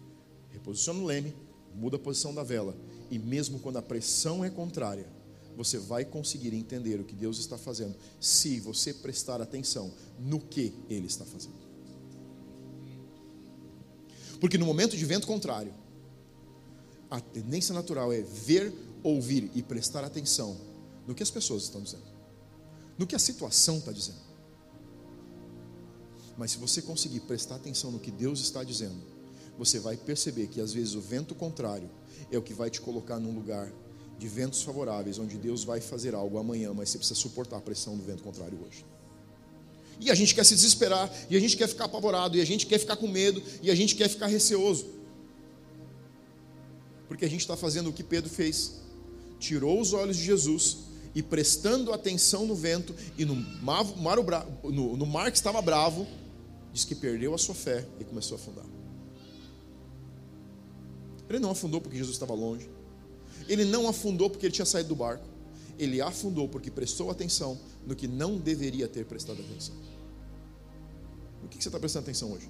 Reposiciona 0.51 0.99
o 0.99 1.05
leme, 1.05 1.33
muda 1.73 1.95
a 1.95 1.99
posição 1.99 2.33
da 2.33 2.43
vela, 2.43 2.75
e 3.09 3.17
mesmo 3.17 3.59
quando 3.59 3.77
a 3.77 3.81
pressão 3.81 4.43
é 4.43 4.49
contrária, 4.49 5.07
você 5.55 5.77
vai 5.77 6.05
conseguir 6.05 6.53
entender 6.53 6.99
o 6.99 7.03
que 7.03 7.13
Deus 7.13 7.37
está 7.37 7.57
fazendo, 7.57 7.95
se 8.19 8.59
você 8.59 8.93
prestar 8.93 9.41
atenção 9.41 9.91
no 10.17 10.39
que 10.39 10.73
Ele 10.89 11.07
está 11.07 11.25
fazendo. 11.25 11.59
Porque 14.39 14.57
no 14.57 14.65
momento 14.65 14.95
de 14.95 15.05
vento 15.05 15.27
contrário, 15.27 15.73
a 17.09 17.19
tendência 17.19 17.73
natural 17.73 18.13
é 18.13 18.21
ver, 18.21 18.73
ouvir 19.03 19.51
e 19.53 19.61
prestar 19.61 20.03
atenção 20.03 20.55
no 21.05 21.13
que 21.13 21.23
as 21.23 21.29
pessoas 21.29 21.63
estão 21.63 21.81
dizendo, 21.81 22.03
no 22.97 23.05
que 23.05 23.15
a 23.15 23.19
situação 23.19 23.79
está 23.79 23.91
dizendo. 23.91 24.29
Mas 26.37 26.51
se 26.51 26.57
você 26.57 26.81
conseguir 26.81 27.19
prestar 27.21 27.55
atenção 27.55 27.91
no 27.91 27.99
que 27.99 28.11
Deus 28.11 28.39
está 28.39 28.63
dizendo, 28.63 29.01
você 29.57 29.77
vai 29.77 29.97
perceber 29.97 30.47
que 30.47 30.61
às 30.61 30.71
vezes 30.71 30.95
o 30.95 31.01
vento 31.01 31.35
contrário 31.35 31.89
é 32.31 32.37
o 32.37 32.41
que 32.41 32.53
vai 32.53 32.69
te 32.69 32.81
colocar 32.81 33.19
num 33.19 33.33
lugar 33.33 33.71
de 34.17 34.27
ventos 34.27 34.61
favoráveis, 34.61 35.17
onde 35.17 35.37
Deus 35.37 35.63
vai 35.63 35.79
fazer 35.79 36.13
algo 36.13 36.37
amanhã, 36.37 36.73
mas 36.73 36.89
você 36.89 36.97
precisa 36.97 37.19
suportar 37.19 37.57
a 37.57 37.61
pressão 37.61 37.95
do 37.95 38.03
vento 38.03 38.21
contrário 38.21 38.59
hoje. 38.65 38.85
E 39.99 40.11
a 40.11 40.15
gente 40.15 40.35
quer 40.35 40.45
se 40.45 40.55
desesperar, 40.55 41.11
e 41.29 41.35
a 41.35 41.39
gente 41.39 41.57
quer 41.57 41.67
ficar 41.67 41.85
apavorado, 41.85 42.37
e 42.37 42.41
a 42.41 42.45
gente 42.45 42.65
quer 42.65 42.79
ficar 42.79 42.95
com 42.95 43.07
medo, 43.07 43.41
e 43.61 43.71
a 43.71 43.75
gente 43.75 43.95
quer 43.95 44.09
ficar 44.09 44.27
receoso. 44.27 44.87
Porque 47.07 47.25
a 47.25 47.29
gente 47.29 47.41
está 47.41 47.57
fazendo 47.57 47.89
o 47.89 47.93
que 47.93 48.03
Pedro 48.03 48.29
fez. 48.29 48.75
Tirou 49.39 49.79
os 49.79 49.93
olhos 49.93 50.15
de 50.15 50.23
Jesus 50.23 50.77
e 51.15 51.23
prestando 51.23 51.91
atenção 51.91 52.45
no 52.45 52.55
vento 52.55 52.93
e 53.17 53.25
no 53.25 53.35
mar, 53.35 53.83
no, 54.63 55.05
mar 55.05 55.31
que 55.31 55.37
estava 55.37 55.61
bravo, 55.61 56.07
diz 56.71 56.85
que 56.85 56.93
perdeu 56.93 57.33
a 57.33 57.37
sua 57.37 57.55
fé 57.55 57.85
e 57.99 58.03
começou 58.03 58.37
a 58.37 58.39
afundar. 58.39 58.78
Ele 61.29 61.39
não 61.39 61.51
afundou 61.51 61.79
porque 61.79 61.97
Jesus 61.97 62.15
estava 62.15 62.33
longe. 62.33 62.69
Ele 63.47 63.63
não 63.63 63.87
afundou 63.87 64.29
porque 64.29 64.47
ele 64.47 64.53
tinha 64.53 64.65
saído 64.65 64.89
do 64.89 64.95
barco. 64.95 65.25
Ele 65.77 66.01
afundou 66.01 66.49
porque 66.49 66.71
prestou 66.71 67.09
atenção 67.09 67.57
no 67.85 67.95
que 67.95 68.07
não 68.07 68.37
deveria 68.37 68.87
ter 68.87 69.05
prestado 69.05 69.41
atenção. 69.41 69.75
O 71.43 71.47
que 71.47 71.61
você 71.61 71.69
está 71.69 71.79
prestando 71.79 72.03
atenção 72.03 72.31
hoje? 72.33 72.49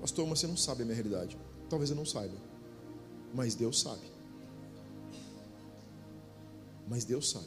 Pastor, 0.00 0.26
mas 0.26 0.38
você 0.38 0.46
não 0.46 0.56
sabe 0.56 0.82
a 0.82 0.84
minha 0.84 0.94
realidade. 0.94 1.36
Talvez 1.68 1.90
eu 1.90 1.96
não 1.96 2.06
saiba. 2.06 2.36
Mas 3.34 3.54
Deus 3.54 3.80
sabe. 3.80 4.02
Mas 6.88 7.04
Deus 7.04 7.30
sabe. 7.30 7.46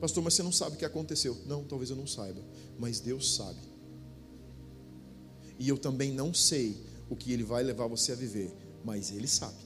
Pastor, 0.00 0.24
mas 0.24 0.34
você 0.34 0.42
não 0.42 0.52
sabe 0.52 0.76
o 0.76 0.78
que 0.78 0.84
aconteceu. 0.84 1.36
Não, 1.46 1.62
talvez 1.62 1.90
eu 1.90 1.96
não 1.96 2.06
saiba. 2.06 2.42
Mas 2.78 3.00
Deus 3.00 3.34
sabe. 3.34 3.69
E 5.60 5.68
eu 5.68 5.76
também 5.76 6.10
não 6.10 6.32
sei 6.32 6.74
o 7.10 7.14
que 7.14 7.32
Ele 7.32 7.44
vai 7.44 7.62
levar 7.62 7.86
você 7.86 8.12
a 8.12 8.16
viver. 8.16 8.50
Mas 8.82 9.10
Ele 9.10 9.28
sabe. 9.28 9.58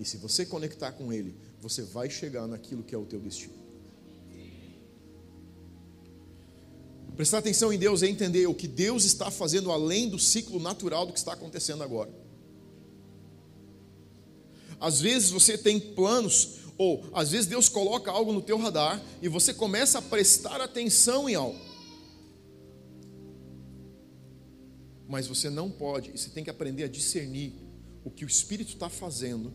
E 0.00 0.04
se 0.04 0.16
você 0.16 0.44
conectar 0.44 0.90
com 0.90 1.12
Ele, 1.12 1.32
você 1.60 1.82
vai 1.82 2.10
chegar 2.10 2.48
naquilo 2.48 2.82
que 2.82 2.92
é 2.92 2.98
o 2.98 3.06
teu 3.06 3.20
destino. 3.20 3.54
Prestar 7.14 7.38
atenção 7.38 7.72
em 7.72 7.78
Deus 7.78 8.02
é 8.02 8.08
entender 8.08 8.48
o 8.48 8.54
que 8.54 8.66
Deus 8.66 9.04
está 9.04 9.30
fazendo 9.30 9.70
além 9.70 10.08
do 10.08 10.18
ciclo 10.18 10.58
natural 10.58 11.06
do 11.06 11.12
que 11.12 11.18
está 11.20 11.34
acontecendo 11.34 11.84
agora. 11.84 12.10
Às 14.80 15.00
vezes 15.00 15.30
você 15.30 15.56
tem 15.56 15.78
planos, 15.78 16.54
ou 16.76 17.04
às 17.12 17.30
vezes 17.30 17.46
Deus 17.46 17.68
coloca 17.68 18.10
algo 18.10 18.32
no 18.32 18.42
teu 18.42 18.58
radar 18.58 19.00
e 19.20 19.28
você 19.28 19.54
começa 19.54 19.98
a 19.98 20.02
prestar 20.02 20.60
atenção 20.60 21.28
em 21.28 21.36
algo. 21.36 21.71
Mas 25.12 25.26
você 25.26 25.50
não 25.50 25.70
pode, 25.70 26.10
você 26.10 26.30
tem 26.30 26.42
que 26.42 26.48
aprender 26.48 26.84
a 26.84 26.88
discernir 26.88 27.52
o 28.02 28.10
que 28.10 28.24
o 28.24 28.26
Espírito 28.26 28.72
está 28.72 28.88
fazendo, 28.88 29.52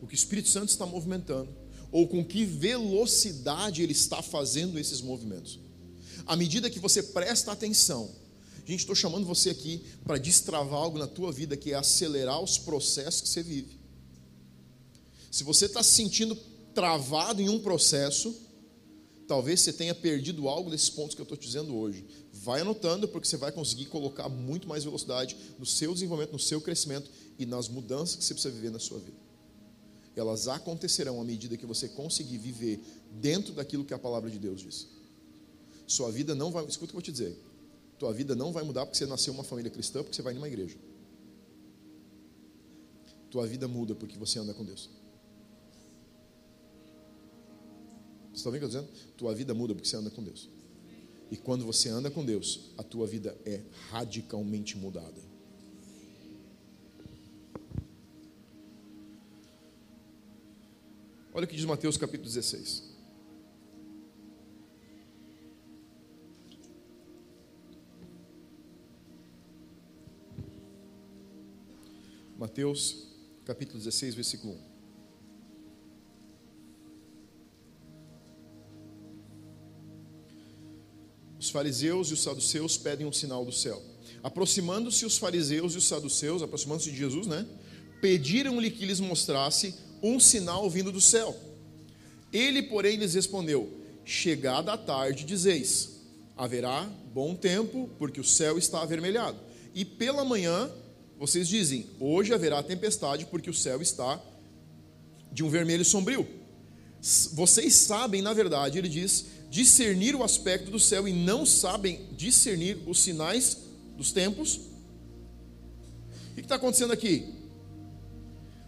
o 0.00 0.06
que 0.06 0.14
o 0.14 0.16
Espírito 0.16 0.48
Santo 0.48 0.70
está 0.70 0.86
movimentando, 0.86 1.54
ou 1.90 2.08
com 2.08 2.24
que 2.24 2.46
velocidade 2.46 3.82
ele 3.82 3.92
está 3.92 4.22
fazendo 4.22 4.78
esses 4.78 5.02
movimentos. 5.02 5.60
À 6.24 6.34
medida 6.36 6.70
que 6.70 6.78
você 6.78 7.02
presta 7.02 7.52
atenção, 7.52 8.12
gente, 8.64 8.80
estou 8.80 8.94
chamando 8.94 9.26
você 9.26 9.50
aqui 9.50 9.84
para 10.06 10.16
destravar 10.16 10.80
algo 10.80 10.96
na 10.96 11.06
tua 11.06 11.30
vida 11.30 11.54
que 11.54 11.72
é 11.72 11.74
acelerar 11.74 12.40
os 12.40 12.56
processos 12.56 13.20
que 13.20 13.28
você 13.28 13.42
vive. 13.42 13.78
Se 15.30 15.44
você 15.44 15.66
está 15.66 15.82
se 15.82 15.92
sentindo 15.92 16.34
travado 16.74 17.42
em 17.42 17.50
um 17.50 17.60
processo, 17.60 18.34
talvez 19.28 19.60
você 19.60 19.70
tenha 19.70 19.94
perdido 19.94 20.48
algo 20.48 20.70
desses 20.70 20.88
pontos 20.88 21.14
que 21.14 21.20
eu 21.20 21.24
estou 21.24 21.36
te 21.36 21.46
dizendo 21.46 21.76
hoje. 21.76 22.06
Vai 22.42 22.60
anotando, 22.60 23.06
porque 23.06 23.28
você 23.28 23.36
vai 23.36 23.52
conseguir 23.52 23.86
colocar 23.86 24.28
muito 24.28 24.68
mais 24.68 24.82
velocidade 24.82 25.36
no 25.60 25.64
seu 25.64 25.94
desenvolvimento, 25.94 26.32
no 26.32 26.40
seu 26.40 26.60
crescimento 26.60 27.08
e 27.38 27.46
nas 27.46 27.68
mudanças 27.68 28.16
que 28.16 28.24
você 28.24 28.34
precisa 28.34 28.52
viver 28.52 28.72
na 28.72 28.80
sua 28.80 28.98
vida. 28.98 29.16
Elas 30.16 30.48
acontecerão 30.48 31.20
à 31.20 31.24
medida 31.24 31.56
que 31.56 31.64
você 31.64 31.88
conseguir 31.88 32.38
viver 32.38 32.82
dentro 33.12 33.54
daquilo 33.54 33.84
que 33.84 33.94
a 33.94 33.98
palavra 33.98 34.28
de 34.28 34.40
Deus 34.40 34.60
diz. 34.60 34.88
Sua 35.86 36.10
vida 36.10 36.34
não 36.34 36.50
vai, 36.50 36.64
escuta 36.64 36.86
o 36.86 36.88
que 36.88 36.92
eu 36.94 36.94
vou 36.94 37.02
te 37.02 37.12
dizer. 37.12 37.38
Tua 37.96 38.12
vida 38.12 38.34
não 38.34 38.52
vai 38.52 38.64
mudar 38.64 38.86
porque 38.86 38.98
você 38.98 39.06
nasceu 39.06 39.32
em 39.32 39.36
uma 39.36 39.44
família 39.44 39.70
cristã, 39.70 40.02
porque 40.02 40.16
você 40.16 40.22
vai 40.22 40.34
numa 40.34 40.48
igreja. 40.48 40.76
Tua 43.30 43.46
vida 43.46 43.68
muda 43.68 43.94
porque 43.94 44.18
você 44.18 44.40
anda 44.40 44.52
com 44.52 44.64
Deus. 44.64 44.90
Você 48.32 48.38
está 48.38 48.50
vendo 48.50 48.64
o 48.64 48.68
que 48.68 48.74
eu 48.74 48.80
estou 48.80 48.94
dizendo? 48.96 49.14
Tua 49.16 49.32
vida 49.32 49.54
muda 49.54 49.76
porque 49.76 49.88
você 49.88 49.96
anda 49.96 50.10
com 50.10 50.24
Deus. 50.24 50.48
E 51.32 51.36
quando 51.38 51.64
você 51.64 51.88
anda 51.88 52.10
com 52.10 52.22
Deus, 52.22 52.74
a 52.76 52.82
tua 52.82 53.06
vida 53.06 53.34
é 53.46 53.62
radicalmente 53.88 54.76
mudada. 54.76 55.18
Olha 61.32 61.46
o 61.46 61.48
que 61.48 61.56
diz 61.56 61.64
Mateus 61.64 61.96
capítulo 61.96 62.28
16. 62.28 62.82
Mateus 72.38 73.06
capítulo 73.46 73.78
16, 73.78 74.14
versículo 74.14 74.52
1. 74.52 74.71
Fariseus 81.52 82.08
e 82.08 82.14
os 82.14 82.22
saduceus 82.22 82.76
pedem 82.76 83.06
um 83.06 83.12
sinal 83.12 83.44
do 83.44 83.52
céu. 83.52 83.80
Aproximando-se 84.22 85.06
os 85.06 85.18
fariseus 85.18 85.74
e 85.74 85.78
os 85.78 85.86
saduceus, 85.86 86.42
aproximando-se 86.42 86.90
de 86.90 86.96
Jesus, 86.96 87.26
né? 87.26 87.46
Pediram-lhe 88.00 88.70
que 88.70 88.84
lhes 88.84 88.98
mostrasse 88.98 89.74
um 90.02 90.18
sinal 90.18 90.68
vindo 90.68 90.90
do 90.90 91.00
céu. 91.00 91.36
Ele, 92.32 92.62
porém, 92.62 92.96
lhes 92.96 93.14
respondeu: 93.14 93.70
Chegada 94.04 94.72
a 94.72 94.78
tarde, 94.78 95.24
dizeis: 95.24 96.00
haverá 96.36 96.90
bom 97.12 97.34
tempo, 97.34 97.88
porque 97.98 98.20
o 98.20 98.24
céu 98.24 98.58
está 98.58 98.82
avermelhado. 98.82 99.38
E 99.74 99.84
pela 99.84 100.24
manhã 100.24 100.70
vocês 101.18 101.46
dizem: 101.46 101.86
hoje 102.00 102.34
haverá 102.34 102.62
tempestade 102.62 103.26
porque 103.26 103.50
o 103.50 103.54
céu 103.54 103.80
está 103.80 104.20
de 105.30 105.44
um 105.44 105.48
vermelho 105.48 105.84
sombrio. 105.84 106.26
Vocês 107.32 107.74
sabem, 107.74 108.22
na 108.22 108.32
verdade, 108.32 108.78
ele 108.78 108.88
diz, 108.88 109.26
discernir 109.52 110.16
o 110.16 110.24
aspecto 110.24 110.70
do 110.70 110.80
céu 110.80 111.06
e 111.06 111.12
não 111.12 111.44
sabem 111.44 112.08
discernir 112.16 112.78
os 112.86 113.00
sinais 113.00 113.58
dos 113.98 114.10
tempos. 114.10 114.56
O 116.30 116.34
que 116.34 116.40
está 116.40 116.54
acontecendo 116.54 116.90
aqui? 116.90 117.26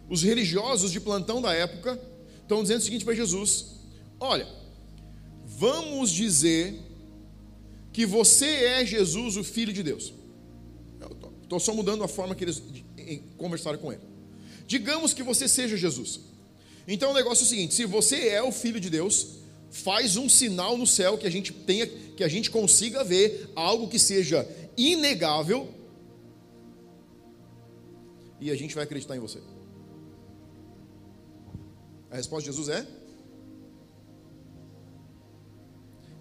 Os 0.07 0.21
religiosos 0.21 0.91
de 0.91 0.99
plantão 0.99 1.41
da 1.41 1.51
época 1.51 1.99
estão 2.39 2.61
dizendo 2.61 2.81
o 2.81 2.83
seguinte 2.83 3.03
para 3.03 3.15
Jesus: 3.15 3.65
Olha, 4.19 4.47
vamos 5.43 6.11
dizer 6.11 6.79
que 7.91 8.05
você 8.05 8.45
é 8.45 8.85
Jesus, 8.85 9.37
o 9.37 9.43
Filho 9.43 9.73
de 9.73 9.81
Deus. 9.81 10.13
Estou 11.41 11.59
só 11.59 11.73
mudando 11.73 12.03
a 12.03 12.07
forma 12.07 12.35
que 12.35 12.43
eles 12.43 12.61
conversaram 13.39 13.79
com 13.79 13.91
ele. 13.91 14.03
Digamos 14.67 15.15
que 15.15 15.23
você 15.23 15.47
seja 15.47 15.75
Jesus. 15.75 16.19
Então 16.87 17.09
o 17.09 17.13
negócio 17.15 17.41
é 17.41 17.45
o 17.47 17.49
seguinte: 17.49 17.73
se 17.73 17.85
você 17.85 18.27
é 18.27 18.43
o 18.43 18.51
filho 18.51 18.79
de 18.79 18.91
Deus, 18.91 19.44
faz 19.83 20.17
um 20.17 20.27
sinal 20.29 20.77
no 20.77 20.87
céu 20.87 21.17
que 21.17 21.27
a 21.27 21.29
gente 21.29 21.51
tenha, 21.51 21.87
que 21.87 22.23
a 22.23 22.27
gente 22.27 22.49
consiga 22.49 23.03
ver 23.03 23.49
algo 23.55 23.87
que 23.87 23.99
seja 23.99 24.47
inegável, 24.77 25.69
e 28.39 28.51
a 28.51 28.55
gente 28.55 28.75
vai 28.75 28.83
acreditar 28.83 29.15
em 29.15 29.19
você. 29.19 29.39
A 32.11 32.15
resposta 32.15 32.49
de 32.49 32.55
Jesus 32.55 32.69
é: 32.69 32.85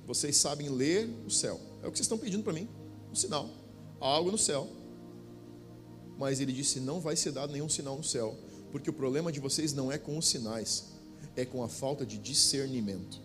Vocês 0.06 0.36
sabem 0.36 0.68
ler 0.68 1.08
o 1.26 1.30
céu. 1.30 1.60
É 1.82 1.86
o 1.86 1.90
que 1.90 1.98
vocês 1.98 2.06
estão 2.06 2.18
pedindo 2.18 2.42
para 2.42 2.52
mim, 2.52 2.68
um 3.10 3.14
sinal, 3.14 3.50
algo 4.00 4.30
no 4.30 4.38
céu 4.38 4.68
mas 6.18 6.40
ele 6.40 6.52
disse: 6.52 6.80
Não 6.80 7.00
vai 7.00 7.16
ser 7.16 7.32
dado 7.32 7.52
nenhum 7.52 7.68
sinal 7.68 7.96
no 7.96 8.04
céu, 8.04 8.36
porque 8.70 8.90
o 8.90 8.92
problema 8.92 9.32
de 9.32 9.40
vocês 9.40 9.72
não 9.72 9.90
é 9.90 9.98
com 9.98 10.16
os 10.16 10.26
sinais, 10.26 10.86
é 11.36 11.44
com 11.44 11.62
a 11.62 11.68
falta 11.68 12.04
de 12.06 12.18
discernimento. 12.18 13.20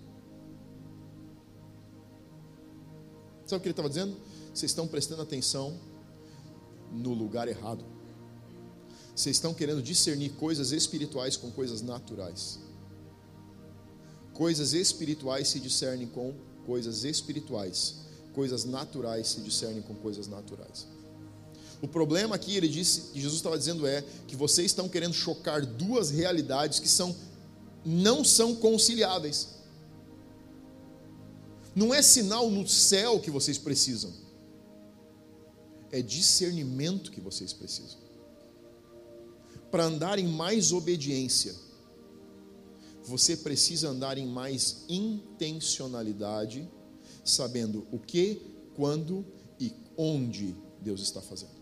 Sabe 3.49 3.57
o 3.57 3.61
que 3.61 3.67
ele 3.69 3.71
estava 3.71 3.89
dizendo? 3.89 4.15
Vocês 4.53 4.69
estão 4.69 4.87
prestando 4.87 5.23
atenção 5.23 5.75
no 6.91 7.15
lugar 7.15 7.47
errado. 7.47 7.83
Vocês 9.15 9.37
estão 9.37 9.55
querendo 9.55 9.81
discernir 9.81 10.33
coisas 10.33 10.71
espirituais 10.71 11.35
com 11.35 11.49
coisas 11.49 11.81
naturais. 11.81 12.59
Coisas 14.35 14.73
espirituais 14.73 15.47
se 15.47 15.59
discernem 15.59 16.07
com 16.07 16.35
coisas 16.63 17.03
espirituais. 17.03 17.95
Coisas 18.33 18.65
naturais 18.65 19.29
se 19.29 19.41
discernem 19.41 19.81
com 19.81 19.95
coisas 19.95 20.27
naturais. 20.27 20.85
O 21.81 21.87
problema 21.87 22.35
aqui, 22.35 22.55
ele 22.55 22.67
disse, 22.67 23.13
que 23.13 23.19
Jesus 23.19 23.39
estava 23.39 23.57
dizendo 23.57 23.87
é 23.87 24.03
que 24.27 24.35
vocês 24.35 24.67
estão 24.67 24.87
querendo 24.87 25.13
chocar 25.13 25.65
duas 25.65 26.11
realidades 26.11 26.77
que 26.77 26.87
são 26.87 27.15
não 27.83 28.23
são 28.23 28.53
conciliáveis. 28.53 29.58
Não 31.75 31.93
é 31.93 32.01
sinal 32.01 32.49
no 32.49 32.67
céu 32.67 33.19
que 33.19 33.31
vocês 33.31 33.57
precisam. 33.57 34.13
É 35.91 36.01
discernimento 36.01 37.11
que 37.11 37.21
vocês 37.21 37.53
precisam. 37.53 37.97
Para 39.71 39.85
andar 39.85 40.19
em 40.19 40.27
mais 40.27 40.71
obediência, 40.71 41.55
você 43.03 43.37
precisa 43.37 43.89
andar 43.89 44.17
em 44.17 44.27
mais 44.27 44.83
intencionalidade, 44.87 46.69
sabendo 47.23 47.87
o 47.91 47.99
que, 47.99 48.41
quando 48.75 49.25
e 49.59 49.73
onde 49.97 50.55
Deus 50.81 51.01
está 51.01 51.21
fazendo. 51.21 51.59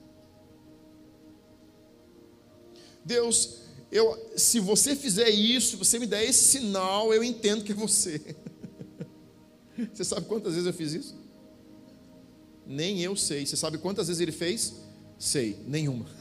Deus, 3.04 3.60
eu, 3.90 4.32
se 4.36 4.60
você 4.60 4.96
fizer 4.96 5.30
isso, 5.30 5.72
se 5.72 5.76
você 5.78 5.98
me 5.98 6.06
der 6.06 6.26
esse 6.26 6.44
sinal, 6.44 7.14
eu 7.14 7.24
entendo 7.24 7.64
que 7.64 7.72
é 7.72 7.76
você. 7.76 8.36
Você 9.94 10.04
sabe 10.04 10.26
quantas 10.28 10.54
vezes 10.54 10.68
eu 10.68 10.74
fiz 10.74 10.94
isso? 10.94 11.16
Nem 12.66 13.02
eu 13.02 13.16
sei. 13.16 13.46
Você 13.46 13.56
sabe 13.56 13.78
quantas 13.78 14.08
vezes 14.08 14.22
ele 14.22 14.32
fez? 14.32 14.74
Sei, 15.18 15.58
nenhuma. 15.66 16.06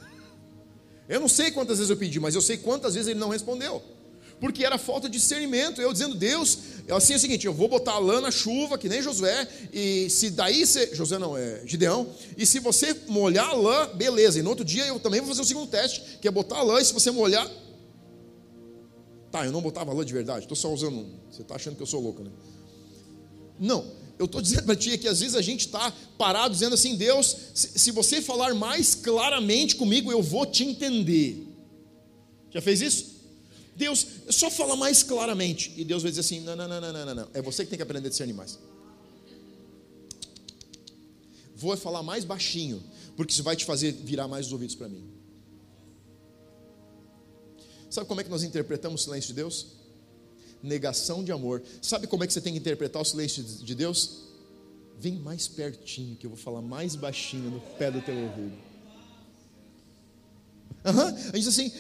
Eu 1.09 1.21
não 1.21 1.29
sei 1.29 1.53
quantas 1.53 1.79
vezes 1.79 1.89
eu 1.89 1.97
pedi, 1.97 2.19
mas 2.19 2.35
eu 2.35 2.41
sei 2.41 2.57
quantas 2.57 2.95
vezes 2.95 3.09
ele 3.09 3.21
não 3.21 3.29
respondeu. 3.29 3.81
Porque 4.41 4.65
era 4.65 4.77
falta 4.77 5.09
de 5.09 5.19
discernimento. 5.19 5.81
Eu 5.81 5.93
dizendo, 5.93 6.17
Deus, 6.17 6.59
assim 6.91 7.13
é 7.15 7.17
o 7.17 7.21
seguinte: 7.21 7.47
eu 7.47 7.55
vou 7.55 7.69
botar 7.69 7.99
lã 7.99 8.21
na 8.21 8.31
chuva, 8.31 8.77
que 8.77 8.89
nem 8.89 9.01
Josué, 9.01 9.49
e 9.73 10.11
se 10.11 10.31
daí 10.31 10.67
você. 10.67 10.95
Josué 10.95 11.19
não, 11.19 11.37
é 11.37 11.63
Gideão. 11.65 12.09
E 12.37 12.45
se 12.45 12.59
você 12.59 12.95
molhar 13.07 13.51
a 13.51 13.55
lã, 13.55 13.89
beleza. 13.95 14.39
E 14.39 14.43
no 14.43 14.51
outro 14.51 14.65
dia 14.65 14.85
eu 14.87 14.99
também 14.99 15.21
vou 15.21 15.29
fazer 15.29 15.43
o 15.43 15.45
segundo 15.45 15.69
teste, 15.69 16.19
que 16.21 16.29
é 16.29 16.31
botar 16.31 16.59
a 16.59 16.63
lã, 16.63 16.81
e 16.81 16.85
se 16.85 16.93
você 16.93 17.11
molhar. 17.11 17.49
Tá, 19.31 19.45
eu 19.47 19.53
não 19.53 19.63
botava 19.63 19.93
lã 19.93 20.05
de 20.05 20.13
verdade, 20.13 20.41
estou 20.41 20.57
só 20.57 20.73
usando. 20.73 21.07
Você 21.31 21.43
está 21.43 21.55
achando 21.55 21.77
que 21.77 21.83
eu 21.83 21.87
sou 21.87 22.01
louco, 22.01 22.23
né? 22.23 22.31
Não, 23.59 23.91
eu 24.19 24.27
estou 24.27 24.41
dizendo 24.41 24.65
para 24.65 24.77
ti 24.77 24.97
que 24.97 25.09
às 25.09 25.21
vezes 25.21 25.35
a 25.35 25.43
gente 25.43 25.67
está 25.67 25.93
parado 26.17 26.55
dizendo 26.55 26.75
assim: 26.75 26.97
Deus, 26.97 27.37
se, 27.55 27.91
você 27.91 28.23
falar 28.23 28.55
mais 28.55 28.95
claramente 28.95 29.77
comigo, 29.77 30.11
eu 30.11 30.23
vou 30.23 30.47
te 30.47 30.65
entender. 30.65 31.47
Já 32.51 32.61
fez 32.63 32.81
isso? 32.81 33.17
Deus, 33.77 34.07
só 34.31 34.51
fala 34.51 34.75
mais 34.75 35.03
claramente. 35.03 35.73
E 35.77 35.85
Deus 35.85 36.03
vai 36.03 36.11
dizer 36.11 36.23
assim: 36.23 36.41
não, 36.41 36.57
não, 36.57 36.67
não, 36.67 36.81
não, 36.81 36.93
não, 36.93 37.15
não. 37.15 37.29
É 37.35 37.43
você 37.43 37.65
que 37.65 37.71
tem 37.71 37.77
que 37.77 37.83
aprender 37.83 38.09
a 38.09 38.11
discernir 38.11 38.33
mais. 38.33 38.59
Vou 41.55 41.77
falar 41.77 42.03
mais 42.03 42.25
baixinho, 42.25 42.83
porque 43.17 43.33
isso 43.33 43.43
vai 43.43 43.57
te 43.57 43.65
fazer 43.65 43.93
virar 43.93 44.29
mais 44.29 44.47
os 44.47 44.53
ouvidos 44.53 44.75
para 44.75 44.89
mim. 44.89 45.05
Sabe 47.91 48.07
como 48.07 48.21
é 48.21 48.25
que 48.25 48.31
nós 48.31 48.43
interpretamos 48.43 49.03
o 49.03 49.05
silêncio 49.05 49.29
de 49.29 49.35
Deus? 49.35 49.67
Negação 50.63 51.23
de 51.23 51.33
amor. 51.33 51.63
Sabe 51.81 52.07
como 52.07 52.25
é 52.25 52.27
que 52.27 52.33
você 52.33 52.41
tem 52.41 52.53
que 52.53 52.59
interpretar 52.59 53.01
o 53.01 53.05
silêncio 53.05 53.43
de 53.43 53.75
Deus? 53.75 54.25
Vem 54.99 55.17
mais 55.17 55.47
pertinho, 55.47 56.17
que 56.17 56.27
eu 56.27 56.31
vou 56.31 56.39
falar 56.39 56.63
mais 56.63 56.95
baixinho 56.95 57.51
no 57.51 57.61
pé 57.61 57.91
do 57.91 58.01
teu 58.01 58.17
ouvido. 58.17 58.57
Uhum. 60.87 61.07
A 61.07 61.37
gente 61.37 61.41
diz 61.41 61.49
assim: 61.49 61.73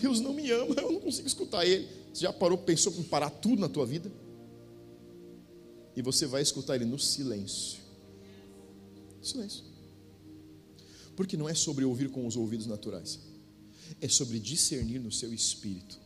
Deus 0.00 0.20
não 0.20 0.32
me 0.32 0.50
ama, 0.50 0.74
eu 0.80 0.92
não 0.92 1.00
consigo 1.00 1.26
escutar 1.26 1.64
Ele. 1.66 1.86
Você 2.12 2.22
já 2.22 2.32
parou, 2.32 2.56
pensou 2.56 2.92
em 2.94 3.02
parar 3.02 3.30
tudo 3.30 3.60
na 3.60 3.68
tua 3.68 3.84
vida? 3.84 4.10
E 5.96 6.02
você 6.02 6.26
vai 6.26 6.42
escutar 6.42 6.74
Ele 6.74 6.84
no 6.84 6.98
silêncio. 6.98 7.78
Silêncio. 9.22 9.64
Porque 11.14 11.36
não 11.36 11.48
é 11.48 11.54
sobre 11.54 11.84
ouvir 11.84 12.10
com 12.10 12.26
os 12.26 12.36
ouvidos 12.36 12.66
naturais, 12.66 13.20
é 14.00 14.08
sobre 14.08 14.40
discernir 14.40 14.98
no 14.98 15.12
seu 15.12 15.32
espírito. 15.32 16.03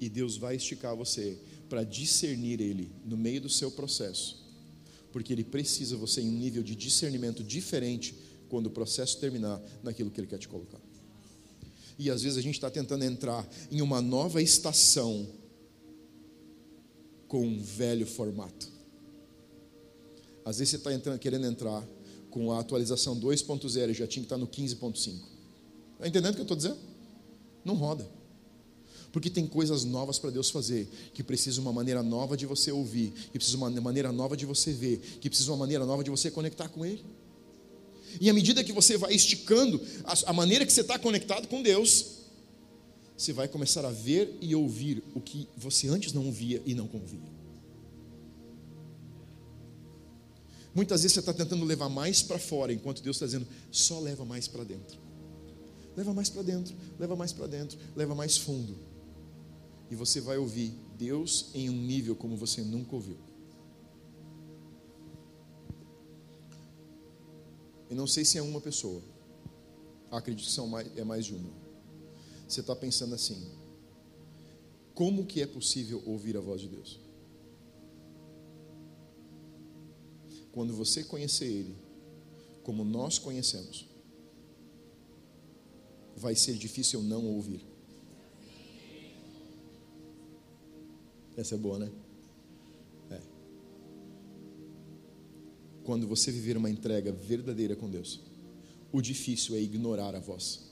E 0.00 0.08
Deus 0.08 0.36
vai 0.36 0.56
esticar 0.56 0.94
você 0.96 1.38
para 1.68 1.84
discernir 1.84 2.60
Ele 2.60 2.90
no 3.04 3.16
meio 3.16 3.40
do 3.40 3.48
seu 3.48 3.70
processo, 3.70 4.44
porque 5.12 5.32
Ele 5.32 5.44
precisa 5.44 5.96
você 5.96 6.20
em 6.20 6.28
um 6.28 6.38
nível 6.38 6.62
de 6.62 6.74
discernimento 6.74 7.42
diferente 7.42 8.14
quando 8.48 8.66
o 8.66 8.70
processo 8.70 9.18
terminar 9.18 9.60
naquilo 9.82 10.10
que 10.10 10.20
Ele 10.20 10.26
quer 10.26 10.38
te 10.38 10.48
colocar. 10.48 10.80
E 11.98 12.10
às 12.10 12.22
vezes 12.22 12.38
a 12.38 12.42
gente 12.42 12.54
está 12.54 12.70
tentando 12.70 13.04
entrar 13.04 13.46
em 13.70 13.82
uma 13.82 14.00
nova 14.00 14.40
estação 14.40 15.28
com 17.26 17.44
um 17.44 17.60
velho 17.60 18.06
formato. 18.06 18.70
Às 20.44 20.58
vezes 20.58 20.80
você 20.80 20.88
está 20.88 21.18
querendo 21.18 21.46
entrar 21.46 21.86
com 22.30 22.52
a 22.52 22.60
atualização 22.60 23.18
2.0 23.18 23.90
e 23.90 23.94
já 23.94 24.06
tinha 24.06 24.24
que 24.24 24.32
estar 24.32 24.36
tá 24.36 24.38
no 24.38 24.46
15.5. 24.46 25.20
Está 25.94 26.06
entendendo 26.06 26.32
o 26.32 26.34
que 26.34 26.40
eu 26.40 26.44
estou 26.44 26.56
dizendo? 26.56 26.78
Não 27.64 27.74
roda. 27.74 28.17
Porque 29.12 29.30
tem 29.30 29.46
coisas 29.46 29.84
novas 29.84 30.18
para 30.18 30.30
Deus 30.30 30.50
fazer, 30.50 30.88
que 31.14 31.22
precisa 31.22 31.60
uma 31.60 31.72
maneira 31.72 32.02
nova 32.02 32.36
de 32.36 32.46
você 32.46 32.70
ouvir, 32.70 33.12
que 33.32 33.38
precisa 33.38 33.56
uma 33.56 33.70
maneira 33.70 34.12
nova 34.12 34.36
de 34.36 34.44
você 34.44 34.72
ver, 34.72 34.98
que 35.20 35.28
precisa 35.28 35.50
uma 35.50 35.58
maneira 35.58 35.86
nova 35.86 36.04
de 36.04 36.10
você 36.10 36.30
conectar 36.30 36.68
com 36.68 36.84
Ele. 36.84 37.04
E 38.20 38.28
à 38.28 38.34
medida 38.34 38.64
que 38.64 38.72
você 38.72 38.96
vai 38.96 39.12
esticando 39.14 39.80
a, 40.04 40.30
a 40.30 40.32
maneira 40.32 40.64
que 40.64 40.72
você 40.72 40.80
está 40.82 40.98
conectado 40.98 41.48
com 41.48 41.62
Deus, 41.62 42.18
você 43.16 43.32
vai 43.32 43.48
começar 43.48 43.84
a 43.84 43.90
ver 43.90 44.36
e 44.40 44.54
ouvir 44.54 45.02
o 45.14 45.20
que 45.20 45.48
você 45.56 45.88
antes 45.88 46.12
não 46.12 46.26
ouvia 46.26 46.62
e 46.64 46.74
não 46.74 46.86
convia. 46.86 47.38
Muitas 50.74 51.02
vezes 51.02 51.14
você 51.14 51.20
está 51.20 51.32
tentando 51.32 51.64
levar 51.64 51.88
mais 51.88 52.22
para 52.22 52.38
fora, 52.38 52.72
enquanto 52.72 53.02
Deus 53.02 53.16
está 53.16 53.26
dizendo, 53.26 53.48
só 53.72 53.98
leva 53.98 54.24
mais 54.24 54.46
para 54.46 54.62
dentro. 54.62 54.96
Leva 55.96 56.14
mais 56.14 56.30
para 56.30 56.42
dentro, 56.42 56.72
leva 56.98 57.16
mais 57.16 57.32
para 57.32 57.48
dentro, 57.48 57.76
leva 57.96 58.14
mais 58.14 58.36
fundo. 58.36 58.76
E 59.90 59.94
você 59.94 60.20
vai 60.20 60.36
ouvir 60.36 60.72
Deus 60.96 61.50
em 61.54 61.70
um 61.70 61.80
nível 61.80 62.14
como 62.14 62.36
você 62.36 62.62
nunca 62.62 62.94
ouviu. 62.94 63.16
E 67.90 67.94
não 67.94 68.06
sei 68.06 68.24
se 68.24 68.36
é 68.36 68.42
uma 68.42 68.60
pessoa. 68.60 69.02
Acredito 70.10 70.46
que 70.46 70.52
são 70.52 70.66
mais, 70.66 70.96
é 70.96 71.04
mais 71.04 71.24
de 71.24 71.34
uma. 71.34 71.50
Você 72.46 72.60
está 72.60 72.74
pensando 72.74 73.14
assim: 73.14 73.50
como 74.94 75.26
que 75.26 75.40
é 75.40 75.46
possível 75.46 76.02
ouvir 76.06 76.36
a 76.36 76.40
voz 76.40 76.60
de 76.60 76.68
Deus? 76.68 77.00
Quando 80.50 80.74
você 80.74 81.04
conhecer 81.04 81.46
Ele, 81.46 81.76
como 82.62 82.84
nós 82.84 83.18
conhecemos, 83.18 83.86
vai 86.16 86.34
ser 86.34 86.54
difícil 86.54 87.02
não 87.02 87.26
ouvir. 87.26 87.64
Essa 91.38 91.54
é 91.54 91.58
boa, 91.58 91.78
né? 91.78 91.90
quando 95.88 96.06
você 96.06 96.30
viver 96.30 96.54
uma 96.54 96.68
entrega 96.68 97.10
verdadeira 97.10 97.74
com 97.74 97.88
Deus, 97.88 98.20
o 98.92 99.00
difícil 99.00 99.54
é 99.54 99.58
ignorar 99.58 100.14
a 100.14 100.20
voz 100.20 100.68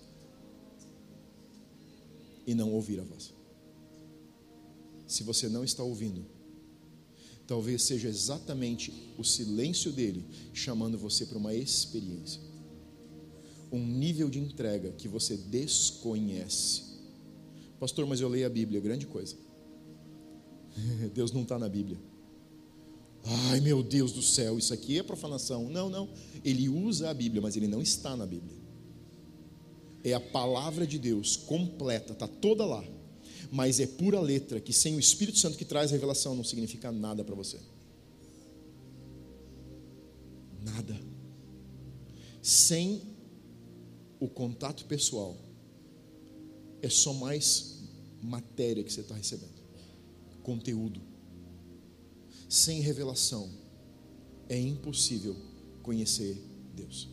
e 2.46 2.54
não 2.54 2.70
ouvir 2.74 3.00
a 3.00 3.02
voz. 3.02 3.32
Se 5.06 5.22
você 5.22 5.48
não 5.48 5.64
está 5.64 5.82
ouvindo, 5.82 6.26
talvez 7.46 7.84
seja 7.84 8.10
exatamente 8.10 8.92
o 9.16 9.24
silêncio 9.24 9.90
dele 9.90 10.22
chamando 10.52 10.98
você 10.98 11.24
para 11.24 11.38
uma 11.38 11.54
experiência, 11.54 12.42
um 13.72 13.86
nível 13.86 14.28
de 14.28 14.38
entrega 14.38 14.92
que 14.92 15.08
você 15.08 15.34
desconhece. 15.34 16.82
Pastor, 17.80 18.04
mas 18.06 18.20
eu 18.20 18.28
leio 18.28 18.44
a 18.44 18.50
Bíblia, 18.50 18.82
grande 18.82 19.06
coisa. 19.06 19.45
Deus 21.14 21.32
não 21.32 21.42
está 21.42 21.58
na 21.58 21.68
Bíblia. 21.68 21.98
Ai 23.24 23.60
meu 23.60 23.82
Deus 23.82 24.12
do 24.12 24.22
céu, 24.22 24.58
isso 24.58 24.72
aqui 24.72 24.98
é 24.98 25.02
profanação. 25.02 25.68
Não, 25.68 25.88
não. 25.90 26.08
Ele 26.44 26.68
usa 26.68 27.10
a 27.10 27.14
Bíblia, 27.14 27.42
mas 27.42 27.56
ele 27.56 27.66
não 27.66 27.82
está 27.82 28.16
na 28.16 28.26
Bíblia. 28.26 28.56
É 30.04 30.12
a 30.12 30.20
palavra 30.20 30.86
de 30.86 30.98
Deus 30.98 31.36
completa, 31.36 32.12
está 32.12 32.28
toda 32.28 32.64
lá. 32.64 32.84
Mas 33.50 33.80
é 33.80 33.86
pura 33.86 34.20
letra, 34.20 34.60
que 34.60 34.72
sem 34.72 34.94
o 34.94 35.00
Espírito 35.00 35.38
Santo 35.38 35.58
que 35.58 35.64
traz 35.64 35.90
revelação 35.90 36.36
não 36.36 36.44
significa 36.44 36.92
nada 36.92 37.24
para 37.24 37.34
você. 37.34 37.58
Nada. 40.62 41.00
Sem 42.40 43.02
o 44.20 44.28
contato 44.28 44.84
pessoal, 44.84 45.36
é 46.80 46.88
só 46.88 47.12
mais 47.12 47.82
matéria 48.22 48.84
que 48.84 48.92
você 48.92 49.00
está 49.00 49.14
recebendo 49.14 49.55
conteúdo. 50.46 51.00
Sem 52.48 52.80
revelação 52.80 53.50
é 54.48 54.56
impossível 54.56 55.34
conhecer 55.82 56.40
Deus. 56.72 57.08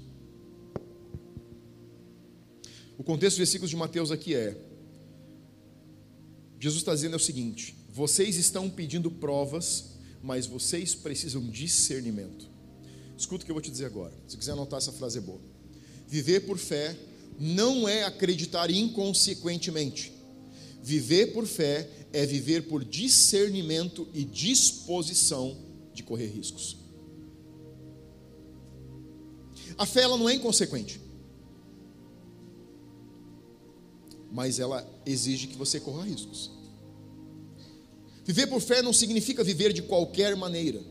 O 2.95 3.03
contexto 3.03 3.33
dos 3.33 3.39
versículos 3.39 3.71
de 3.71 3.75
Mateus 3.75 4.11
aqui 4.11 4.35
é: 4.35 4.55
Jesus 6.59 6.81
está 6.81 6.93
dizendo 6.93 7.13
é 7.13 7.15
o 7.15 7.19
seguinte: 7.19 7.75
vocês 7.89 8.37
estão 8.37 8.69
pedindo 8.69 9.09
provas, 9.09 9.95
mas 10.21 10.45
vocês 10.45 10.93
precisam 10.93 11.49
discernimento. 11.49 12.47
Escuta 13.17 13.41
o 13.41 13.45
que 13.45 13.51
eu 13.51 13.55
vou 13.55 13.63
te 13.63 13.71
dizer 13.71 13.85
agora. 13.85 14.13
Se 14.27 14.37
quiser 14.37 14.51
anotar 14.51 14.77
essa 14.77 14.91
frase 14.91 15.17
é 15.17 15.21
boa. 15.21 15.41
Viver 16.07 16.41
por 16.41 16.59
fé 16.59 16.95
não 17.39 17.89
é 17.89 18.03
acreditar 18.03 18.69
inconsequentemente. 18.69 20.13
Viver 20.83 21.33
por 21.33 21.47
fé 21.47 22.02
é 22.13 22.25
viver 22.27 22.67
por 22.67 22.85
discernimento 22.85 24.07
e 24.13 24.23
disposição 24.23 25.57
de 25.93 26.03
correr 26.03 26.27
riscos. 26.27 26.77
A 29.75 29.85
fé 29.85 30.01
ela 30.03 30.15
não 30.15 30.29
é 30.29 30.35
inconsequente. 30.35 31.01
Mas 34.31 34.59
ela 34.59 34.87
exige 35.05 35.47
que 35.47 35.57
você 35.57 35.79
corra 35.79 36.05
riscos. 36.05 36.51
Viver 38.23 38.47
por 38.47 38.61
fé 38.61 38.81
não 38.81 38.93
significa 38.93 39.43
viver 39.43 39.73
de 39.73 39.81
qualquer 39.81 40.35
maneira. 40.35 40.81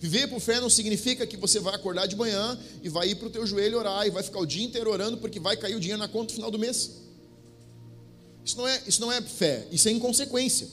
Viver 0.00 0.28
por 0.28 0.40
fé 0.40 0.60
não 0.60 0.70
significa 0.70 1.26
que 1.26 1.36
você 1.36 1.60
vai 1.60 1.74
acordar 1.74 2.06
de 2.06 2.16
manhã 2.16 2.58
e 2.82 2.88
vai 2.88 3.10
ir 3.10 3.16
para 3.16 3.28
o 3.28 3.30
teu 3.30 3.46
joelho 3.46 3.78
orar 3.78 4.06
e 4.06 4.10
vai 4.10 4.22
ficar 4.22 4.40
o 4.40 4.46
dia 4.46 4.64
inteiro 4.64 4.90
orando 4.90 5.18
porque 5.18 5.38
vai 5.38 5.56
cair 5.56 5.76
o 5.76 5.80
dinheiro 5.80 6.00
na 6.00 6.08
conta 6.08 6.32
no 6.32 6.36
final 6.36 6.50
do 6.50 6.58
mês. 6.58 6.99
Isso 8.44 8.56
não 8.56 8.66
é, 8.66 8.82
isso 8.86 9.00
não 9.00 9.12
é 9.12 9.20
fé, 9.22 9.66
isso 9.70 9.88
é 9.88 9.92
inconsequência. 9.92 10.68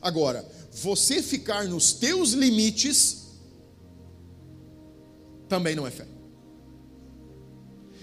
Agora, 0.00 0.46
você 0.72 1.22
ficar 1.22 1.64
nos 1.64 1.92
teus 1.92 2.32
limites 2.32 3.26
também 5.48 5.74
não 5.74 5.86
é 5.86 5.90
fé. 5.90 6.06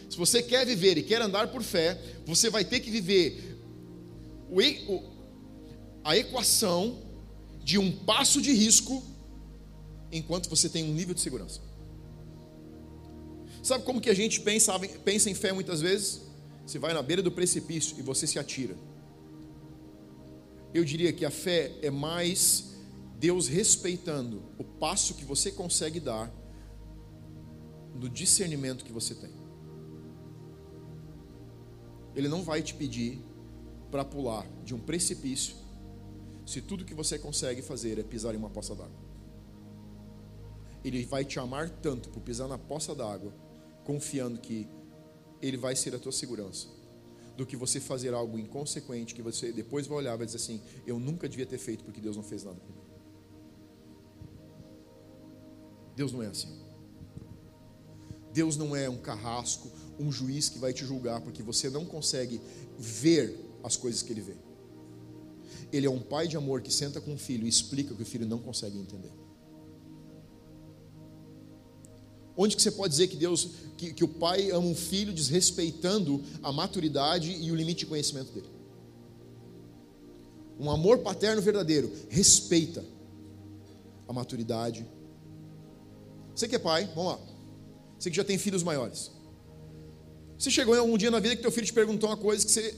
Se 0.09 0.17
você 0.17 0.43
quer 0.43 0.65
viver 0.65 0.97
e 0.97 1.03
quer 1.03 1.21
andar 1.21 1.47
por 1.47 1.63
fé, 1.63 1.99
você 2.25 2.49
vai 2.49 2.63
ter 2.63 2.79
que 2.79 2.91
viver 2.91 3.57
o, 4.49 4.59
o, 4.93 5.03
a 6.03 6.15
equação 6.15 7.01
de 7.63 7.77
um 7.77 7.91
passo 7.91 8.41
de 8.41 8.53
risco 8.53 9.03
enquanto 10.11 10.49
você 10.49 10.69
tem 10.69 10.83
um 10.83 10.93
nível 10.93 11.15
de 11.15 11.21
segurança. 11.21 11.59
Sabe 13.63 13.85
como 13.85 14.01
que 14.01 14.09
a 14.09 14.13
gente 14.13 14.41
pensa, 14.41 14.77
pensa 15.03 15.29
em 15.29 15.33
fé 15.33 15.51
muitas 15.53 15.81
vezes? 15.81 16.21
Você 16.65 16.79
vai 16.79 16.93
na 16.93 17.01
beira 17.01 17.21
do 17.21 17.31
precipício 17.31 17.97
e 17.99 18.01
você 18.01 18.25
se 18.25 18.39
atira. 18.39 18.75
Eu 20.73 20.83
diria 20.83 21.13
que 21.13 21.25
a 21.25 21.31
fé 21.31 21.77
é 21.81 21.91
mais 21.91 22.73
Deus 23.19 23.47
respeitando 23.47 24.43
o 24.57 24.63
passo 24.63 25.13
que 25.13 25.23
você 25.23 25.51
consegue 25.51 25.99
dar 25.99 26.31
no 27.95 28.09
discernimento 28.09 28.83
que 28.83 28.91
você 28.91 29.13
tem. 29.13 29.31
Ele 32.15 32.27
não 32.27 32.43
vai 32.43 32.61
te 32.61 32.73
pedir 32.73 33.19
para 33.91 34.03
pular 34.03 34.47
de 34.63 34.73
um 34.73 34.79
precipício 34.79 35.55
se 36.45 36.61
tudo 36.61 36.85
que 36.85 36.93
você 36.93 37.17
consegue 37.17 37.61
fazer 37.61 37.99
é 37.99 38.03
pisar 38.03 38.33
em 38.33 38.37
uma 38.37 38.49
poça 38.49 38.75
d'água. 38.75 39.03
Ele 40.83 41.05
vai 41.05 41.23
te 41.23 41.39
amar 41.39 41.69
tanto 41.69 42.09
por 42.09 42.21
pisar 42.21 42.47
na 42.47 42.57
poça 42.57 42.93
d'água, 42.93 43.33
confiando 43.85 44.39
que 44.39 44.67
Ele 45.43 45.57
vai 45.57 45.75
ser 45.75 45.93
a 45.93 45.99
tua 45.99 46.11
segurança, 46.11 46.67
do 47.35 47.45
que 47.45 47.57
você 47.57 47.79
fazer 47.79 48.13
algo 48.13 48.39
inconsequente 48.39 49.13
que 49.13 49.21
você 49.21 49.51
depois 49.51 49.85
vai 49.85 49.97
olhar 49.97 50.13
e 50.15 50.17
vai 50.17 50.25
dizer 50.25 50.37
assim: 50.37 50.61
Eu 50.87 50.97
nunca 50.97 51.27
devia 51.27 51.45
ter 51.45 51.57
feito 51.57 51.83
porque 51.83 51.99
Deus 51.99 52.15
não 52.15 52.23
fez 52.23 52.43
nada 52.43 52.59
comigo. 52.59 52.83
Deus 55.95 56.11
não 56.11 56.23
é 56.23 56.27
assim. 56.27 56.63
Deus 58.31 58.57
não 58.57 58.75
é 58.75 58.89
um 58.89 58.97
carrasco, 58.97 59.69
um 59.99 60.11
juiz 60.11 60.49
que 60.49 60.57
vai 60.57 60.73
te 60.73 60.85
julgar 60.85 61.21
porque 61.21 61.43
você 61.43 61.69
não 61.69 61.85
consegue 61.85 62.41
ver 62.79 63.37
as 63.63 63.75
coisas 63.75 64.01
que 64.01 64.11
ele 64.11 64.21
vê. 64.21 64.35
Ele 65.71 65.85
é 65.85 65.89
um 65.89 65.99
pai 65.99 66.27
de 66.27 66.37
amor 66.37 66.61
que 66.61 66.71
senta 66.71 67.01
com 67.01 67.13
o 67.13 67.17
filho 67.17 67.45
e 67.45 67.49
explica 67.49 67.93
o 67.93 67.97
que 67.97 68.03
o 68.03 68.05
filho 68.05 68.25
não 68.25 68.39
consegue 68.39 68.77
entender. 68.77 69.11
Onde 72.35 72.55
que 72.55 72.61
você 72.61 72.71
pode 72.71 72.91
dizer 72.91 73.07
que 73.07 73.15
Deus, 73.15 73.49
que, 73.77 73.93
que 73.93 74.03
o 74.03 74.07
pai 74.07 74.49
ama 74.51 74.67
um 74.67 74.75
filho 74.75 75.13
desrespeitando 75.13 76.23
a 76.41 76.51
maturidade 76.51 77.31
e 77.31 77.51
o 77.51 77.55
limite 77.55 77.79
de 77.79 77.85
conhecimento 77.85 78.31
dele? 78.31 78.49
Um 80.59 80.69
amor 80.69 80.99
paterno 80.99 81.41
verdadeiro 81.41 81.91
respeita 82.09 82.83
a 84.07 84.13
maturidade. 84.13 84.85
Você 86.35 86.47
que 86.47 86.55
é 86.55 86.59
pai, 86.59 86.89
vamos 86.95 87.13
lá. 87.13 87.19
Você 87.99 88.09
que 88.09 88.15
já 88.15 88.23
tem 88.23 88.37
filhos 88.37 88.63
maiores. 88.63 89.11
Você 90.37 90.49
chegou 90.49 90.75
em 90.75 90.79
algum 90.79 90.97
dia 90.97 91.11
na 91.11 91.19
vida 91.19 91.35
que 91.35 91.41
teu 91.41 91.51
filho 91.51 91.65
te 91.65 91.73
perguntou 91.73 92.09
uma 92.09 92.17
coisa 92.17 92.45
que 92.45 92.51
você 92.51 92.75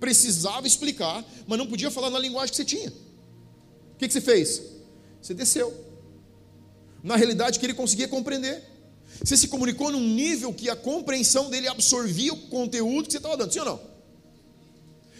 precisava 0.00 0.66
explicar, 0.66 1.24
mas 1.46 1.58
não 1.58 1.66
podia 1.66 1.90
falar 1.90 2.10
na 2.10 2.18
linguagem 2.18 2.50
que 2.50 2.56
você 2.56 2.64
tinha. 2.64 2.88
O 2.88 3.96
que, 3.98 4.06
que 4.06 4.12
você 4.12 4.20
fez? 4.20 4.62
Você 5.22 5.34
desceu. 5.34 5.72
Na 7.02 7.16
realidade 7.16 7.58
que 7.58 7.66
ele 7.66 7.74
conseguia 7.74 8.08
compreender. 8.08 8.62
Você 9.22 9.36
se 9.36 9.48
comunicou 9.48 9.90
num 9.90 10.00
nível 10.00 10.52
que 10.52 10.68
a 10.68 10.76
compreensão 10.76 11.48
dele 11.50 11.68
absorvia 11.68 12.32
o 12.32 12.48
conteúdo 12.48 13.06
que 13.06 13.12
você 13.12 13.18
estava 13.18 13.36
dando, 13.36 13.52
sim 13.52 13.60
ou 13.60 13.64
não? 13.64 13.80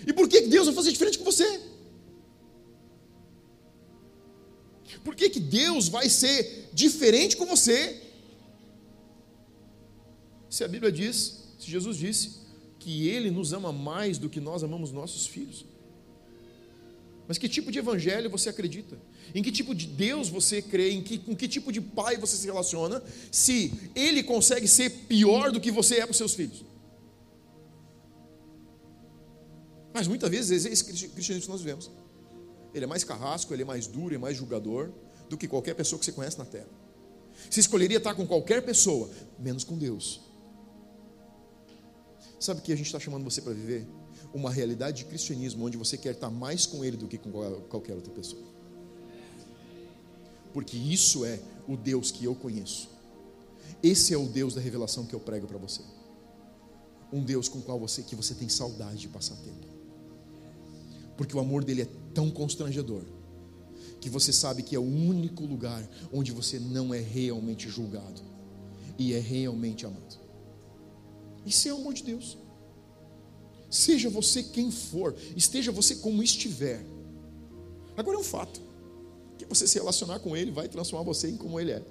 E 0.06 0.12
por 0.12 0.28
que 0.28 0.42
Deus 0.42 0.66
vai 0.66 0.74
fazer 0.74 0.92
diferente 0.92 1.18
com 1.18 1.24
você? 1.24 1.60
Por 5.02 5.14
que, 5.14 5.30
que 5.30 5.40
Deus 5.40 5.88
vai 5.88 6.08
ser 6.08 6.68
diferente 6.72 7.36
com 7.36 7.46
você? 7.46 8.02
Se 10.50 10.64
a 10.64 10.68
Bíblia 10.68 10.90
diz, 10.90 11.44
se 11.58 11.70
Jesus 11.70 11.96
disse, 11.96 12.30
que 12.78 13.08
Ele 13.08 13.30
nos 13.30 13.52
ama 13.52 13.72
mais 13.72 14.18
do 14.18 14.28
que 14.28 14.40
nós 14.40 14.62
amamos 14.62 14.92
nossos 14.92 15.26
filhos. 15.26 15.64
Mas 17.28 17.38
que 17.38 17.48
tipo 17.48 17.72
de 17.72 17.78
evangelho 17.78 18.30
você 18.30 18.48
acredita? 18.48 18.96
Em 19.34 19.42
que 19.42 19.50
tipo 19.50 19.74
de 19.74 19.86
Deus 19.86 20.28
você 20.28 20.62
crê? 20.62 20.92
Em 20.92 21.02
que, 21.02 21.18
com 21.18 21.34
que 21.34 21.48
tipo 21.48 21.72
de 21.72 21.80
pai 21.80 22.16
você 22.16 22.36
se 22.36 22.46
relaciona? 22.46 23.02
Se 23.32 23.72
ele 23.94 24.22
consegue 24.22 24.68
ser 24.68 24.90
pior 24.90 25.50
do 25.50 25.60
que 25.60 25.70
você 25.70 25.96
é 25.96 26.02
para 26.02 26.12
os 26.12 26.16
seus 26.16 26.34
filhos. 26.34 26.64
Mas 29.92 30.06
muitas 30.06 30.30
vezes 30.30 30.64
esse 30.64 30.84
cristianismo 30.84 31.46
que 31.46 31.48
nós 31.48 31.60
vivemos. 31.60 31.90
Ele 32.72 32.84
é 32.84 32.86
mais 32.86 33.02
carrasco, 33.02 33.52
ele 33.54 33.62
é 33.62 33.64
mais 33.64 33.86
duro, 33.86 34.14
é 34.14 34.18
mais 34.18 34.36
julgador 34.36 34.92
do 35.28 35.36
que 35.36 35.48
qualquer 35.48 35.74
pessoa 35.74 35.98
que 35.98 36.04
você 36.04 36.12
conhece 36.12 36.38
na 36.38 36.44
terra. 36.44 36.68
Você 37.50 37.60
escolheria 37.60 37.98
estar 37.98 38.14
com 38.14 38.26
qualquer 38.26 38.62
pessoa, 38.62 39.10
menos 39.38 39.64
com 39.64 39.76
Deus. 39.76 40.20
Sabe 42.38 42.60
o 42.60 42.62
que 42.62 42.72
a 42.72 42.76
gente 42.76 42.86
está 42.86 43.00
chamando 43.00 43.24
você 43.24 43.40
para 43.40 43.52
viver? 43.52 43.86
Uma 44.34 44.50
realidade 44.50 44.98
de 44.98 45.04
cristianismo 45.04 45.64
onde 45.64 45.76
você 45.76 45.96
quer 45.96 46.12
estar 46.12 46.30
mais 46.30 46.66
com 46.66 46.84
Ele 46.84 46.96
do 46.96 47.06
que 47.06 47.18
com 47.18 47.30
qualquer 47.68 47.94
outra 47.94 48.12
pessoa. 48.12 48.42
Porque 50.52 50.76
isso 50.76 51.24
é 51.24 51.40
o 51.68 51.76
Deus 51.76 52.10
que 52.10 52.24
eu 52.24 52.34
conheço. 52.34 52.88
Esse 53.82 54.14
é 54.14 54.16
o 54.16 54.26
Deus 54.26 54.54
da 54.54 54.60
revelação 54.60 55.04
que 55.04 55.14
eu 55.14 55.20
prego 55.20 55.46
para 55.46 55.58
você. 55.58 55.82
Um 57.12 57.22
Deus 57.22 57.48
com 57.48 57.60
qual 57.60 57.78
você 57.78 58.02
que 58.02 58.16
você 58.16 58.34
tem 58.34 58.48
saudade 58.48 58.98
de 58.98 59.08
passar 59.08 59.36
tempo. 59.36 59.66
Porque 61.16 61.36
o 61.36 61.40
amor 61.40 61.64
dele 61.64 61.82
é 61.82 61.88
tão 62.14 62.30
constrangedor 62.30 63.02
que 64.00 64.10
você 64.10 64.32
sabe 64.32 64.62
que 64.62 64.76
é 64.76 64.78
o 64.78 64.82
único 64.82 65.44
lugar 65.44 65.88
onde 66.12 66.32
você 66.32 66.58
não 66.58 66.92
é 66.92 67.00
realmente 67.00 67.68
julgado 67.68 68.22
e 68.98 69.12
é 69.12 69.18
realmente 69.18 69.86
amado. 69.86 70.18
Isso 71.44 71.68
é 71.68 71.72
o 71.72 71.76
amor 71.76 71.94
de 71.94 72.02
Deus. 72.02 72.38
Seja 73.76 74.08
você 74.08 74.42
quem 74.42 74.70
for, 74.70 75.14
esteja 75.36 75.70
você 75.70 75.96
como 75.96 76.22
estiver. 76.22 76.82
Agora 77.94 78.16
é 78.16 78.20
um 78.20 78.24
fato 78.24 78.58
que 79.36 79.44
você 79.44 79.66
se 79.66 79.78
relacionar 79.78 80.18
com 80.20 80.34
Ele 80.34 80.50
vai 80.50 80.66
transformar 80.66 81.04
você 81.04 81.28
em 81.28 81.36
como 81.36 81.60
Ele 81.60 81.72
é. 81.72 81.82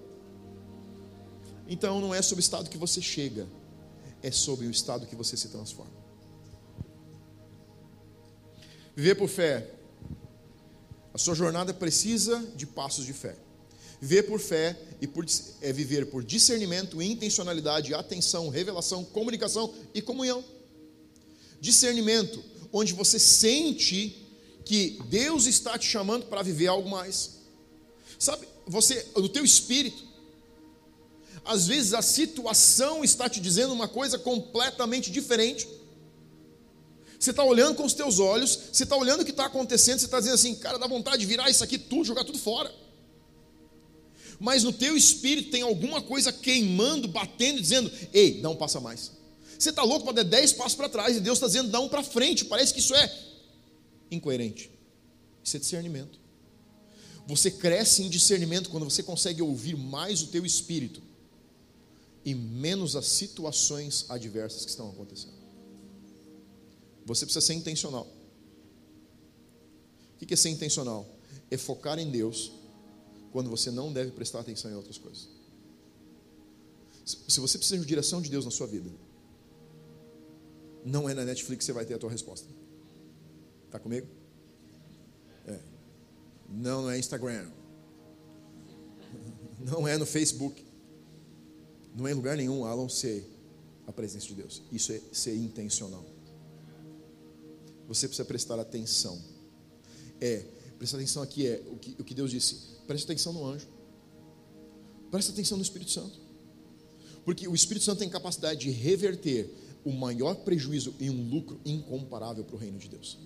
Então 1.67 2.01
não 2.01 2.13
é 2.13 2.23
sobre 2.23 2.39
o 2.39 2.43
estado 2.43 2.71
que 2.71 2.77
você 2.77 3.03
chega, 3.03 3.47
é 4.23 4.31
sobre 4.31 4.65
o 4.65 4.71
estado 4.71 5.05
que 5.05 5.15
você 5.15 5.37
se 5.37 5.47
transforma. 5.49 5.93
Viver 8.95 9.13
por 9.13 9.29
fé. 9.29 9.69
A 11.13 11.19
sua 11.19 11.35
jornada 11.35 11.71
precisa 11.71 12.43
de 12.55 12.65
passos 12.65 13.05
de 13.05 13.13
fé. 13.13 13.35
Viver 14.01 14.23
por 14.23 14.39
fé 14.39 14.75
e 14.99 15.05
por, 15.05 15.23
é 15.61 15.71
viver 15.71 16.07
por 16.07 16.23
discernimento, 16.23 16.99
intencionalidade, 16.99 17.93
atenção, 17.93 18.49
revelação, 18.49 19.05
comunicação 19.05 19.71
e 19.93 20.01
comunhão. 20.01 20.43
Discernimento, 21.65 22.43
onde 22.71 22.93
você 22.93 23.17
sente 23.17 24.15
que 24.63 24.99
Deus 25.09 25.47
está 25.47 25.77
te 25.77 25.87
chamando 25.87 26.27
para 26.27 26.43
viver 26.43 26.67
algo 26.67 26.87
mais. 26.87 27.39
Sabe, 28.19 28.47
você, 28.67 29.03
no 29.15 29.27
teu 29.27 29.43
espírito, 29.43 30.03
às 31.43 31.65
vezes 31.67 31.93
a 31.95 32.03
situação 32.03 33.03
está 33.03 33.27
te 33.27 33.39
dizendo 33.39 33.73
uma 33.73 33.87
coisa 33.87 34.19
completamente 34.19 35.11
diferente. 35.11 35.67
Você 37.19 37.31
está 37.31 37.43
olhando 37.43 37.75
com 37.75 37.85
os 37.85 37.93
teus 37.93 38.19
olhos, 38.19 38.59
você 38.71 38.83
está 38.83 38.95
olhando 38.95 39.21
o 39.21 39.25
que 39.25 39.31
está 39.31 39.47
acontecendo, 39.47 39.97
você 39.97 40.05
está 40.05 40.19
dizendo 40.19 40.35
assim, 40.35 40.53
cara, 40.55 40.77
dá 40.77 40.85
vontade 40.85 41.17
de 41.17 41.25
virar 41.25 41.49
isso 41.49 41.63
aqui 41.63 41.79
tudo, 41.79 42.05
jogar 42.05 42.23
tudo 42.23 42.37
fora 42.37 42.71
mas 44.39 44.63
no 44.63 44.73
teu 44.73 44.97
espírito 44.97 45.49
tem 45.49 45.61
alguma 45.61 46.01
coisa 46.01 46.31
queimando, 46.31 47.07
batendo, 47.07 47.61
dizendo: 47.61 47.89
ei, 48.13 48.41
não 48.41 48.55
passa 48.55 48.79
mais. 48.81 49.11
Você 49.65 49.71
está 49.71 49.81
louco 49.81 50.05
para 50.05 50.21
dar 50.21 50.23
dez 50.23 50.53
passos 50.53 50.75
para 50.75 50.87
trás 50.87 51.17
e 51.17 51.19
Deus 51.19 51.37
está 51.37 51.47
dizendo: 51.47 51.71
dá 51.71 51.79
um 51.79 51.89
para 51.89 52.03
frente. 52.03 52.45
Parece 52.45 52.71
que 52.71 52.79
isso 52.79 52.93
é 52.93 53.11
incoerente. 54.11 54.69
Isso 55.43 55.57
é 55.57 55.59
discernimento. 55.59 56.19
Você 57.25 57.49
cresce 57.49 58.03
em 58.03 58.09
discernimento 58.09 58.69
quando 58.69 58.83
você 58.83 59.01
consegue 59.01 59.41
ouvir 59.41 59.75
mais 59.75 60.21
o 60.21 60.27
teu 60.27 60.45
espírito 60.45 61.01
e 62.23 62.35
menos 62.35 62.95
as 62.95 63.07
situações 63.07 64.05
adversas 64.07 64.65
que 64.65 64.69
estão 64.69 64.87
acontecendo. 64.87 65.33
Você 67.03 67.25
precisa 67.25 67.43
ser 67.43 67.55
intencional. 67.55 68.07
O 70.21 70.25
que 70.27 70.31
é 70.31 70.37
ser 70.37 70.49
intencional? 70.49 71.09
É 71.49 71.57
focar 71.57 71.97
em 71.97 72.11
Deus 72.11 72.51
quando 73.31 73.49
você 73.49 73.71
não 73.71 73.91
deve 73.91 74.11
prestar 74.11 74.41
atenção 74.41 74.69
em 74.69 74.75
outras 74.75 74.99
coisas. 74.99 75.27
Se 77.03 77.39
você 77.39 77.57
precisa 77.57 77.81
de 77.81 77.87
direção 77.87 78.21
de 78.21 78.29
Deus 78.29 78.45
na 78.45 78.51
sua 78.51 78.67
vida, 78.67 78.91
não 80.85 81.09
é 81.09 81.15
na 81.15 81.25
Netflix 81.25 81.59
que 81.59 81.65
você 81.65 81.73
vai 81.73 81.83
ter 81.83 81.95
a 81.95 81.97
tua 81.97 82.11
resposta. 82.11 82.47
Está 83.65 83.79
comigo? 83.79 84.07
É. 85.47 85.59
Não, 86.47 86.83
não 86.83 86.91
é 86.91 86.99
Instagram. 86.99 87.49
Não 89.59 89.87
é 89.87 89.97
no 89.97 90.05
Facebook. 90.05 90.63
Não 91.95 92.07
é 92.07 92.11
em 92.11 92.13
lugar 92.13 92.37
nenhum 92.37 92.65
a 92.65 92.75
não 92.75 92.87
ser 92.87 93.27
a 93.87 93.91
presença 93.91 94.27
de 94.27 94.35
Deus. 94.35 94.61
Isso 94.71 94.91
é 94.91 95.01
ser 95.11 95.35
intencional. 95.35 96.05
Você 97.87 98.07
precisa 98.07 98.25
prestar 98.25 98.59
atenção. 98.59 99.19
É, 100.21 100.45
prestar 100.77 100.97
atenção 100.97 101.23
aqui 101.23 101.47
é 101.47 101.63
o 101.67 101.77
que, 101.77 101.95
o 101.99 102.03
que 102.03 102.13
Deus 102.13 102.29
disse 102.29 102.75
Preste 102.85 103.05
atenção 103.05 103.33
no 103.33 103.45
anjo. 103.45 103.67
Preste 105.09 105.31
atenção 105.31 105.57
no 105.57 105.63
Espírito 105.63 105.91
Santo. 105.91 106.19
Porque 107.23 107.47
o 107.47 107.55
Espírito 107.55 107.83
Santo 107.83 107.99
tem 107.99 108.09
capacidade 108.09 108.59
de 108.59 108.69
reverter 108.69 109.49
o 109.85 109.91
maior 109.91 110.35
prejuízo 110.37 110.95
em 110.99 111.11
um 111.11 111.29
lucro 111.29 111.61
incomparável 111.63 112.43
para 112.43 112.55
o 112.55 112.59
reino 112.59 112.79
de 112.79 112.89
Deus. 112.89 113.19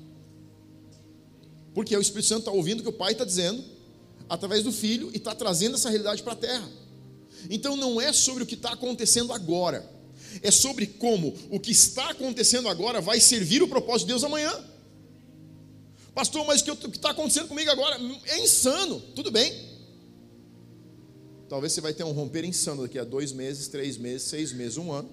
Porque 1.74 1.96
o 1.96 2.02
Espírito 2.02 2.28
Santo 2.28 2.40
está 2.40 2.52
ouvindo 2.52 2.82
o 2.82 2.84
que 2.84 2.90
o 2.90 2.94
Pai 2.94 3.14
está 3.14 3.24
dizendo, 3.24 3.64
através 4.28 4.64
do 4.64 4.72
Filho, 4.72 5.10
e 5.14 5.18
está 5.18 5.34
trazendo 5.34 5.76
essa 5.76 5.90
realidade 5.90 6.22
para 6.22 6.34
a 6.34 6.36
terra. 6.36 6.70
Então 7.50 7.78
não 7.78 8.02
é 8.02 8.12
sobre 8.12 8.44
o 8.44 8.46
que 8.46 8.56
está 8.56 8.74
acontecendo 8.74 9.32
agora, 9.32 9.90
é 10.44 10.52
sobre 10.52 10.86
como 10.86 11.34
o 11.50 11.60
que 11.60 11.72
está 11.72 12.10
acontecendo 12.10 12.68
agora 12.68 13.00
vai 13.00 13.22
servir 13.22 13.64
o 13.64 13.68
propósito 13.68 14.08
de 14.08 14.14
Deus 14.14 14.24
amanhã. 14.26 14.52
Pastor, 16.14 16.46
mas 16.46 16.62
o 16.62 16.76
que 16.76 16.88
está 16.88 17.12
acontecendo 17.12 17.48
comigo 17.48 17.72
agora 17.72 17.98
é 18.26 18.44
insano. 18.44 19.00
Tudo 19.16 19.32
bem. 19.32 19.70
Talvez 21.48 21.72
você 21.72 21.80
vai 21.80 21.94
ter 21.94 22.04
um 22.04 22.12
romper 22.12 22.44
insano 22.44 22.82
daqui 22.82 23.00
a 23.00 23.06
dois 23.06 23.32
meses, 23.32 23.70
três 23.70 23.98
meses, 23.98 24.24
seis 24.24 24.52
meses, 24.52 24.78
um 24.78 24.92
ano. 24.92 25.10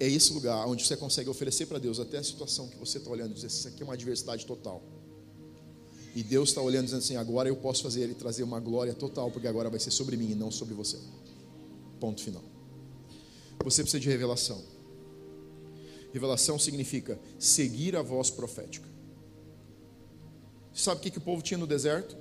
É 0.00 0.08
esse 0.08 0.32
lugar 0.32 0.66
onde 0.66 0.84
você 0.84 0.96
consegue 0.96 1.28
oferecer 1.28 1.66
para 1.66 1.78
Deus 1.78 2.00
até 2.00 2.16
a 2.16 2.24
situação 2.24 2.66
que 2.66 2.76
você 2.78 2.96
está 2.96 3.10
olhando 3.10 3.34
dizer: 3.34 3.48
Isso 3.48 3.68
aqui 3.68 3.82
é 3.82 3.84
uma 3.84 3.92
adversidade 3.92 4.46
total. 4.46 4.82
E 6.16 6.22
Deus 6.22 6.48
está 6.48 6.62
olhando 6.62 6.86
dizendo 6.86 7.00
assim: 7.00 7.16
Agora 7.16 7.50
eu 7.50 7.56
posso 7.56 7.82
fazer 7.82 8.00
Ele 8.00 8.14
trazer 8.14 8.42
uma 8.42 8.58
glória 8.58 8.94
total, 8.94 9.30
porque 9.30 9.46
agora 9.46 9.68
vai 9.68 9.78
ser 9.78 9.90
sobre 9.90 10.16
mim 10.16 10.30
e 10.30 10.34
não 10.34 10.50
sobre 10.50 10.72
você. 10.72 10.98
Ponto 12.00 12.22
final. 12.22 12.42
Você 13.62 13.82
precisa 13.82 14.00
de 14.00 14.08
revelação. 14.08 14.64
Revelação 16.14 16.58
significa 16.58 17.20
seguir 17.38 17.94
a 17.94 18.00
voz 18.00 18.30
profética. 18.30 18.88
Sabe 20.72 20.98
o 20.98 21.02
que, 21.02 21.10
que 21.10 21.18
o 21.18 21.20
povo 21.20 21.42
tinha 21.42 21.58
no 21.58 21.66
deserto? 21.66 22.16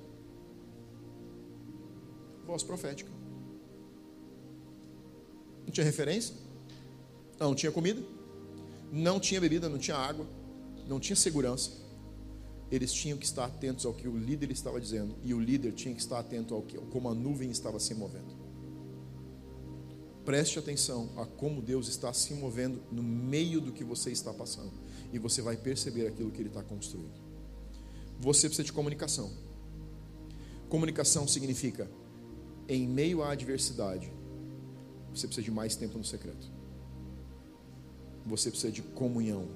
Voz 2.46 2.62
profética. 2.62 3.10
Não 5.66 5.72
tinha 5.72 5.86
referência? 5.86 6.36
Não 7.40 7.56
tinha 7.56 7.72
comida? 7.72 8.02
Não 8.92 9.20
tinha 9.20 9.40
bebida, 9.40 9.70
não 9.70 9.78
tinha 9.78 9.96
água, 9.96 10.28
não 10.88 11.00
tinha 11.00 11.16
segurança. 11.16 11.72
Eles 12.72 12.92
tinham 12.92 13.18
que 13.18 13.26
estar 13.26 13.46
atentos 13.46 13.86
ao 13.86 13.94
que 13.94 14.08
o 14.08 14.18
líder 14.18 14.52
estava 14.52 14.80
dizendo, 14.80 15.16
e 15.24 15.34
o 15.34 15.40
líder 15.40 15.72
tinha 15.74 15.94
que 15.94 16.02
estar 16.02 16.20
atento 16.20 16.54
ao 16.54 16.62
que, 16.62 16.78
como 16.78 17.10
a 17.10 17.16
nuvem 17.16 17.50
estava 17.50 17.80
se 17.80 17.94
movendo. 17.96 18.38
Preste 20.26 20.60
atenção 20.60 21.10
a 21.18 21.26
como 21.26 21.62
Deus 21.62 21.88
está 21.88 22.14
se 22.14 22.34
movendo 22.34 22.84
no 22.92 23.02
meio 23.02 23.60
do 23.62 23.72
que 23.72 23.84
você 23.84 24.12
está 24.12 24.34
passando, 24.34 24.74
e 25.12 25.18
você 25.18 25.42
vai 25.42 25.58
perceber 25.58 26.08
aquilo 26.08 26.30
que 26.30 26.42
Ele 26.42 26.50
está 26.50 26.62
construindo. 26.62 27.14
Você 28.20 28.48
precisa 28.48 28.66
de 28.66 28.74
comunicação. 28.74 29.32
Comunicação 30.68 31.28
significa, 31.28 31.90
em 32.68 32.88
meio 32.88 33.24
à 33.24 33.32
adversidade, 33.32 34.12
você 35.12 35.26
precisa 35.26 35.44
de 35.44 35.50
mais 35.50 35.76
tempo 35.76 35.98
no 35.98 36.04
secreto. 36.04 36.59
Você 38.26 38.50
precisa 38.50 38.72
de 38.72 38.82
comunhão. 38.82 39.48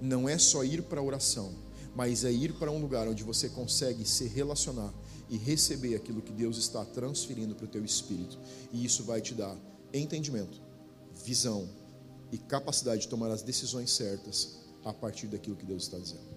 Não 0.00 0.28
é 0.28 0.38
só 0.38 0.64
ir 0.64 0.82
para 0.82 1.00
a 1.00 1.02
oração, 1.02 1.54
mas 1.94 2.24
é 2.24 2.30
ir 2.30 2.52
para 2.54 2.70
um 2.70 2.80
lugar 2.80 3.08
onde 3.08 3.24
você 3.24 3.48
consegue 3.48 4.04
se 4.04 4.26
relacionar 4.28 4.92
e 5.28 5.36
receber 5.36 5.94
aquilo 5.94 6.22
que 6.22 6.32
Deus 6.32 6.56
está 6.56 6.84
transferindo 6.84 7.54
para 7.54 7.64
o 7.64 7.68
teu 7.68 7.84
espírito. 7.84 8.38
E 8.72 8.84
isso 8.84 9.02
vai 9.04 9.20
te 9.20 9.34
dar 9.34 9.56
entendimento, 9.92 10.60
visão 11.24 11.68
e 12.30 12.38
capacidade 12.38 13.02
de 13.02 13.08
tomar 13.08 13.30
as 13.30 13.42
decisões 13.42 13.90
certas 13.90 14.58
a 14.84 14.92
partir 14.92 15.26
daquilo 15.26 15.56
que 15.56 15.66
Deus 15.66 15.84
está 15.84 15.98
dizendo. 15.98 16.28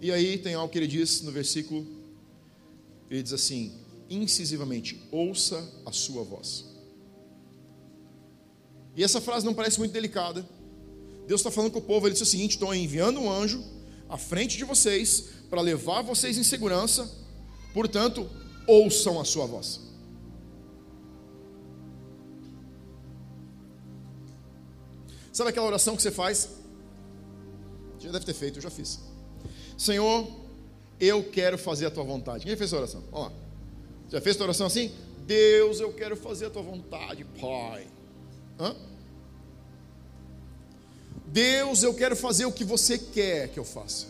E 0.00 0.10
aí 0.10 0.38
tem 0.38 0.54
algo 0.54 0.72
que 0.72 0.78
ele 0.78 0.86
diz 0.86 1.22
no 1.22 1.30
versículo, 1.30 1.86
ele 3.10 3.22
diz 3.22 3.32
assim: 3.32 3.72
incisivamente, 4.08 5.00
ouça 5.10 5.66
a 5.86 5.92
sua 5.92 6.22
voz. 6.22 6.73
E 8.96 9.02
essa 9.02 9.20
frase 9.20 9.44
não 9.44 9.54
parece 9.54 9.78
muito 9.78 9.92
delicada. 9.92 10.46
Deus 11.26 11.40
está 11.40 11.50
falando 11.50 11.72
com 11.72 11.78
o 11.78 11.82
povo, 11.82 12.06
ele 12.06 12.12
disse 12.12 12.22
o 12.22 12.26
seguinte: 12.26 12.52
estou 12.52 12.74
enviando 12.74 13.20
um 13.20 13.30
anjo 13.30 13.62
à 14.08 14.16
frente 14.16 14.56
de 14.56 14.64
vocês 14.64 15.24
para 15.50 15.60
levar 15.60 16.02
vocês 16.02 16.36
em 16.36 16.44
segurança, 16.44 17.10
portanto, 17.72 18.28
ouçam 18.66 19.20
a 19.20 19.24
sua 19.24 19.46
voz. 19.46 19.80
Sabe 25.32 25.50
aquela 25.50 25.66
oração 25.66 25.96
que 25.96 26.02
você 26.02 26.12
faz? 26.12 26.48
Já 27.98 28.12
deve 28.12 28.24
ter 28.24 28.34
feito, 28.34 28.58
eu 28.58 28.62
já 28.62 28.70
fiz. 28.70 29.00
Senhor, 29.76 30.28
eu 31.00 31.24
quero 31.24 31.58
fazer 31.58 31.86
a 31.86 31.90
tua 31.90 32.04
vontade. 32.04 32.44
Quem 32.44 32.56
fez 32.56 32.70
essa 32.70 32.76
oração? 32.76 33.02
Lá. 33.10 33.32
Já 34.08 34.20
fez 34.20 34.36
tua 34.36 34.44
oração 34.44 34.66
assim? 34.66 34.92
Deus, 35.26 35.80
eu 35.80 35.92
quero 35.92 36.16
fazer 36.16 36.46
a 36.46 36.50
tua 36.50 36.62
vontade, 36.62 37.24
Pai. 37.40 37.88
Hã? 38.58 38.74
Deus, 41.26 41.82
eu 41.82 41.92
quero 41.94 42.14
fazer 42.14 42.44
o 42.46 42.52
que 42.52 42.64
você 42.64 42.96
quer 42.96 43.48
que 43.48 43.58
eu 43.58 43.64
faça. 43.64 44.06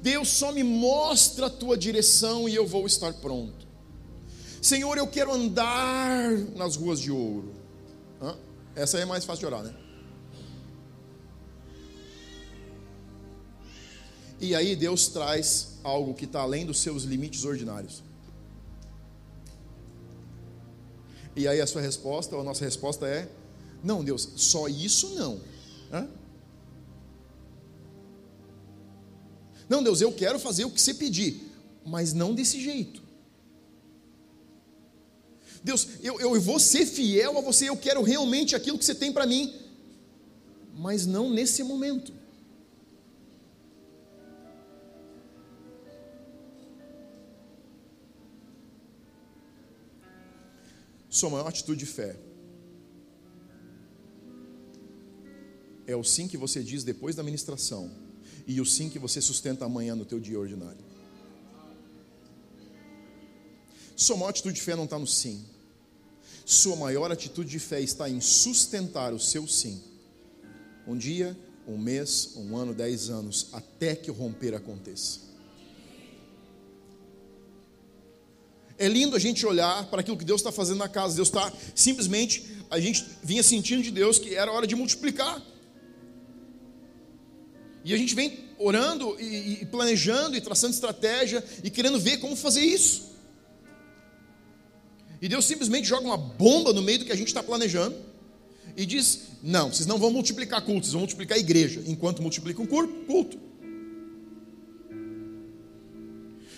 Deus, 0.00 0.28
só 0.28 0.50
me 0.50 0.64
mostra 0.64 1.46
a 1.46 1.50
tua 1.50 1.76
direção 1.76 2.48
e 2.48 2.54
eu 2.54 2.66
vou 2.66 2.86
estar 2.86 3.12
pronto. 3.14 3.66
Senhor, 4.60 4.96
eu 4.96 5.06
quero 5.06 5.32
andar 5.32 6.30
nas 6.56 6.76
ruas 6.76 7.00
de 7.00 7.10
ouro. 7.10 7.52
Hã? 8.20 8.36
Essa 8.74 8.96
aí 8.96 9.02
é 9.02 9.06
mais 9.06 9.24
fácil 9.24 9.40
de 9.40 9.46
orar, 9.46 9.64
né? 9.64 9.74
E 14.40 14.56
aí 14.56 14.74
Deus 14.74 15.06
traz 15.06 15.78
algo 15.84 16.14
que 16.14 16.24
está 16.24 16.40
além 16.40 16.66
dos 16.66 16.80
seus 16.80 17.04
limites 17.04 17.44
ordinários. 17.44 18.02
E 21.36 21.46
aí 21.46 21.60
a 21.60 21.66
sua 21.66 21.80
resposta, 21.80 22.34
ou 22.34 22.40
a 22.40 22.44
nossa 22.44 22.64
resposta 22.64 23.06
é: 23.06 23.28
não, 23.82 24.04
Deus, 24.04 24.28
só 24.36 24.68
isso 24.68 25.14
não. 25.14 25.40
Hã? 25.92 26.08
Não, 29.68 29.82
Deus, 29.82 30.00
eu 30.00 30.12
quero 30.12 30.38
fazer 30.38 30.64
o 30.64 30.70
que 30.70 30.80
você 30.80 30.94
pedir, 30.94 31.42
mas 31.84 32.12
não 32.12 32.34
desse 32.34 32.60
jeito. 32.60 33.02
Deus, 35.64 35.88
eu, 36.02 36.20
eu 36.20 36.40
vou 36.40 36.58
ser 36.58 36.86
fiel 36.86 37.38
a 37.38 37.40
você, 37.40 37.68
eu 37.68 37.76
quero 37.76 38.02
realmente 38.02 38.54
aquilo 38.54 38.78
que 38.78 38.84
você 38.84 38.94
tem 38.94 39.12
para 39.12 39.26
mim, 39.26 39.54
mas 40.74 41.06
não 41.06 41.30
nesse 41.30 41.62
momento. 41.62 42.12
Sua 51.08 51.30
maior 51.30 51.48
atitude 51.48 51.80
de 51.80 51.86
fé 51.86 52.16
é 55.86 55.96
o 55.96 56.04
sim 56.04 56.28
que 56.28 56.36
você 56.36 56.62
diz 56.62 56.84
depois 56.84 57.16
da 57.16 57.22
ministração 57.22 57.90
e 58.46 58.60
o 58.60 58.66
sim 58.66 58.88
que 58.88 58.98
você 58.98 59.20
sustenta 59.20 59.64
amanhã 59.64 59.94
no 59.94 60.04
teu 60.04 60.20
dia 60.20 60.38
ordinário. 60.38 60.84
Sua 63.96 64.16
maior 64.16 64.30
atitude 64.30 64.54
de 64.54 64.62
fé 64.62 64.74
não 64.74 64.84
está 64.84 64.98
no 64.98 65.06
sim. 65.06 65.44
Sua 66.44 66.74
maior 66.76 67.10
atitude 67.12 67.50
de 67.50 67.58
fé 67.58 67.80
está 67.80 68.08
em 68.08 68.20
sustentar 68.20 69.12
o 69.12 69.18
seu 69.18 69.46
sim. 69.46 69.80
Um 70.86 70.96
dia, 70.96 71.38
um 71.66 71.78
mês, 71.78 72.32
um 72.36 72.56
ano, 72.56 72.74
dez 72.74 73.10
anos, 73.10 73.48
até 73.52 73.94
que 73.94 74.10
o 74.10 74.14
romper 74.14 74.54
aconteça. 74.54 75.20
É 78.76 78.88
lindo 78.88 79.14
a 79.14 79.18
gente 79.18 79.46
olhar 79.46 79.88
para 79.88 80.00
aquilo 80.00 80.16
que 80.16 80.24
Deus 80.24 80.40
está 80.40 80.50
fazendo 80.50 80.78
na 80.78 80.88
casa. 80.88 81.14
Deus 81.14 81.28
está 81.28 81.52
simplesmente, 81.74 82.44
a 82.68 82.80
gente 82.80 83.06
vinha 83.22 83.42
sentindo 83.42 83.82
de 83.82 83.92
Deus 83.92 84.18
que 84.18 84.34
era 84.34 84.50
hora 84.50 84.66
de 84.66 84.74
multiplicar. 84.74 85.40
E 87.84 87.92
a 87.92 87.96
gente 87.96 88.14
vem 88.14 88.38
orando 88.58 89.16
e, 89.20 89.66
planejando 89.66 90.36
e 90.36 90.40
traçando 90.40 90.72
estratégia 90.72 91.44
e 91.64 91.70
querendo 91.70 91.98
ver 91.98 92.18
como 92.18 92.36
fazer 92.36 92.60
isso. 92.60 93.10
E 95.20 95.28
Deus 95.28 95.44
simplesmente 95.44 95.86
joga 95.86 96.04
uma 96.04 96.16
bomba 96.16 96.72
no 96.72 96.82
meio 96.82 97.00
do 97.00 97.04
que 97.04 97.12
a 97.12 97.16
gente 97.16 97.28
está 97.28 97.42
planejando 97.42 97.96
e 98.76 98.86
diz: 98.86 99.28
Não, 99.42 99.72
vocês 99.72 99.86
não 99.86 99.98
vão 99.98 100.10
multiplicar 100.10 100.62
cultos, 100.62 100.84
vocês 100.84 100.92
vão 100.92 101.02
multiplicar 101.02 101.36
a 101.36 101.40
igreja, 101.40 101.82
enquanto 101.86 102.22
multiplicam 102.22 102.66
culto. 102.66 103.38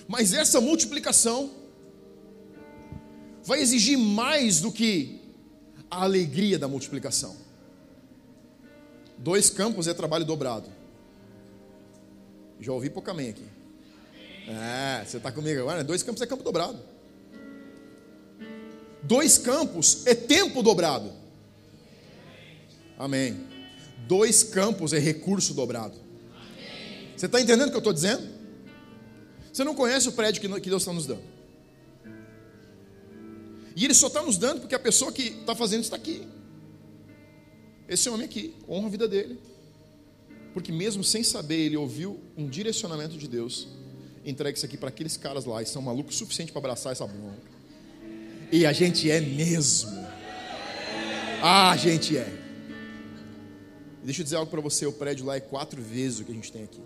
Mas 0.06 0.34
essa 0.34 0.60
multiplicação 0.60 1.50
vai 3.42 3.60
exigir 3.60 3.98
mais 3.98 4.60
do 4.60 4.70
que 4.70 5.20
a 5.90 6.02
alegria 6.02 6.58
da 6.58 6.68
multiplicação. 6.68 7.36
Dois 9.18 9.48
campos 9.48 9.86
é 9.86 9.94
trabalho 9.94 10.24
dobrado. 10.24 10.70
Já 12.60 12.72
ouvi 12.72 12.90
pouca 12.90 13.10
amém 13.10 13.30
aqui. 13.30 13.46
É, 14.48 15.04
você 15.04 15.16
está 15.16 15.32
comigo 15.32 15.60
agora? 15.60 15.82
Dois 15.82 16.02
campos 16.02 16.22
é 16.22 16.26
campo 16.26 16.42
dobrado. 16.42 16.78
Dois 19.02 19.38
campos 19.38 20.06
é 20.06 20.14
tempo 20.14 20.62
dobrado. 20.62 21.12
Amém. 22.98 23.46
Dois 24.06 24.42
campos 24.42 24.92
é 24.92 24.98
recurso 24.98 25.54
dobrado. 25.54 25.94
Você 27.16 27.26
está 27.26 27.40
entendendo 27.40 27.68
o 27.68 27.70
que 27.70 27.76
eu 27.76 27.78
estou 27.78 27.92
dizendo? 27.92 28.28
Você 29.52 29.62
não 29.62 29.74
conhece 29.74 30.08
o 30.08 30.12
prédio 30.12 30.40
que 30.40 30.68
Deus 30.68 30.82
está 30.82 30.92
nos 30.92 31.06
dando. 31.06 31.22
E 33.76 33.84
ele 33.84 33.94
só 33.94 34.06
está 34.06 34.22
nos 34.22 34.38
dando 34.38 34.60
porque 34.60 34.74
a 34.74 34.78
pessoa 34.78 35.12
que 35.12 35.28
está 35.28 35.54
fazendo 35.54 35.82
está 35.82 35.96
aqui. 35.96 36.26
Esse 37.88 38.08
homem 38.08 38.24
aqui, 38.24 38.54
honra 38.68 38.86
a 38.86 38.90
vida 38.90 39.08
dele. 39.08 39.38
Porque 40.54 40.70
mesmo 40.70 41.02
sem 41.02 41.24
saber, 41.24 41.56
ele 41.56 41.76
ouviu 41.76 42.20
um 42.36 42.48
direcionamento 42.48 43.18
de 43.18 43.26
Deus. 43.26 43.66
Entrega 44.24 44.56
isso 44.56 44.64
aqui 44.64 44.76
para 44.76 44.88
aqueles 44.88 45.16
caras 45.16 45.44
lá, 45.44 45.60
e 45.60 45.66
são 45.66 45.82
malucos 45.82 46.14
o 46.14 46.18
suficiente 46.18 46.52
para 46.52 46.60
abraçar 46.60 46.92
essa 46.92 47.04
bronca. 47.06 47.52
E 48.52 48.64
a 48.64 48.72
gente 48.72 49.10
é 49.10 49.20
mesmo. 49.20 49.90
Ah, 51.42 51.72
a 51.72 51.76
gente 51.76 52.16
é. 52.16 52.32
Deixa 54.04 54.20
eu 54.20 54.24
dizer 54.24 54.36
algo 54.36 54.50
para 54.50 54.60
você: 54.60 54.86
o 54.86 54.92
prédio 54.92 55.26
lá 55.26 55.34
é 55.34 55.40
quatro 55.40 55.82
vezes 55.82 56.20
o 56.20 56.24
que 56.24 56.30
a 56.30 56.34
gente 56.34 56.52
tem 56.52 56.62
aqui. 56.62 56.80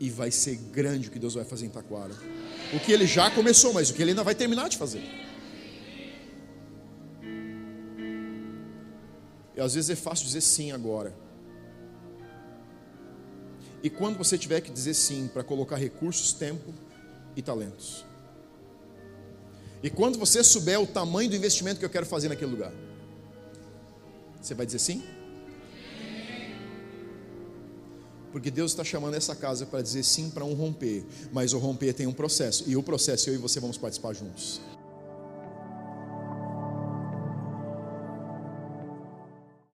E 0.00 0.10
vai 0.10 0.30
ser 0.30 0.56
grande 0.56 1.08
o 1.08 1.10
que 1.10 1.18
Deus 1.18 1.34
vai 1.34 1.44
fazer 1.44 1.66
em 1.66 1.70
Taquara. 1.70 2.14
O 2.74 2.80
que 2.80 2.90
ele 2.90 3.06
já 3.06 3.30
começou, 3.30 3.72
mas 3.72 3.90
o 3.90 3.94
que 3.94 4.02
ele 4.02 4.10
ainda 4.10 4.24
vai 4.24 4.34
terminar 4.34 4.68
de 4.68 4.76
fazer. 4.76 5.02
E 9.56 9.60
às 9.60 9.74
vezes 9.74 9.90
é 9.90 9.96
fácil 9.96 10.26
dizer 10.26 10.42
sim 10.42 10.70
agora. 10.70 11.14
E 13.82 13.88
quando 13.88 14.18
você 14.18 14.36
tiver 14.36 14.60
que 14.60 14.70
dizer 14.70 14.94
sim 14.94 15.28
para 15.32 15.42
colocar 15.42 15.76
recursos, 15.76 16.32
tempo 16.32 16.74
e 17.34 17.42
talentos. 17.42 18.04
E 19.82 19.88
quando 19.88 20.18
você 20.18 20.42
souber 20.42 20.80
o 20.80 20.86
tamanho 20.86 21.30
do 21.30 21.36
investimento 21.36 21.78
que 21.78 21.84
eu 21.84 21.90
quero 21.90 22.04
fazer 22.04 22.28
naquele 22.28 22.50
lugar, 22.50 22.72
você 24.40 24.54
vai 24.54 24.66
dizer 24.66 24.78
sim? 24.78 25.02
Porque 28.32 28.50
Deus 28.50 28.72
está 28.72 28.84
chamando 28.84 29.14
essa 29.14 29.34
casa 29.34 29.64
para 29.64 29.80
dizer 29.80 30.02
sim 30.02 30.28
para 30.28 30.44
um 30.44 30.54
romper, 30.54 31.04
mas 31.32 31.52
o 31.52 31.58
romper 31.58 31.94
tem 31.94 32.06
um 32.06 32.12
processo, 32.12 32.64
e 32.66 32.76
o 32.76 32.82
processo 32.82 33.30
eu 33.30 33.34
e 33.34 33.38
você 33.38 33.60
vamos 33.60 33.78
participar 33.78 34.12
juntos. 34.12 34.60